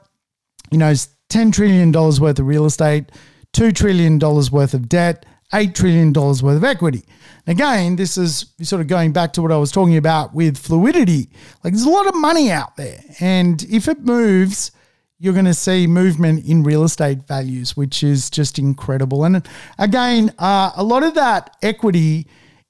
you 0.70 0.78
know, 0.78 0.94
$10 1.34 1.52
trillion 1.52 1.90
worth 1.90 2.38
of 2.38 2.46
real 2.46 2.64
estate, 2.64 3.10
$2 3.54 3.74
trillion 3.74 4.20
worth 4.20 4.72
of 4.72 4.88
debt, 4.88 5.26
$8 5.52 5.74
trillion 5.74 6.12
worth 6.12 6.44
of 6.44 6.62
equity. 6.62 7.04
Again, 7.48 7.96
this 7.96 8.16
is 8.16 8.46
sort 8.62 8.80
of 8.80 8.86
going 8.86 9.12
back 9.12 9.32
to 9.32 9.42
what 9.42 9.50
I 9.50 9.56
was 9.56 9.72
talking 9.72 9.96
about 9.96 10.32
with 10.32 10.56
fluidity. 10.56 11.28
Like 11.64 11.72
there's 11.72 11.86
a 11.86 11.90
lot 11.90 12.06
of 12.06 12.14
money 12.14 12.52
out 12.52 12.76
there. 12.76 13.00
And 13.18 13.60
if 13.64 13.88
it 13.88 14.00
moves, 14.00 14.70
you're 15.18 15.32
going 15.32 15.44
to 15.44 15.54
see 15.54 15.88
movement 15.88 16.46
in 16.46 16.62
real 16.62 16.84
estate 16.84 17.26
values, 17.26 17.76
which 17.76 18.04
is 18.04 18.30
just 18.30 18.58
incredible. 18.58 19.24
And 19.24 19.44
again, 19.78 20.32
uh, 20.38 20.70
a 20.76 20.84
lot 20.84 21.02
of 21.02 21.14
that 21.14 21.56
equity 21.62 22.28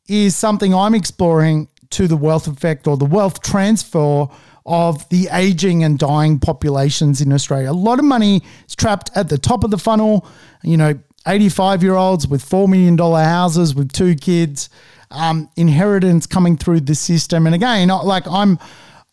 is 0.08 0.34
something 0.34 0.74
I'm 0.74 0.94
exploring 0.94 1.68
to 1.90 2.08
the 2.08 2.16
wealth 2.16 2.46
effect 2.46 2.86
or 2.86 2.96
the 2.96 3.04
wealth 3.04 3.42
transfer 3.42 4.26
of 4.66 5.06
the 5.10 5.28
aging 5.30 5.84
and 5.84 5.98
dying 5.98 6.38
populations 6.38 7.20
in 7.20 7.32
Australia. 7.32 7.70
A 7.70 7.72
lot 7.72 7.98
of 7.98 8.04
money 8.04 8.42
is 8.66 8.74
trapped 8.74 9.10
at 9.14 9.28
the 9.28 9.38
top 9.38 9.62
of 9.64 9.70
the 9.70 9.78
funnel. 9.78 10.26
You 10.62 10.76
know, 10.76 10.98
85 11.26 11.82
year 11.82 11.94
olds 11.94 12.26
with 12.26 12.42
$4 12.44 12.68
million 12.68 12.96
houses 12.98 13.74
with 13.74 13.92
two 13.92 14.14
kids, 14.14 14.70
um, 15.10 15.50
inheritance 15.56 16.26
coming 16.26 16.56
through 16.56 16.80
the 16.80 16.94
system. 16.94 17.46
And 17.46 17.54
again, 17.54 17.88
like 17.88 18.26
I'm, 18.26 18.58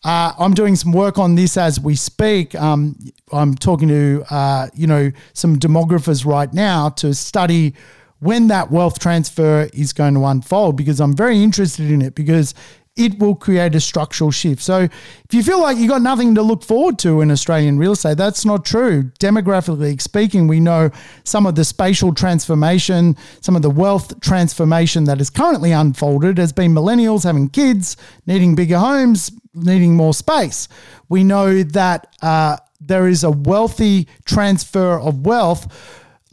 uh, 0.04 0.32
I'm 0.38 0.54
doing 0.54 0.74
some 0.74 0.92
work 0.92 1.18
on 1.18 1.34
this 1.34 1.56
as 1.56 1.78
we 1.78 1.96
speak. 1.96 2.54
Um, 2.54 2.96
I'm 3.30 3.54
talking 3.54 3.88
to, 3.88 4.24
uh, 4.30 4.68
you 4.74 4.86
know, 4.86 5.12
some 5.32 5.58
demographers 5.58 6.24
right 6.26 6.52
now 6.52 6.88
to 6.90 7.14
study 7.14 7.74
when 8.18 8.48
that 8.48 8.70
wealth 8.70 8.98
transfer 9.00 9.68
is 9.74 9.92
going 9.92 10.14
to 10.14 10.24
unfold 10.24 10.76
because 10.76 11.00
I'm 11.00 11.14
very 11.14 11.42
interested 11.42 11.90
in 11.90 12.02
it 12.02 12.14
because 12.14 12.54
it 12.94 13.18
will 13.18 13.34
create 13.34 13.74
a 13.74 13.80
structural 13.80 14.30
shift. 14.30 14.60
So 14.60 14.80
if 14.80 15.32
you 15.32 15.42
feel 15.42 15.60
like 15.60 15.78
you've 15.78 15.88
got 15.88 16.02
nothing 16.02 16.34
to 16.34 16.42
look 16.42 16.62
forward 16.62 16.98
to 17.00 17.22
in 17.22 17.30
Australian 17.30 17.78
real 17.78 17.92
estate, 17.92 18.18
that's 18.18 18.44
not 18.44 18.66
true. 18.66 19.04
Demographically 19.18 20.00
speaking, 20.00 20.46
we 20.46 20.60
know 20.60 20.90
some 21.24 21.46
of 21.46 21.54
the 21.54 21.64
spatial 21.64 22.12
transformation, 22.12 23.16
some 23.40 23.56
of 23.56 23.62
the 23.62 23.70
wealth 23.70 24.20
transformation 24.20 25.04
that 25.04 25.20
is 25.20 25.30
currently 25.30 25.72
unfolded 25.72 26.36
has 26.36 26.52
been 26.52 26.74
millennials 26.74 27.24
having 27.24 27.48
kids, 27.48 27.96
needing 28.26 28.54
bigger 28.54 28.78
homes, 28.78 29.32
needing 29.54 29.96
more 29.96 30.12
space. 30.12 30.68
We 31.08 31.24
know 31.24 31.62
that 31.62 32.14
uh, 32.20 32.58
there 32.78 33.08
is 33.08 33.24
a 33.24 33.30
wealthy 33.30 34.06
transfer 34.26 35.00
of 35.00 35.24
wealth. 35.24 35.66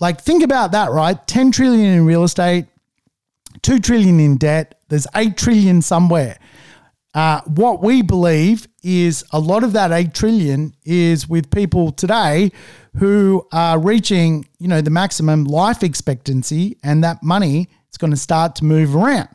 Like 0.01 0.19
think 0.19 0.43
about 0.43 0.73
that, 0.73 0.91
right? 0.91 1.25
10 1.27 1.51
trillion 1.51 1.85
in 1.85 2.05
real 2.05 2.23
estate, 2.25 2.65
2 3.61 3.79
trillion 3.79 4.19
in 4.19 4.37
debt, 4.37 4.75
there's 4.89 5.07
8 5.15 5.37
trillion 5.37 5.81
somewhere. 5.81 6.37
Uh, 7.13 7.41
what 7.47 7.81
we 7.81 8.01
believe 8.03 8.67
is 8.83 9.25
a 9.31 9.39
lot 9.39 9.63
of 9.63 9.73
that 9.73 9.91
8 9.91 10.13
trillion 10.13 10.75
is 10.85 11.27
with 11.27 11.49
people 11.49 11.91
today 11.91 12.51
who 12.97 13.47
are 13.51 13.79
reaching, 13.79 14.47
you 14.59 14.67
know, 14.67 14.81
the 14.81 14.91
maximum 14.91 15.45
life 15.45 15.81
expectancy 15.81 16.77
and 16.83 17.03
that 17.03 17.23
money 17.23 17.67
is 17.91 17.97
going 17.97 18.11
to 18.11 18.17
start 18.17 18.55
to 18.55 18.65
move 18.65 18.95
around. 18.95 19.29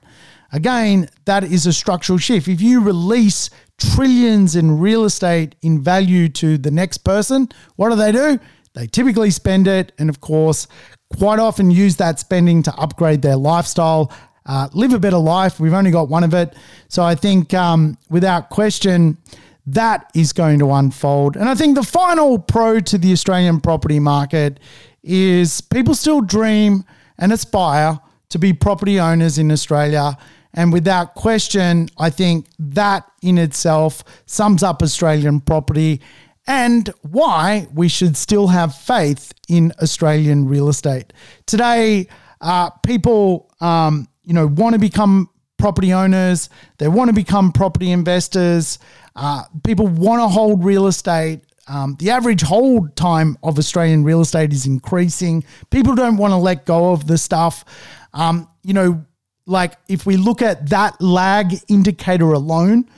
Again, 0.53 1.09
that 1.25 1.43
is 1.43 1.67
a 1.67 1.73
structural 1.73 2.19
shift. 2.19 2.47
If 2.47 2.61
you 2.61 2.81
release 2.81 3.51
trillions 3.77 4.55
in 4.55 4.79
real 4.79 5.05
estate 5.05 5.57
in 5.63 5.83
value 5.83 6.29
to 6.29 6.57
the 6.57 6.71
next 6.71 6.99
person, 6.99 7.49
what 7.75 7.91
do 7.91 7.97
they 7.97 8.13
do? 8.13 8.39
They 8.75 8.87
typically 8.87 9.31
spend 9.31 9.67
it 9.67 9.91
and 9.99 10.09
of 10.09 10.21
course, 10.21 10.69
quite 11.17 11.39
often 11.39 11.71
use 11.71 11.97
that 11.97 12.19
spending 12.19 12.63
to 12.65 12.75
upgrade 12.75 13.23
their 13.23 13.37
lifestyle, 13.37 14.13
uh, 14.47 14.69
live 14.73 14.93
a 14.93 14.99
better 14.99 15.19
life. 15.19 15.59
We've 15.59 15.73
only 15.73 15.91
got 15.91 16.09
one 16.09 16.25
of 16.25 16.35
it. 16.35 16.55
So 16.89 17.03
I 17.03 17.15
think 17.15 17.55
um, 17.55 17.97
without 18.11 18.51
question, 18.51 19.17
that 19.67 20.11
is 20.15 20.33
going 20.33 20.59
to 20.59 20.73
unfold. 20.73 21.37
And 21.37 21.49
I 21.49 21.55
think 21.55 21.75
the 21.75 21.83
final 21.83 22.39
pro 22.39 22.81
to 22.81 22.99
the 22.99 23.13
Australian 23.13 23.61
property 23.61 23.99
market 23.99 24.61
is 25.03 25.61
people 25.61 25.95
still 25.95 26.21
dream 26.21 26.85
and 27.19 27.33
aspire 27.33 27.99
to 28.31 28.39
be 28.39 28.53
property 28.53 29.01
owners 29.01 29.39
in 29.39 29.51
Australia. 29.51 30.17
And 30.53 30.73
without 30.73 31.15
question, 31.15 31.89
I 31.99 32.11
think 32.11 32.47
that 32.59 33.05
in 33.23 33.39
itself 33.39 34.05
sums 34.27 34.63
up 34.63 34.83
Australian 34.83 35.41
property 35.41 36.01
and 36.47 36.93
why 37.03 37.67
we 37.73 37.89
should 37.89 38.17
still 38.17 38.49
have 38.49 38.75
faith 38.75 39.33
in 39.49 39.73
Australian 39.83 40.47
real 40.47 40.69
estate. 40.69 41.13
Today, 41.47 42.07
uh, 42.41 42.71
people 42.71 43.51
um, 43.61 44.07
you 44.25 44.35
know, 44.35 44.47
want 44.47 44.75
to 44.75 44.79
become 44.79 45.29
property 45.59 45.93
owners, 45.93 46.49
they 46.79 46.89
want 46.89 47.09
to 47.09 47.15
become 47.15 47.53
property 47.53 47.91
investors, 47.91 48.79
uh, 49.17 49.45
people 49.65 49.87
want 49.87 50.21
to 50.21 50.29
hold 50.29 50.65
real 50.65 50.87
estate. 50.87 51.41
Um, 51.67 51.97
the 51.99 52.11
average 52.11 52.43
hold 52.43 52.95
time 52.97 53.39
of 53.43 53.59
Australian 53.59 54.05
real 54.05 54.21
estate 54.21 54.53
is 54.53 54.67
increasing. 54.67 55.45
People 55.71 55.95
don't 55.95 56.19
want 56.19 56.33
to 56.33 56.37
let 56.37 56.67
go 56.67 56.93
of 56.93 57.07
the 57.07 57.17
stuff. 57.17 57.65
Um, 58.13 58.49
you 58.63 58.75
know, 58.75 59.05
like 59.47 59.77
if 59.89 60.05
we 60.05 60.17
look 60.17 60.43
at 60.43 60.69
that 60.71 61.01
lag 61.01 61.55
indicator 61.69 62.33
alone, 62.33 62.89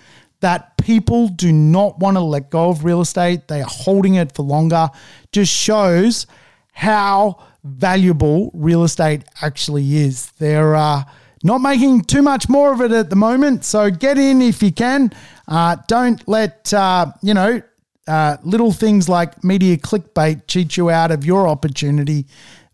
that 0.40 0.76
people 0.78 1.28
do 1.28 1.52
not 1.52 1.98
want 1.98 2.16
to 2.16 2.20
let 2.20 2.50
go 2.50 2.68
of 2.68 2.84
real 2.84 3.00
estate, 3.00 3.48
they 3.48 3.62
are 3.62 3.68
holding 3.68 4.14
it 4.14 4.32
for 4.34 4.42
longer, 4.42 4.88
just 5.32 5.52
shows 5.52 6.26
how 6.72 7.42
valuable 7.66 8.50
real 8.54 8.84
estate 8.84 9.24
actually 9.42 9.96
is. 9.96 10.30
They're 10.38 10.76
uh, 10.76 11.04
not 11.42 11.60
making 11.60 12.02
too 12.02 12.22
much 12.22 12.48
more 12.48 12.72
of 12.72 12.80
it 12.80 12.92
at 12.92 13.10
the 13.10 13.16
moment, 13.16 13.64
so 13.64 13.90
get 13.90 14.18
in 14.18 14.42
if 14.42 14.62
you 14.62 14.72
can. 14.72 15.12
Uh, 15.48 15.76
don't 15.86 16.26
let 16.28 16.72
uh, 16.72 17.06
you 17.22 17.34
know 17.34 17.62
uh, 18.06 18.36
little 18.42 18.72
things 18.72 19.08
like 19.08 19.42
media 19.44 19.76
clickbait 19.76 20.42
cheat 20.46 20.76
you 20.76 20.90
out 20.90 21.10
of 21.10 21.24
your 21.24 21.48
opportunity. 21.48 22.26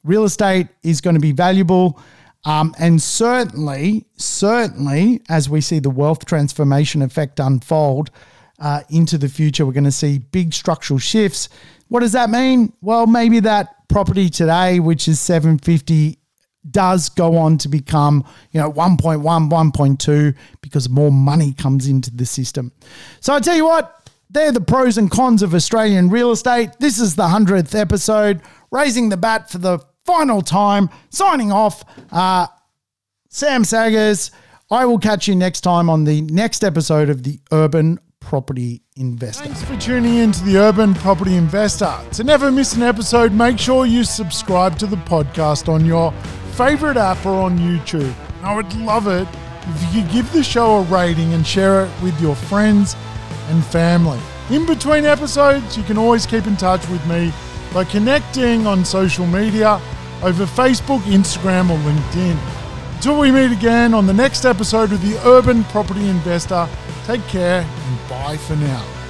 Real 0.05 0.24
estate 0.24 0.68
is 0.82 1.01
going 1.01 1.14
to 1.14 1.20
be 1.20 1.32
valuable. 1.32 2.01
Um, 2.45 2.74
and 2.78 3.01
certainly, 3.01 4.05
certainly, 4.16 5.22
as 5.28 5.49
we 5.49 5.61
see 5.61 5.78
the 5.78 5.90
wealth 5.90 6.24
transformation 6.24 7.01
effect 7.03 7.38
unfold 7.38 8.11
uh, 8.59 8.82
into 8.90 9.16
the 9.16 9.28
future, 9.28 9.64
we're 9.64 9.72
going 9.72 9.84
to 9.84 9.93
see 9.93 10.18
big 10.18 10.53
structural 10.53 10.99
shifts. 10.99 11.49
What 11.88 12.01
does 12.01 12.12
that 12.12 12.30
mean? 12.30 12.72
Well, 12.80 13.07
maybe 13.07 13.38
that 13.40 13.82
property 13.93 14.28
today, 14.28 14.80
which 14.80 15.07
is 15.07 15.20
750 15.20 16.18
does 16.70 17.09
go 17.09 17.36
on 17.36 17.59
to 17.59 17.68
become, 17.68 18.24
you 18.53 18.61
know, 18.61 18.72
1.1, 18.72 19.22
1.2 19.22 20.34
because 20.61 20.88
more 20.88 21.11
money 21.11 21.53
comes 21.53 21.88
into 21.88 22.14
the 22.14 22.24
system. 22.24 22.72
So 23.20 23.34
I 23.34 23.40
tell 23.40 23.57
you 23.57 23.64
what, 23.64 24.11
they're 24.30 24.53
the 24.53 24.61
pros 24.61 24.97
and 24.97 25.11
cons 25.11 25.43
of 25.43 25.55
Australian 25.55 26.09
real 26.09 26.30
estate. 26.30 26.70
This 26.78 26.99
is 26.99 27.16
the 27.16 27.24
100th 27.24 27.78
episode, 27.78 28.40
raising 28.70 29.09
the 29.09 29.16
bat 29.16 29.51
for 29.51 29.59
the 29.59 29.80
final 30.07 30.40
time, 30.40 30.88
signing 31.11 31.53
off. 31.53 31.84
Uh, 32.11 32.47
Sam 33.32 33.64
Saggers. 33.64 34.30
I 34.70 34.84
will 34.84 34.99
catch 34.99 35.26
you 35.26 35.34
next 35.34 35.62
time 35.62 35.88
on 35.88 36.05
the 36.05 36.20
next 36.22 36.62
episode 36.62 37.09
of 37.09 37.22
the 37.22 37.40
Urban 37.51 37.99
Property 38.33 38.80
Investor. 38.97 39.45
Thanks 39.45 39.62
for 39.62 39.76
tuning 39.76 40.16
in 40.16 40.33
to 40.33 40.43
the 40.45 40.57
Urban 40.57 40.95
Property 40.95 41.35
Investor. 41.35 41.95
To 42.12 42.24
never 42.24 42.51
miss 42.51 42.74
an 42.74 42.80
episode, 42.83 43.30
make 43.30 43.59
sure 43.59 43.85
you 43.85 44.05
subscribe 44.05 44.78
to 44.78 44.87
the 44.87 44.97
podcast 44.97 45.68
on 45.68 45.85
your 45.85 46.12
favorite 46.55 46.97
app 46.97 47.26
or 47.26 47.43
on 47.43 47.59
YouTube. 47.59 48.14
I 48.43 48.57
would 48.57 48.74
love 48.76 49.07
it 49.07 49.28
if 49.68 49.95
you 49.95 50.01
could 50.01 50.11
give 50.12 50.33
the 50.33 50.43
show 50.43 50.76
a 50.76 50.83
rating 50.85 51.35
and 51.35 51.47
share 51.47 51.85
it 51.85 51.91
with 52.03 52.18
your 52.22 52.35
friends 52.35 52.97
and 53.51 53.62
family. 53.66 54.18
In 54.49 54.64
between 54.64 55.05
episodes, 55.05 55.76
you 55.76 55.83
can 55.83 55.99
always 55.99 56.24
keep 56.24 56.47
in 56.47 56.57
touch 56.57 56.89
with 56.89 57.07
me 57.07 57.35
by 57.74 57.85
connecting 57.85 58.66
on 58.66 58.83
social 58.83 59.26
media 59.26 59.78
over 60.22 60.47
Facebook, 60.47 61.01
Instagram, 61.01 61.68
or 61.68 61.76
LinkedIn. 61.80 62.62
Until 63.05 63.19
we 63.19 63.33
meet 63.33 63.51
again 63.51 63.95
on 63.95 64.07
the 64.07 64.13
next 64.13 64.45
episode 64.45 64.93
of 64.93 65.03
the 65.03 65.21
Urban 65.27 65.65
Property 65.65 66.09
Investor, 66.09 66.69
take 67.05 67.21
care 67.27 67.63
and 67.63 68.09
bye 68.09 68.37
for 68.37 68.55
now. 68.55 69.02